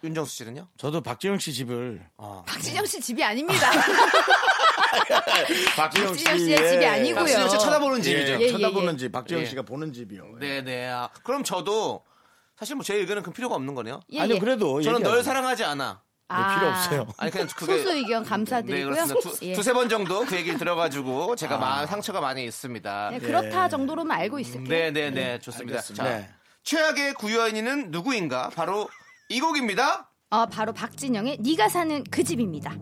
윤정수 0.03 0.36
씨는요? 0.36 0.68
저도 0.78 1.01
박지영 1.01 1.39
씨 1.39 1.53
집을 1.53 2.05
아. 2.18 2.43
박진영 2.47 2.86
씨 2.86 3.01
집이 3.01 3.24
아닙니다. 3.24 3.70
박지영, 5.76 6.07
박지영 6.07 6.38
씨의 6.38 6.70
집이 6.72 6.86
아니고요. 6.86 7.16
박진영 7.24 7.49
씨 7.49 7.59
쳐다보는 7.59 8.01
집이죠. 8.01 8.32
예, 8.34 8.38
예, 8.38 8.41
예, 8.41 8.51
쳐다보는 8.51 8.93
예. 8.93 8.97
집 8.97 9.11
박지영 9.11 9.41
예. 9.41 9.45
씨가 9.45 9.61
보는 9.63 9.93
집이요. 9.93 10.38
네 10.39 10.61
네. 10.63 10.89
아, 10.89 11.09
그럼 11.24 11.43
저도 11.43 12.03
사실 12.57 12.76
뭐 12.76 12.84
제 12.84 12.95
의견은 12.95 13.24
그 13.24 13.32
필요가 13.32 13.55
없는 13.55 13.76
거네요. 13.76 13.99
예, 14.11 14.22
아니요 14.22 14.36
예. 14.36 14.39
그래도 14.39 14.82
저는 14.82 15.01
널. 15.03 15.24
사랑하지 15.24 15.63
않아. 15.66 16.01
아, 16.28 16.55
필요 16.55 16.70
없어요. 16.70 17.07
아니 17.18 17.32
그냥 17.32 17.47
그게 17.55 17.78
소수 17.78 17.95
의견 17.95 18.24
감사드리고요. 18.24 18.89
네, 18.89 18.95
그렇습니다. 19.05 19.30
두, 19.30 19.45
예. 19.45 19.53
두세 19.53 19.74
번 19.74 19.89
정도 19.89 20.26
그 20.26 20.36
얘기를 20.36 20.57
들어가지고 20.57 21.36
제가 21.36 21.57
마- 21.57 21.86
상처가 21.86 22.20
많이 22.22 22.45
있습니다. 22.45 23.09
네, 23.11 23.20
그렇다 23.20 23.68
정도로는 23.70 24.11
알고 24.11 24.39
있을게요. 24.39 24.68
네네네 24.70 25.39
좋습니다. 25.39 25.78
알겠습니다. 25.80 26.03
자, 26.03 26.09
네. 26.18 26.30
최악의 26.66 27.13
구 27.14 27.28
연인은 27.28 27.91
누구인가? 27.91 28.49
바로 28.49 28.89
이 29.30 29.39
곡입니다. 29.39 30.09
어, 30.32 30.47
바로 30.47 30.74
박진영의 30.74 31.38
네가 31.39 31.70
사는 31.70 32.03
그 32.09 32.24
집입니다. 32.24 32.76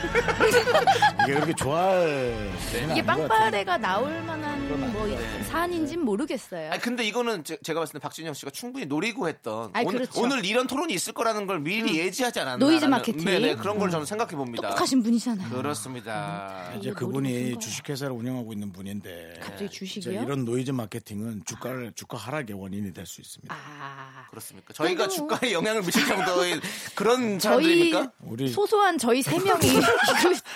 이게 1.24 1.34
그렇게 1.34 1.52
좋아할 1.54 2.50
이게 2.90 3.02
빵빠레가 3.04 3.76
나올 3.78 4.22
만한 4.22 4.60
뭐 4.92 5.06
네. 5.06 5.42
사안인지는 5.44 6.04
모르겠어요. 6.04 6.70
아니 6.72 6.80
근데 6.80 7.04
이거는 7.04 7.44
제, 7.44 7.56
가 7.72 7.80
봤을 7.80 7.94
때 7.94 7.98
박진영 7.98 8.34
씨가 8.34 8.50
충분히 8.50 8.86
노리고 8.86 9.28
했던 9.28 9.70
아이, 9.72 9.84
오늘, 9.84 10.00
그렇죠. 10.00 10.20
오늘 10.22 10.44
이런 10.44 10.66
토론이 10.66 10.92
있을 10.94 11.12
거라는 11.12 11.46
걸 11.46 11.60
미리 11.60 11.98
예지하지 11.98 12.40
않았나? 12.40 12.64
노이즈 12.64 12.84
마케팅. 12.86 13.24
네네 13.24 13.56
그런 13.56 13.78
걸 13.78 13.90
저는 13.90 14.06
생각해 14.06 14.32
봅니다. 14.36 14.68
똑똑하신 14.68 15.02
분이잖아요. 15.02 15.50
그렇습니다. 15.50 16.72
이제 16.78 16.90
이거 16.90 16.98
그분이 17.00 17.58
주식회사를 17.58 18.12
운영하고 18.14 18.52
있는 18.52 18.72
분인데 18.72 19.34
갑자기 19.40 19.64
이제 19.66 19.74
주식이요? 19.74 20.22
이런 20.22 20.44
노이즈 20.44 20.70
마케팅은 20.72 21.42
주가를 21.46 21.92
주가 21.94 22.16
하락의 22.18 22.56
원인이 22.60 22.92
될 22.94 23.06
수 23.06 23.20
있습니다. 23.20 23.52
아, 23.52 24.26
그렇습니까? 24.30 24.72
저희가 24.72 25.06
그래도- 25.08 25.14
주가에 25.14 25.52
영향을 25.52 25.82
미칠 25.82 26.06
정도의 26.06 26.60
그런 26.94 27.40
사람들입니까? 27.40 28.12
우리 28.20 28.48
소소한 28.50 28.98
저희 28.98 29.20
세 29.22 29.36
명이 29.38 29.58
그 29.60 29.80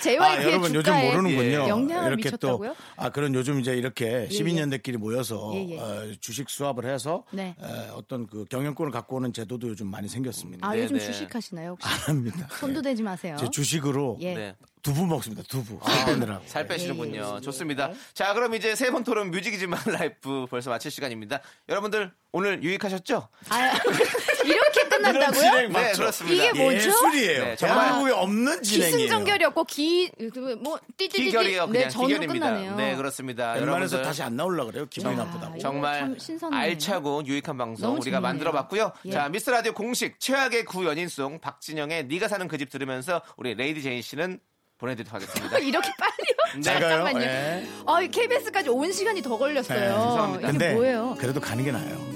JYP의 0.02 0.20
아, 0.20 0.42
여러분 0.44 0.74
요즘 0.74 0.92
모르는군요. 0.92 1.42
예. 1.42 1.68
영향을 1.68 2.08
이렇게 2.08 2.24
미쳤다고요? 2.24 2.70
또, 2.70 2.76
아, 2.96 3.10
그런 3.10 3.34
요즘 3.34 3.60
이제 3.60 3.74
이렇게 3.76 4.28
12년대끼리 4.28 4.96
모여서 4.96 5.52
예, 5.54 5.70
예. 5.70 5.78
어, 5.78 6.12
주식 6.20 6.50
수합을 6.50 6.84
해서 6.86 7.24
네. 7.30 7.54
에, 7.60 7.88
어떤 7.94 8.26
그 8.26 8.44
경영권을 8.44 8.92
갖고 8.92 9.16
오는 9.16 9.32
제도도 9.32 9.68
요즘 9.68 9.86
많이 9.88 10.08
생겼습니다. 10.08 10.66
아, 10.66 10.74
네, 10.74 10.82
요즘 10.82 10.98
네. 10.98 11.04
주식하시나요 11.04 11.70
혹시? 11.70 11.88
안 11.88 12.16
합니다. 12.16 12.48
손도 12.58 12.82
대지 12.82 13.02
마세요. 13.02 13.36
제 13.38 13.48
주식으로 13.50 14.18
예. 14.20 14.34
네. 14.34 14.54
두부 14.84 15.06
먹습니다. 15.06 15.42
두부. 15.48 15.80
살 15.82 16.04
빼느라고. 16.06 16.44
살 16.46 16.66
빼시는군요. 16.68 17.36
예, 17.36 17.40
좋습니다. 17.40 17.90
자, 18.12 18.34
그럼 18.34 18.54
이제 18.54 18.76
세 18.76 18.90
분 18.92 19.02
토론 19.02 19.30
Music 19.30 19.58
is 19.58 19.69
my 19.69 19.80
life 19.98 20.46
벌써 20.50 20.68
마칠 20.68 20.90
시간입니다. 20.90 21.40
여러분들 21.70 22.12
오늘 22.32 22.62
유익하셨죠? 22.62 23.28
아, 23.48 23.70
이렇게 24.44 24.84
끝난다고요? 24.88 25.32
진행 25.40 25.72
네? 25.72 25.92
그렇습니다. 25.92 26.44
이게 26.44 26.52
뭐죠? 26.62 26.88
예술이에요. 26.90 27.44
네, 27.44 27.56
정말 27.56 27.78
대한민국에 27.86 28.12
없는 28.20 28.62
진행이에요. 28.62 28.96
기승전결이 28.98 29.44
없고 29.46 29.64
기뭐 29.64 30.78
띠띠띠 30.98 31.24
기결이요. 31.24 31.66
그냥 31.68 31.88
네, 31.88 31.88
기결입니다. 31.88 32.32
끝나네요. 32.32 32.76
네, 32.76 32.94
그렇습니다. 32.96 33.52
웬만해서 33.52 33.70
여러분들 33.72 34.02
다시 34.02 34.22
안 34.22 34.36
나오려 34.36 34.66
그래요. 34.66 34.86
기분이 34.90 35.14
아, 35.14 35.24
나쁘다고. 35.24 35.58
정말. 35.60 36.14
알차고 36.52 37.24
유익한 37.24 37.56
방송 37.56 37.96
우리가. 37.98 38.20
만들어 38.20 38.52
봤고요. 38.52 38.92
예. 39.06 39.10
자, 39.10 39.28
미스터 39.30 39.52
라디오 39.52 39.72
공식 39.72 40.20
최악의 40.20 40.64
구 40.66 40.84
연인송 40.84 41.40
박진영의 41.40 42.06
네가 42.06 42.28
사는 42.28 42.46
그 42.48 42.58
집 42.58 42.68
들으면서 42.70 43.22
우리 43.36 43.54
레이디 43.54 43.82
제인 43.82 44.00
씨는 44.02 44.38
보내드리도록 44.84 45.14
하겠습니다. 45.22 45.58
이렇게 45.58 45.88
빨리요? 45.98 46.62
잘 46.62 46.80
잠깐만요. 46.80 47.18
가요. 47.18 47.26
예. 47.26 47.66
아, 47.86 48.00
KBS까지 48.00 48.68
온 48.68 48.92
시간이 48.92 49.22
더 49.22 49.36
걸렸어요. 49.38 49.78
네, 49.80 49.86
죄송합니다. 49.86 50.38
이게 50.38 50.46
근데 50.58 50.74
뭐예요? 50.74 51.16
그래도 51.18 51.40
가는 51.40 51.64
게 51.64 51.72
나아요. 51.72 52.14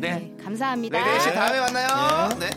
네. 0.00 0.10
네, 0.10 0.36
감사합니다. 0.44 1.04
레이디 1.04 1.24
씨 1.24 1.32
다음에 1.32 1.60
만나요. 1.60 2.28
네. 2.38 2.50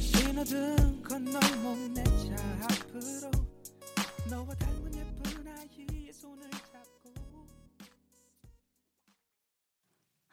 신호등 0.00 1.02
건너 1.02 1.38
목내차 1.62 2.34
앞으로 2.62 3.29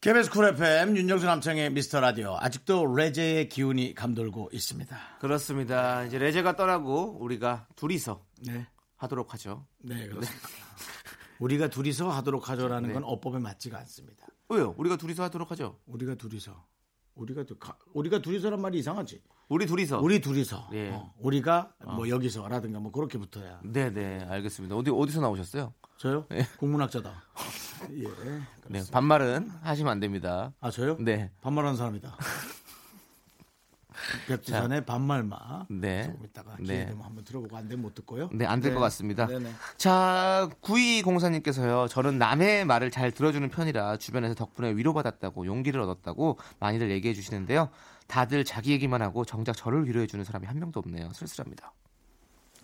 KBS 0.00 0.30
쿨 0.30 0.44
FM 0.46 0.96
윤정수 0.96 1.26
남창희의 1.26 1.70
미스터 1.72 2.00
라디오 2.00 2.36
아직도 2.38 2.94
레제의 2.94 3.48
기운이 3.48 3.94
감돌고 3.94 4.50
있습니다. 4.52 4.96
그렇습니다. 5.20 6.04
이제 6.04 6.18
레제가 6.18 6.54
떠나고 6.54 7.18
우리가 7.20 7.66
둘이서 7.74 8.24
네, 8.46 8.66
하도록 8.96 9.32
하죠. 9.34 9.66
네 9.78 10.06
그렇습니다. 10.06 10.48
우리가 11.40 11.68
둘이서 11.68 12.10
하도록 12.10 12.48
하죠라는 12.48 12.88
네. 12.88 12.94
건 12.94 13.02
어법에 13.04 13.38
맞지가 13.38 13.78
않습니다. 13.78 14.24
왜요? 14.48 14.74
우리가 14.78 14.96
둘이서 14.96 15.24
하도록 15.24 15.50
하죠. 15.50 15.78
우리가 15.86 16.14
둘이서 16.14 16.64
우리가 17.16 17.42
둘- 17.42 17.58
가- 17.58 17.76
우리가 17.92 18.22
둘이서란 18.22 18.60
말이 18.60 18.78
이상하지. 18.78 19.20
우리 19.48 19.66
둘이서. 19.66 19.98
우리 20.00 20.20
둘이서 20.20 20.68
예. 20.74 20.90
어, 20.90 21.12
우리가 21.18 21.72
뭐 21.84 22.08
여기서라든가 22.08 22.78
뭐 22.78 22.92
그렇게 22.92 23.18
붙어야 23.18 23.60
네네 23.64 24.26
알겠습니다. 24.28 24.76
어디 24.76 24.90
어디서 24.92 25.20
나오셨어요? 25.22 25.74
저요? 25.98 26.26
예. 26.32 26.46
국문학자다. 26.58 27.12
예. 27.92 28.04
네 28.68 28.82
반말은 28.90 29.50
하시면 29.62 29.92
안 29.92 30.00
됩니다. 30.00 30.52
아 30.60 30.70
저요? 30.70 30.96
네. 31.00 31.30
반말하는 31.42 31.76
사람이다. 31.76 32.16
백두산의 34.28 34.86
반말마. 34.86 35.66
네. 35.68 36.04
조금 36.04 36.24
이따가 36.24 36.56
네. 36.58 36.64
기회 36.64 36.86
되면 36.86 37.02
한번 37.02 37.24
들어보고 37.24 37.56
안 37.56 37.68
되면 37.68 37.82
못 37.82 37.94
듣고요. 37.94 38.30
네, 38.32 38.46
안 38.46 38.60
될것 38.60 38.80
같습니다. 38.80 39.26
네네. 39.26 39.50
자, 39.76 40.48
9204님께서요, 40.62 41.88
저는 41.88 42.16
남의 42.16 42.64
말을 42.64 42.92
잘 42.92 43.10
들어주는 43.10 43.48
편이라 43.48 43.96
주변에서 43.96 44.34
덕분에 44.34 44.76
위로받았다고 44.76 45.46
용기를 45.46 45.80
얻었다고 45.80 46.38
많이들 46.60 46.90
얘기해 46.90 47.12
주시는데요. 47.12 47.70
다들 48.06 48.44
자기 48.44 48.70
얘기만 48.70 49.02
하고 49.02 49.24
정작 49.24 49.56
저를 49.56 49.86
위로해 49.88 50.06
주는 50.06 50.24
사람이 50.24 50.46
한 50.46 50.60
명도 50.60 50.78
없네요. 50.78 51.12
쓸쓸합니다. 51.12 51.72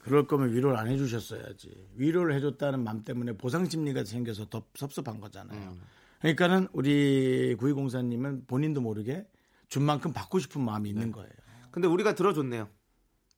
그럴 0.05 0.27
거면 0.27 0.53
위로를 0.53 0.77
안 0.77 0.87
해주셨어야지. 0.89 1.89
위로를 1.97 2.35
해줬다는 2.35 2.83
맘 2.85 3.03
때문에 3.05 3.33
보상 3.33 3.67
심리가 3.69 4.05
생겨서 4.05 4.49
더 4.51 4.65
섭섭한 4.75 5.21
거잖아요. 5.21 5.71
음. 5.73 5.81
그러니까는 6.21 6.69
우리 6.73 7.57
9204님은 7.57 8.47
본인도 8.47 8.81
모르게 8.81 9.27
준 9.69 9.83
만큼 9.83 10.13
받고 10.13 10.39
싶은 10.39 10.61
마음이 10.63 10.89
있는 10.91 11.11
거예요. 11.11 11.31
근데 11.71 11.89
우리가 11.89 12.15
들어줬네요. 12.15 12.69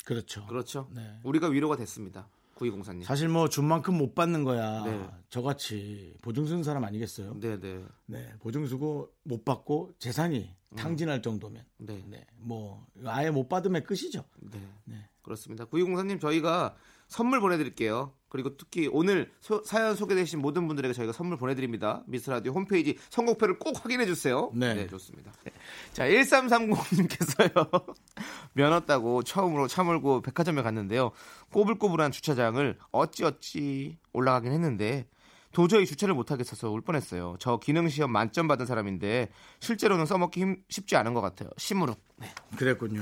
그렇죠. 0.04 0.46
그렇죠. 0.46 0.88
네. 0.94 1.18
우리가 1.24 1.48
위로가 1.48 1.76
됐습니다. 1.76 2.28
9204님. 2.56 3.04
사실 3.04 3.28
뭐 3.28 3.48
준 3.48 3.64
만큼 3.66 3.98
못 3.98 4.14
받는 4.14 4.44
거야. 4.44 4.82
네. 4.84 5.06
저같이 5.28 6.14
보증 6.22 6.46
쓴 6.46 6.62
사람 6.62 6.84
아니겠어요? 6.84 7.38
네네. 7.38 7.84
네, 8.06 8.32
보증 8.40 8.66
쓰고 8.66 9.12
못 9.24 9.44
받고 9.44 9.92
재산이 9.98 10.54
탕진할 10.74 11.22
정도면, 11.22 11.64
네. 11.78 12.02
네, 12.08 12.24
뭐 12.38 12.86
아예 13.04 13.30
못 13.30 13.48
받으면 13.48 13.84
끝이죠. 13.84 14.24
네. 14.40 14.60
네. 14.84 14.96
그렇습니다. 15.22 15.64
9204님 15.66 16.20
저희가 16.20 16.74
선물 17.08 17.40
보내드릴게요. 17.40 18.12
그리고 18.28 18.56
특히 18.56 18.88
오늘 18.92 19.32
소- 19.40 19.62
사연 19.64 19.94
소개되신 19.94 20.40
모든 20.40 20.66
분들에게 20.66 20.92
저희가 20.92 21.12
선물 21.12 21.38
보내드립니다. 21.38 22.02
미스라디오 22.06 22.52
홈페이지 22.52 22.98
선곡표를 23.10 23.58
꼭 23.58 23.82
확인해 23.84 24.06
주세요. 24.06 24.50
네. 24.54 24.86
좋습니다. 24.88 25.32
네. 25.44 25.52
자, 25.92 26.04
1330님께서요. 26.08 27.94
면허 28.54 28.80
따고 28.80 29.22
처음으로 29.22 29.68
차 29.68 29.82
몰고 29.84 30.22
백화점에 30.22 30.62
갔는데요. 30.62 31.12
꼬불꼬불한 31.52 32.10
주차장을 32.12 32.78
어찌어찌 32.90 33.98
올라가긴 34.12 34.52
했는데 34.52 35.06
도저히 35.52 35.86
주체를 35.86 36.14
못하겠어서 36.14 36.70
울 36.70 36.80
뻔했어요. 36.82 37.36
저 37.38 37.58
기능 37.58 37.88
시험 37.88 38.10
만점 38.12 38.46
받은 38.48 38.66
사람인데 38.66 39.30
실제로는 39.60 40.04
써먹기 40.06 40.40
힘- 40.40 40.56
쉽지 40.68 40.96
않은 40.96 41.14
것 41.14 41.20
같아요. 41.20 41.48
시무룩. 41.56 41.98
네. 42.16 42.26
그랬군요. 42.56 43.00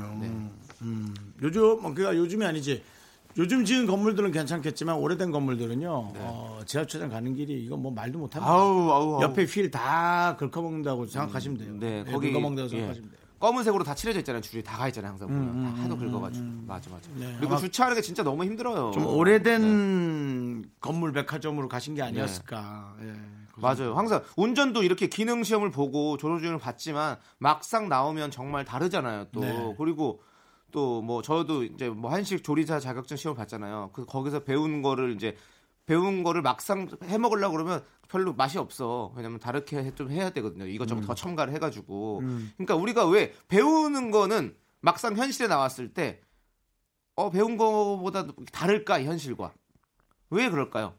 음, 0.83 1.15
요즘 1.43 1.63
뭐 1.83 1.93
그가 1.95 2.17
요즘이 2.17 2.45
아니지. 2.45 2.83
요즘 3.37 3.65
지은 3.65 3.87
건물들은 3.87 4.31
괜찮겠지만 4.31 4.95
오래된 4.97 5.33
건물들은요. 5.33 5.89
어, 5.91 6.61
지하철장 6.67 7.09
가는 7.09 7.35
길이 7.35 7.65
이건 7.65 7.83
뭐 7.83 7.91
말도 7.91 8.17
못합니다. 8.21 8.47
네. 8.49 8.57
아우 8.57 8.91
아우 8.91 9.15
아우. 9.17 9.23
옆에 9.23 9.45
휠 9.45 9.69
다 9.73 10.37
긁어먹는다고 10.37 11.07
생각하시면 11.07 11.59
돼요. 11.59 11.75
네, 11.81 12.05
예, 12.07 12.13
거기 12.13 12.29
긁어먹는다고 12.29 12.67
예. 12.67 12.71
생각하시면 12.71 13.11
돼요. 13.11 13.19
검은색으로 13.41 13.85
다 13.85 13.95
칠해져 13.95 14.21
있잖아요. 14.21 14.41
줄이 14.41 14.63
다 14.63 14.79
가 14.79 14.89
있잖아요. 14.89 15.11
항상 15.13 15.29
보면 15.29 15.43
음, 15.43 15.49
음, 15.77 15.83
하도 15.83 15.95
음, 15.95 16.01
긁어가지고 16.01 16.45
음. 16.45 16.65
맞아 16.67 16.91
맞아. 16.91 17.09
네, 17.17 17.35
그리고 17.39 17.57
주차하는 17.59 17.95
게 17.97 18.01
진짜 18.03 18.23
너무 18.23 18.45
힘들어요. 18.45 18.93
좀 18.93 19.07
오래된 19.07 20.65
건물 20.81 21.13
백화점으로 21.13 21.69
가신 21.69 21.95
게 21.95 22.03
아니었을까. 22.03 22.95
예, 23.03 23.13
그 23.53 23.61
맞아요. 23.61 23.95
항상 23.97 24.23
운전도 24.37 24.83
이렇게 24.83 25.09
기능 25.09 25.43
시험을 25.43 25.71
보고 25.71 26.17
졸업증을 26.17 26.59
받지만 26.59 27.17
막상 27.39 27.89
나오면 27.89 28.31
정말 28.31 28.65
다르잖아요. 28.65 29.27
또 29.33 29.41
네. 29.41 29.75
그리고 29.79 30.21
또 30.73 31.01
뭐 31.03 31.23
저도 31.23 31.63
이제 31.65 31.89
뭐 31.89 32.11
한식 32.11 32.43
조리사 32.43 32.81
자격증 32.81 33.17
시험 33.17 33.37
봤잖아요. 33.37 33.91
그 33.93 34.05
거기서 34.05 34.41
배운 34.41 34.83
거를 34.83 35.13
이제 35.15 35.37
배운 35.87 36.23
거를 36.23 36.43
막상 36.43 36.89
해 37.05 37.19
먹으려고 37.19 37.53
그러면 37.53 37.85
별로 38.09 38.33
맛이 38.33 38.59
없어. 38.59 39.13
왜냐면 39.17 39.39
다르게 39.39 39.79
해- 39.79 39.95
좀 39.95 40.11
해야 40.11 40.31
되거든요. 40.31 40.67
이것저것 40.67 41.03
더 41.03 41.15
첨가를 41.15 41.53
해가지고. 41.55 42.21
음. 42.21 42.53
그러니까 42.57 42.77
우리가 42.77 43.07
왜 43.07 43.35
배우는 43.49 44.11
거는 44.11 44.57
막상 44.81 45.17
현실에 45.17 45.49
나왔을 45.49 45.93
때 45.93 46.21
어, 47.17 47.31
배운 47.31 47.57
거보다 47.57 48.27
다를까 48.53 48.99
이 48.99 49.07
현실과 49.07 49.53
왜 50.31 50.49
그럴까요? 50.51 50.95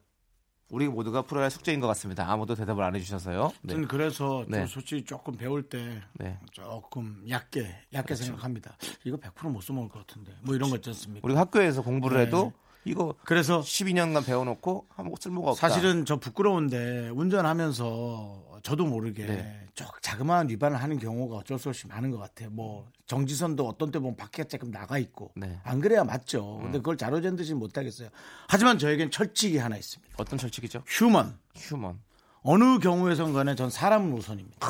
우리 0.71 0.87
모두가 0.87 1.21
풀어야 1.21 1.43
할 1.43 1.51
숙제인 1.51 1.79
것 1.79 1.85
같습니다. 1.87 2.27
아무도 2.31 2.55
대답을 2.55 2.83
안 2.83 2.95
해주셔서요. 2.95 3.51
네. 3.61 3.73
저는 3.73 3.87
그래서 3.87 4.43
좀 4.43 4.51
네. 4.51 4.65
솔직히 4.65 5.03
조금 5.03 5.35
배울 5.35 5.69
때 5.69 6.01
네. 6.13 6.39
조금 6.51 7.23
얕게 7.29 7.59
얕게 7.93 8.05
그렇죠. 8.07 8.23
생각합니다. 8.23 8.75
이거 9.03 9.17
100%못 9.17 9.61
써먹을 9.61 9.89
것 9.89 10.05
같은데 10.07 10.33
뭐 10.41 10.55
이런 10.55 10.69
거 10.71 10.77
있지 10.77 10.89
않습니까? 10.89 11.25
우리가 11.25 11.41
학교에서 11.41 11.83
공부를 11.83 12.17
네. 12.17 12.25
해도 12.25 12.51
이거 12.85 13.15
그래서 13.25 13.61
12년간 13.61 14.25
배워놓고 14.25 14.87
아무 14.95 15.15
쓸모가 15.19 15.51
없다. 15.51 15.67
사실은 15.67 16.05
저 16.05 16.17
부끄러운데 16.17 17.09
운전하면서 17.09 18.59
저도 18.63 18.85
모르게 18.85 19.25
네. 19.25 19.67
좀 19.73 19.87
자그마한 20.01 20.49
위반을 20.49 20.81
하는 20.81 20.97
경우가 20.97 21.37
어쩔 21.37 21.59
수 21.59 21.69
없이 21.69 21.87
많은 21.87 22.11
것 22.11 22.17
같아요. 22.17 22.49
뭐 22.51 22.87
정지선도 23.07 23.67
어떤 23.67 23.91
때 23.91 23.99
보면 23.99 24.15
밖에 24.15 24.43
조금 24.45 24.71
나가 24.71 24.97
있고 24.99 25.31
네. 25.35 25.47
음. 25.47 25.59
안 25.63 25.81
그래야 25.81 26.03
맞죠. 26.03 26.59
근데 26.61 26.77
그걸 26.77 26.95
자로잰 26.97 27.35
듯이 27.35 27.53
못하겠어요. 27.53 28.09
하지만 28.47 28.77
저에겐 28.77 29.11
철칙이 29.11 29.57
하나 29.57 29.77
있습니다. 29.77 30.13
어떤 30.17 30.39
철칙이죠? 30.39 30.83
휴먼 30.85 31.37
휴먼. 31.55 31.99
어느 32.43 32.77
경우에선 32.79 33.33
간에 33.33 33.55
전 33.55 33.69
사람은 33.71 34.13
우선입니다. 34.13 34.67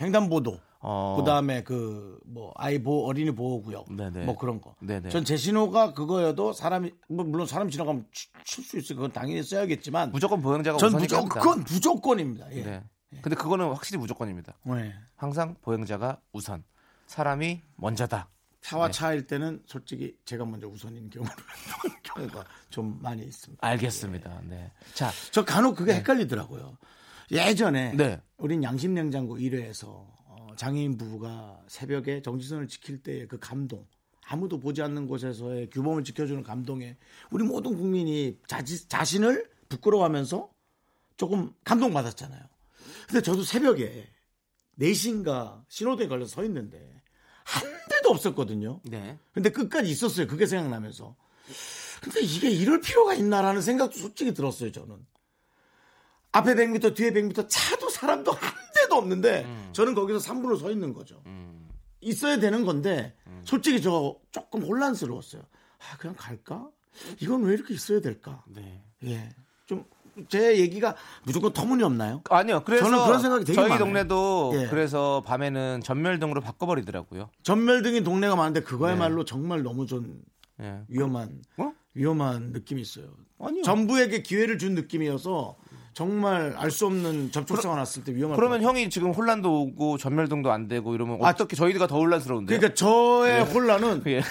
횡단보도 0.00 0.60
어. 0.80 1.16
그다음에 1.18 1.62
그 1.62 2.18
뭐 2.32 2.52
아이 2.54 2.80
보호 2.82 3.06
어린이 3.08 3.30
보호 3.34 3.60
구역 3.60 3.92
네네. 3.92 4.24
뭐 4.24 4.36
그런 4.36 4.60
거. 4.60 4.76
네네. 4.80 5.08
전제 5.08 5.36
신호가 5.36 5.92
그거여도 5.94 6.52
사람이 6.52 6.92
뭐 7.08 7.24
물론 7.24 7.46
사람 7.46 7.68
지나가면 7.68 8.06
칠 8.44 8.64
수 8.64 8.78
있어요. 8.78 8.96
그건 8.96 9.10
당연히 9.12 9.42
써야겠지만 9.42 10.12
무조건 10.12 10.40
보행자가 10.40 10.78
전 10.78 10.92
무조건. 10.92 11.28
그건 11.28 11.64
무조건입니다. 11.64 12.52
예. 12.52 12.62
네. 12.62 12.84
근데 13.22 13.34
그거는 13.34 13.66
확실히 13.70 13.98
무조건입니다. 13.98 14.54
네. 14.64 14.94
항상 15.16 15.56
보행자가 15.62 16.20
우선. 16.32 16.62
사람이 17.08 17.60
먼저다. 17.76 18.28
차와 18.60 18.86
네. 18.86 18.92
차일 18.92 19.26
때는 19.26 19.62
솔직히 19.66 20.16
제가 20.24 20.44
먼저 20.44 20.68
우선인 20.68 21.10
경우가 22.04 22.44
좀 22.68 22.98
많이 23.02 23.22
있습니다. 23.24 23.66
알겠습니다. 23.66 24.42
네. 24.44 24.70
자, 24.94 25.10
저 25.32 25.44
간혹 25.44 25.74
그게 25.76 25.94
헷갈리더라고요. 25.94 26.76
예전에 27.32 27.92
네. 27.96 28.20
우린 28.38 28.62
양심 28.62 28.94
냉장고 28.94 29.36
1회에서 29.38 29.86
어, 29.86 30.14
장애인 30.60 30.98
부부가 30.98 31.58
새벽에 31.68 32.20
정지선을 32.20 32.68
지킬 32.68 33.02
때의 33.02 33.28
그 33.28 33.38
감동, 33.38 33.86
아무도 34.26 34.60
보지 34.60 34.82
않는 34.82 35.06
곳에서의 35.06 35.70
규범을 35.70 36.04
지켜주는 36.04 36.42
감동에 36.42 36.98
우리 37.30 37.44
모든 37.44 37.74
국민이 37.78 38.38
자지, 38.46 38.86
자신을 38.86 39.48
부끄러워하면서 39.70 40.50
조금 41.16 41.54
감동받았잖아요. 41.64 42.42
근데 43.08 43.22
저도 43.22 43.42
새벽에 43.42 44.06
4시인가 44.78 45.64
신호등에 45.68 46.08
걸려서 46.08 46.34
서 46.34 46.44
있는데 46.44 47.00
한 47.42 47.62
대도 47.88 48.10
없었거든요. 48.10 48.82
네. 48.84 49.18
근데 49.32 49.48
끝까지 49.48 49.88
있었어요. 49.88 50.26
그게 50.26 50.44
생각나면서. 50.44 51.16
근데 52.02 52.20
이게 52.20 52.50
이럴 52.50 52.82
필요가 52.82 53.14
있나라는 53.14 53.62
생각도 53.62 53.96
솔직히 53.96 54.34
들었어요, 54.34 54.72
저는. 54.72 55.06
앞에 56.32 56.54
100m, 56.54 56.94
뒤에 56.94 57.12
100m 57.12 57.46
차도 57.48 57.88
사람도 57.88 58.32
한 58.32 58.69
대도 58.90 58.96
없는데 58.96 59.46
저는 59.72 59.94
거기서 59.94 60.18
3분을 60.18 60.58
서 60.58 60.70
있는 60.70 60.92
거죠. 60.92 61.22
있어야 62.00 62.38
되는 62.38 62.64
건데 62.64 63.14
솔직히 63.44 63.80
저 63.80 64.16
조금 64.32 64.62
혼란스러웠어요. 64.62 65.42
아, 65.42 65.96
그냥 65.96 66.16
갈까? 66.18 66.68
이건 67.20 67.44
왜 67.44 67.54
이렇게 67.54 67.72
있어야 67.72 68.00
될까? 68.00 68.42
네. 68.48 68.82
예. 69.04 69.30
좀제 69.66 70.58
얘기가 70.58 70.96
무조건 71.22 71.52
터무니없나요? 71.52 72.22
아니요. 72.28 72.62
그래서 72.66 72.84
저는 72.84 73.04
그런 73.06 73.20
생각이 73.20 73.44
되게 73.44 73.54
저희 73.54 73.68
많아요. 73.68 73.84
동네도 73.84 74.52
예. 74.56 74.66
그래서 74.68 75.22
밤에는 75.24 75.80
전멸등으로 75.82 76.40
바꿔버리더라고요. 76.40 77.30
전멸등인 77.44 78.04
동네가 78.04 78.34
많은데 78.36 78.62
그거야말로 78.62 79.24
정말 79.24 79.62
너무 79.62 79.86
좀 79.86 80.20
예. 80.60 80.80
위험한 80.88 81.42
어? 81.58 81.72
위험한 81.94 82.50
느낌이 82.52 82.82
있어요. 82.82 83.06
아니요. 83.38 83.62
정부에게 83.62 84.22
기회를 84.22 84.58
준 84.58 84.74
느낌이어서 84.74 85.56
정말 86.00 86.54
알 86.56 86.70
수 86.70 86.86
없는 86.86 87.30
접촉사가 87.30 87.76
났을 87.76 88.02
때 88.04 88.14
위험할 88.14 88.34
그러면. 88.34 88.62
형이 88.62 88.88
지금 88.88 89.10
혼란도 89.10 89.64
오고 89.64 89.98
전멸등도 89.98 90.50
안 90.50 90.66
되고 90.66 90.94
이러면 90.94 91.18
아, 91.22 91.28
어떻게 91.28 91.56
저희가 91.56 91.86
더 91.86 91.98
혼란스러운데요? 91.98 92.58
그러니까 92.58 92.74
저의 92.74 93.44
혼란은 93.44 94.04
예. 94.08 94.22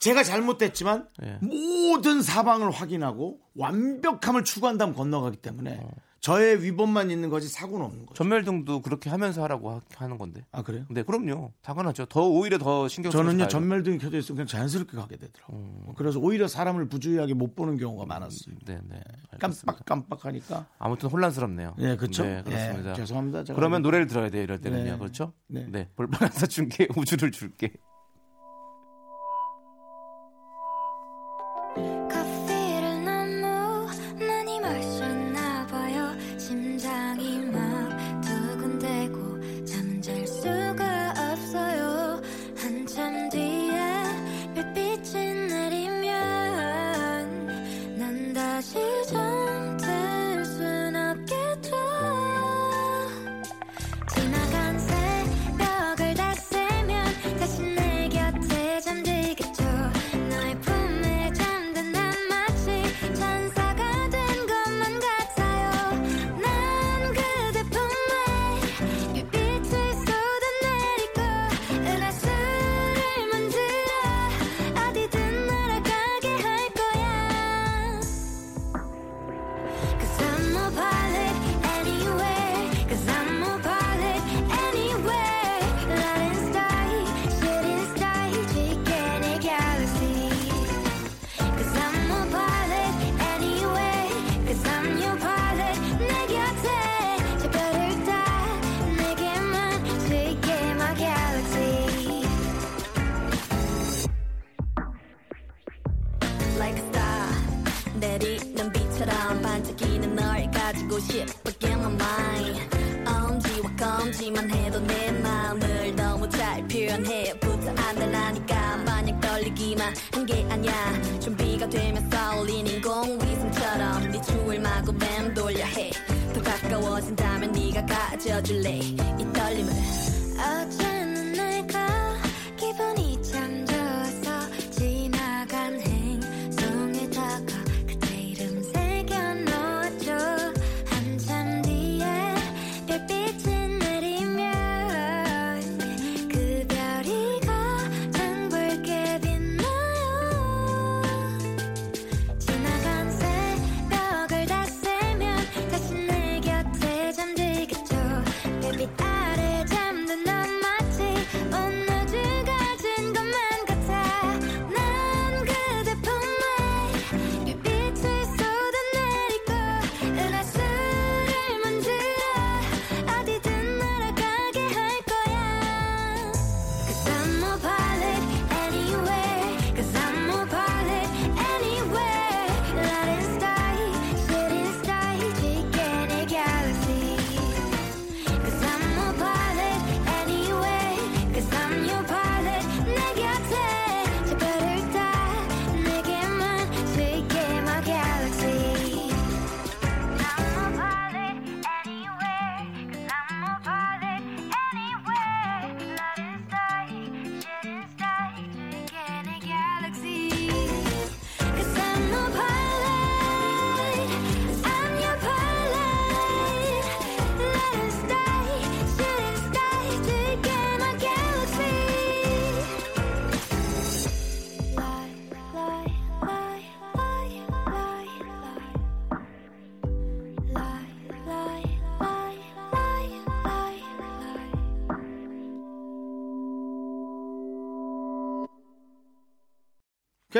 제가 0.00 0.24
잘못됐지만 0.24 1.06
예. 1.22 1.38
모든 1.42 2.22
사방을 2.22 2.72
확인하고 2.72 3.38
완벽함을 3.54 4.42
추구한 4.42 4.78
다음 4.78 4.92
건너가기 4.92 5.36
때문에 5.36 5.78
어. 5.80 5.90
저의 6.20 6.62
위법만 6.62 7.10
있는 7.10 7.30
거지 7.30 7.48
사고는 7.48 7.86
없는 7.86 8.04
거죠. 8.06 8.14
전멸등도 8.14 8.82
그렇게 8.82 9.08
하면서 9.08 9.42
하라고 9.42 9.70
하- 9.70 9.80
하는 9.96 10.18
건데. 10.18 10.44
아 10.52 10.60
그래요? 10.62 10.84
네, 10.90 11.02
그럼요. 11.02 11.52
당연하죠. 11.62 12.04
더 12.06 12.28
오히려 12.28 12.58
더 12.58 12.88
신경 12.88 13.10
쓰면서 13.10 13.30
저는요. 13.30 13.48
전멸등이 13.48 13.96
켜져 13.98 14.18
있으면 14.18 14.36
그냥 14.36 14.46
자연스럽게 14.46 14.96
가게 14.98 15.16
되더라고요. 15.16 15.94
그래서 15.96 16.18
오히려 16.18 16.46
사람을 16.46 16.88
부주의하게 16.90 17.32
못 17.32 17.56
보는 17.56 17.78
경우가 17.78 18.04
많았어요. 18.04 18.54
네, 18.66 18.78
네. 18.88 19.00
알겠습니다. 19.30 19.72
깜빡깜빡하니까. 19.86 20.66
아무튼 20.78 21.08
혼란스럽네요. 21.08 21.74
예, 21.78 21.96
그렇죠. 21.96 22.22
네, 22.24 22.42
그렇습니다. 22.44 22.90
예, 22.90 22.94
죄송합니다. 22.96 23.44
그러면 23.54 23.78
좀- 23.78 23.82
노래를 23.84 24.06
들어야 24.06 24.28
돼요. 24.28 24.42
이럴 24.42 24.60
때는요. 24.60 24.92
네. 24.92 24.98
그렇죠? 24.98 25.32
네. 25.46 25.66
네. 25.70 25.88
볼빨간사 25.96 26.46
줄게. 26.48 26.86
우주를 26.96 27.30
줄게. 27.32 27.72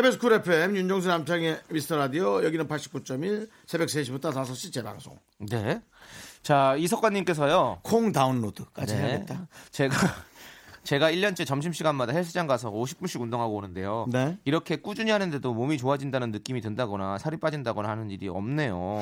KBS 0.00 0.18
쿨 0.18 0.32
FM 0.32 0.76
윤정수 0.76 1.08
남창희의 1.08 1.60
미스터 1.68 1.98
라디오 1.98 2.42
여기는 2.42 2.66
89.1 2.68 3.50
새벽 3.66 3.88
3시부터 3.88 4.32
5시 4.32 4.72
재방송 4.72 5.18
네. 5.40 5.82
자, 6.42 6.74
이석관님께서요. 6.76 7.80
콩 7.82 8.10
다운로드까지 8.10 8.94
네. 8.94 9.02
해야겠다 9.02 9.46
제가 9.70 9.94
제가 10.84 11.12
1년째 11.12 11.46
점심시간마다 11.46 12.14
헬스장 12.14 12.46
가서 12.46 12.70
50분씩 12.70 13.20
운동하고 13.20 13.54
오는데요. 13.56 14.06
네. 14.10 14.38
이렇게 14.46 14.76
꾸준히 14.76 15.10
하는데도 15.10 15.52
몸이 15.52 15.76
좋아진다는 15.76 16.30
느낌이 16.30 16.62
든다거나 16.62 17.18
살이 17.18 17.36
빠진다거나 17.36 17.86
하는 17.86 18.10
일이 18.10 18.26
없네요. 18.26 19.00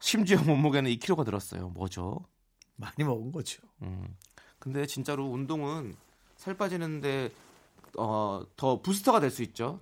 심지어 0.00 0.42
몸무게는 0.42 0.90
2kg가 0.90 1.24
늘었어요. 1.24 1.68
뭐죠? 1.68 2.18
많이 2.74 3.04
먹은 3.04 3.30
거죠 3.30 3.62
음. 3.82 4.16
근데 4.58 4.84
진짜로 4.86 5.26
운동은 5.26 5.94
살 6.36 6.54
빠지는데 6.54 7.30
어, 7.98 8.42
더 8.56 8.80
부스터가 8.82 9.20
될 9.20 9.30
수 9.30 9.42
있죠. 9.42 9.80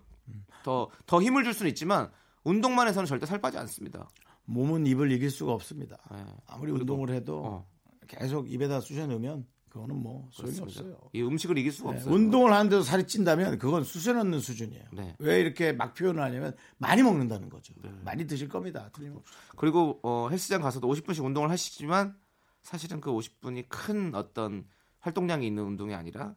더, 0.65 0.91
더 1.07 1.23
힘을 1.23 1.45
줄 1.45 1.55
수는 1.55 1.71
있지만 1.71 2.11
운동만 2.45 2.89
해서는 2.89 3.07
절대 3.07 3.27
살 3.27 3.41
빠지 3.41 3.57
않습니다. 3.59 4.09
몸은 4.45 4.87
입을 4.87 5.13
이길 5.13 5.31
수가 5.31 5.53
없습니다 5.53 5.99
네. 6.11 6.25
아무리 6.47 6.73
운동을 6.73 7.11
해도 7.11 7.45
어. 7.45 7.69
계속 8.07 8.51
입에다 8.51 8.81
쑤셔 8.81 9.07
넣으면 9.07 9.47
그거는 9.69 9.97
뭐 9.97 10.27
소용이 10.33 10.55
그렇습니다. 10.59 10.81
없어요 10.95 11.11
이 11.13 11.23
음식을 11.23 11.59
이길 11.59 11.71
수가 11.71 11.91
네, 11.91 11.97
없어요. 11.99 12.15
운동을 12.15 12.53
하는데도 12.55 12.83
살이 12.83 13.07
찐다면 13.07 13.59
그건 13.59 13.85
쑤셔 13.85 14.15
넣는 14.15 14.41
수준이에요 14.41 14.85
네. 14.95 15.15
왜 15.19 15.41
이렇게 15.41 15.73
막 15.73 15.93
표현을 15.93 16.23
하냐면 16.23 16.55
많이 16.79 17.03
먹는다는 17.03 17.51
거죠 17.51 17.75
네. 17.83 17.91
많이 18.05 18.27
드실 18.27 18.49
겁니다 18.49 18.89
틀림없이 18.95 19.31
그리고 19.57 20.01
어, 20.03 20.29
헬스장 20.31 20.63
가서도 20.63 20.89
50분씩 20.89 21.23
운동을 21.25 21.51
하시지만 21.51 22.17
사실은 22.63 23.03
그 23.03 23.11
50분이 23.11 23.67
큰 23.69 24.15
어떤 24.15 24.65
활동량이 25.01 25.47
있는 25.47 25.63
운동이 25.65 25.95
아니라 25.95 26.35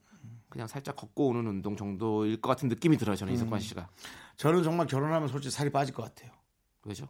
그냥 0.51 0.67
살짝 0.67 0.95
걷고 0.97 1.29
오는 1.29 1.47
운동 1.47 1.75
정도일 1.75 2.39
것 2.41 2.49
같은 2.49 2.67
느낌이 2.69 2.97
들어요. 2.97 3.15
저는 3.15 3.33
이석관 3.33 3.59
씨가 3.61 3.89
저는 4.37 4.61
정말 4.63 4.85
결혼하면 4.85 5.27
솔직히 5.29 5.51
살이 5.55 5.71
빠질 5.71 5.95
것 5.95 6.03
같아요 6.03 6.31
왜죠? 6.83 7.07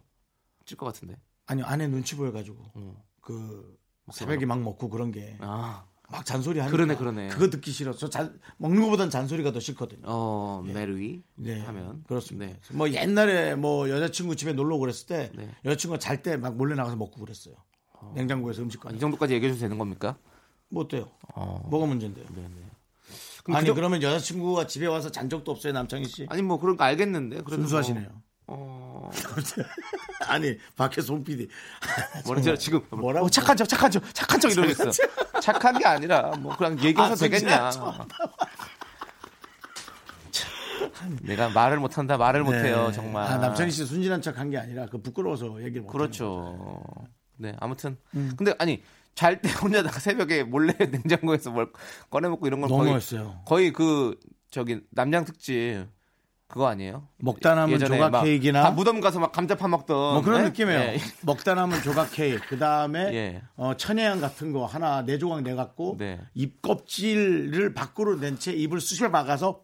찔 0.64 0.78
것 0.78 0.86
같은데. 0.86 1.18
아니요 1.46 1.66
아내 1.66 1.86
눈치 1.88 2.16
보여가지고 2.16 2.62
어. 2.74 3.04
그 3.20 3.76
새벽에 4.12 4.46
막 4.46 4.60
먹고 4.62 4.88
그런 4.88 5.10
게 5.10 5.36
아, 5.40 5.84
막 6.08 6.24
잔소리 6.24 6.60
하니까 6.60 6.76
그러네, 6.76 6.96
그러네. 6.96 7.28
그거 7.28 7.50
듣기 7.50 7.72
싫어. 7.72 7.92
저 7.92 8.08
잔, 8.08 8.38
먹는 8.58 8.80
것보단 8.82 9.10
잔소리가 9.10 9.50
더 9.52 9.58
싫거든요. 9.60 10.02
어, 10.04 10.62
메르위 10.64 11.22
네, 11.34 11.60
하면 11.60 12.04
그렇습니다. 12.06 12.46
네. 12.52 12.60
뭐 12.76 12.88
옛날에 12.90 13.56
뭐 13.56 13.90
여자친구 13.90 14.36
집에 14.36 14.52
놀러 14.52 14.78
그랬을 14.78 15.06
때 15.08 15.32
네. 15.34 15.50
여자친구가 15.64 15.98
잘 15.98 16.22
때 16.22 16.36
막 16.36 16.54
몰래 16.56 16.74
나가서 16.76 16.96
먹고 16.96 17.20
그랬어요. 17.20 17.54
냉장고에서 18.14 18.62
음식 18.62 18.84
아, 18.86 18.90
이. 18.90 18.98
정도까지 19.00 19.34
얘기해 19.34 19.50
주셔도 19.52 19.64
되는 19.66 19.78
겁니까? 19.78 20.16
뭐 20.68 20.84
어때요? 20.84 21.10
어. 21.34 21.66
뭐가 21.70 21.86
문제인데요? 21.86 22.24
네, 22.34 22.42
네. 22.42 22.70
그럼 23.42 23.56
아니 23.56 23.64
그저- 23.66 23.74
그러면 23.74 24.02
여자친구가 24.02 24.66
집에 24.66 24.86
와서 24.86 25.10
잔 25.10 25.28
적도 25.28 25.50
없어요 25.52 25.72
남창희 25.72 26.04
씨? 26.06 26.26
아니 26.30 26.42
뭐 26.42 26.58
그런 26.58 26.76
거 26.76 26.84
알겠는데 26.84 27.36
그래도 27.42 27.62
순수하시네요. 27.62 28.08
뭐, 28.46 29.08
어, 29.08 29.10
아니 30.28 30.56
밖에 30.76 31.00
손 31.00 31.22
PD 31.24 31.48
뭐라 32.26 32.40
제가 32.42 32.56
지금 32.56 32.80
뭐라고? 32.90 33.26
어, 33.26 33.30
착한 33.30 33.56
척 33.56 33.68
착한 33.68 33.90
척 33.90 34.02
착한 34.14 34.38
척 34.40 34.50
이러고 34.52 34.70
있어. 34.70 34.90
착한 35.40 35.78
게 35.78 35.84
아니라 35.86 36.30
뭐 36.38 36.56
그냥 36.56 36.78
얘기해서 36.80 37.12
아, 37.12 37.14
되겠냐. 37.16 37.70
좀 37.70 37.84
참, 40.92 41.16
내가 41.22 41.48
말을 41.50 41.78
못한다 41.78 42.16
말을 42.16 42.42
못해요 42.44 42.90
정말. 42.92 43.24
아, 43.30 43.36
남창희 43.38 43.70
씨 43.70 43.84
순진한 43.86 44.20
척 44.22 44.36
한 44.38 44.50
게 44.50 44.58
아니라 44.58 44.86
그 44.86 45.00
부끄러워서 45.00 45.62
얘기를 45.62 45.82
못. 45.82 45.88
그렇죠. 45.88 46.80
네 47.36 47.54
아무튼 47.60 47.96
음. 48.14 48.32
근데 48.36 48.54
아니 48.58 48.82
잘 49.14 49.40
때 49.40 49.50
혼자 49.50 49.82
나 49.82 49.90
새벽에 49.98 50.42
몰래 50.42 50.74
냉장고에서 50.78 51.50
뭘 51.50 51.70
꺼내 52.10 52.28
먹고 52.28 52.46
이런 52.46 52.60
건 52.60 52.70
거의 52.70 52.84
너무했어요. 52.84 53.40
거의 53.46 53.72
그 53.72 54.18
저기 54.50 54.80
남양 54.90 55.24
특집 55.24 55.86
그거 56.48 56.66
아니에요? 56.66 57.08
먹다 57.16 57.54
남은 57.54 57.78
조각 57.78 58.10
막 58.10 58.22
케이크나 58.24 58.62
다 58.62 58.70
무덤 58.72 59.00
가서 59.00 59.18
막 59.20 59.32
감자 59.32 59.54
파 59.54 59.68
먹던 59.68 59.96
뭐 59.96 60.20
그런 60.22 60.42
네? 60.42 60.48
느낌이에요. 60.50 60.78
예. 60.80 60.98
먹다 61.22 61.54
남은 61.54 61.80
조각 61.82 62.10
케이크. 62.12 62.40
그 62.48 62.58
다음에 62.58 63.00
예. 63.14 63.42
어, 63.56 63.74
천혜향 63.74 64.20
같은 64.20 64.52
거 64.52 64.66
하나 64.66 65.02
네 65.02 65.16
조각 65.18 65.42
내 65.42 65.54
갖고 65.54 65.96
네. 65.98 66.20
입 66.34 66.60
껍질을 66.60 67.72
밖으로 67.72 68.16
낸 68.16 68.38
채 68.38 68.52
입을 68.52 68.80
쑤셔 68.82 69.10
박아서 69.10 69.60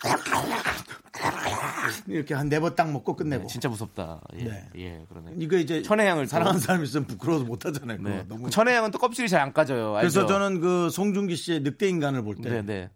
이렇게 2.07 2.35
한 2.35 2.49
네 2.49 2.59
번 2.61 2.75
딱 2.75 2.91
먹고 2.91 3.15
끝내고. 3.17 3.47
진짜 3.47 3.69
무섭다. 3.69 4.21
예, 4.39 4.45
네. 4.45 4.69
예 4.77 5.05
그러네. 5.09 5.33
이거 5.39 5.57
이제 5.57 5.83
천혜향을 5.83 6.25
또- 6.27 6.29
사랑하는 6.31 6.61
사람이 6.61 6.85
있으면 6.85 7.07
부끄러워서 7.07 7.45
못 7.45 7.65
하잖아요. 7.67 7.99
네. 8.01 8.25
너무. 8.29 8.45
그 8.45 8.51
천혜향은 8.51 8.91
또 8.91 8.99
껍질이 8.99 9.29
잘 9.29 9.41
안 9.41 9.53
까져요. 9.53 9.93
그래서 10.01 10.21
알죠? 10.21 10.27
저는 10.27 10.61
그 10.61 10.91
송중기 10.91 11.37
씨의 11.37 11.61
늑대 11.61 11.89
인간을 11.89 12.23
볼때 12.23 12.49
네, 12.51 12.63
네. 12.63 12.91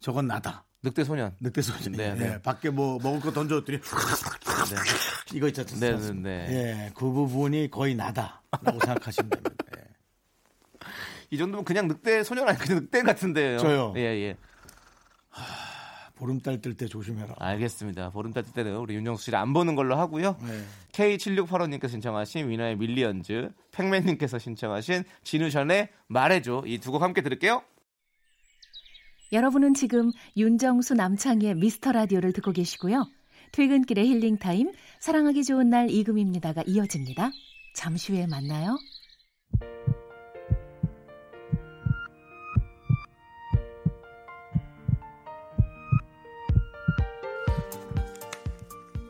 저건 0.00 0.26
나다. 0.26 0.64
늑대 0.82 1.04
소년. 1.04 1.34
늑대 1.40 1.62
소년이 1.62 1.96
네, 1.96 2.14
네. 2.14 2.32
예, 2.34 2.42
밖에 2.42 2.70
뭐 2.70 2.98
먹을 3.02 3.20
거 3.20 3.32
던져줬더니 3.32 3.78
이거 5.34 5.48
있지 5.48 5.60
않습니까? 5.62 5.96
네, 5.98 6.12
네, 6.12 6.12
네. 6.12 6.54
예, 6.54 6.90
그 6.94 7.10
부분이 7.10 7.70
거의 7.70 7.94
나다라고 7.96 8.78
생각하시면 8.84 9.30
됩니다. 9.30 9.50
예. 9.78 9.82
이 11.30 11.38
정도면 11.38 11.64
그냥 11.64 11.88
늑대 11.88 12.22
소년 12.22 12.48
아니 12.48 12.56
그냥 12.58 12.82
늑대 12.82 13.02
같은데요. 13.02 13.58
저요. 13.58 13.92
예, 13.96 14.00
예. 14.02 14.36
보름달 16.16 16.60
뜰 16.60 16.74
때 16.76 16.86
조심해라. 16.86 17.34
알겠습니다. 17.38 18.10
보름달 18.10 18.42
뜰 18.42 18.52
때는 18.54 18.76
우리 18.78 18.94
윤정수 18.94 19.24
씨를 19.24 19.38
안 19.38 19.52
보는 19.52 19.74
걸로 19.76 19.96
하고요. 19.96 20.36
네. 20.42 20.64
K7685님께서 20.92 21.90
신청하신 21.90 22.48
위너의 22.48 22.76
Millions, 22.76 23.50
팩맨님께서 23.72 24.38
신청하신 24.38 25.04
지누션의 25.22 25.88
말해줘 26.08 26.64
이 26.66 26.78
두 26.78 26.90
곡 26.90 27.02
함께 27.02 27.20
들을게요. 27.22 27.62
여러분은 29.32 29.74
지금 29.74 30.10
윤정수 30.36 30.94
남창희의 30.94 31.56
미스터 31.56 31.92
라디오를 31.92 32.32
듣고 32.32 32.52
계시고요. 32.52 33.04
퇴근길의 33.52 34.06
힐링 34.08 34.38
타임, 34.38 34.70
사랑하기 35.00 35.44
좋은 35.44 35.68
날 35.70 35.90
이금희입니다가 35.90 36.62
이어집니다. 36.66 37.30
잠시 37.74 38.12
후에 38.12 38.26
만나요. 38.26 38.76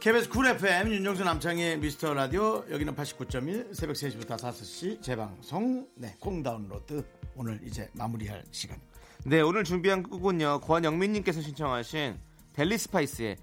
KBS 0.07 0.29
쿨 0.29 0.47
FM 0.47 0.93
윤정수 0.93 1.25
남창희의 1.25 1.81
미스터 1.81 2.15
라디오 2.15 2.65
여기는 2.71 2.95
89.1 2.95 3.75
새벽 3.75 3.95
3시부터 3.97 4.39
5시 4.39 5.03
재방송 5.03 5.85
네, 5.97 6.15
콩 6.21 6.45
다운로드 6.45 7.05
오늘 7.35 7.59
이제 7.65 7.91
마무리할 7.93 8.45
시간입니다. 8.53 9.01
네, 9.25 9.41
오늘 9.41 9.65
준비한 9.65 10.05
곡은요. 10.05 10.61
권영민님께서 10.61 11.41
신청하신 11.41 12.21
델리 12.53 12.79
스파이스의 12.79 13.37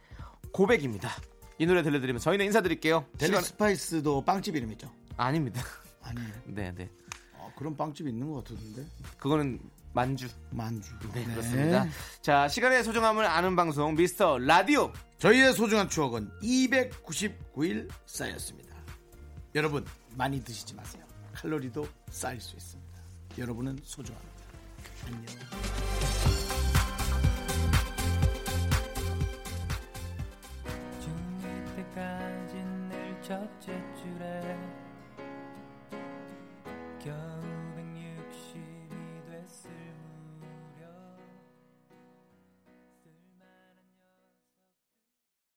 고백입니다. 0.54 1.10
이 1.58 1.66
노래 1.66 1.84
들려드리면서 1.84 2.24
저희는 2.24 2.46
인사드릴게요. 2.46 3.08
델리 3.18 3.32
시간- 3.32 3.44
스파이스도 3.44 4.22
빵집 4.24 4.56
이름이죠? 4.56 4.90
아닙니다. 5.18 5.62
아니에요. 6.02 6.30
네, 6.48 6.74
네. 6.74 6.90
어, 7.34 7.52
그런 7.58 7.76
빵집 7.76 8.08
있는 8.08 8.32
것 8.32 8.42
같은데 8.46 8.86
그거는 9.18 9.60
만주. 9.92 10.30
만주. 10.50 10.92
네, 11.14 11.26
그렇습니다. 11.26 11.88
자, 12.22 12.48
시간의 12.48 12.86
소중함을 12.86 13.26
아는 13.26 13.58
방송 13.58 13.96
미스터 13.96 14.38
라디오. 14.38 14.94
저희의 15.24 15.54
소중한 15.54 15.88
추억은 15.88 16.30
299일 16.42 17.90
쌓였습니다. 18.06 18.76
여러분 19.56 19.86
많이 20.18 20.44
드시지 20.44 20.76
마세요. 20.76 21.02
칼로리도 21.32 21.88
쌓일 22.10 22.42
수 22.42 22.58
있습니다. 22.58 23.02
여러분은 23.38 23.80
소중합니다. 23.84 24.34
안녕. 25.06 25.26
중2 31.00 31.76
때까지 31.78 32.56
늘 32.90 33.22
첫째 33.22 33.82
줄에 34.02 34.83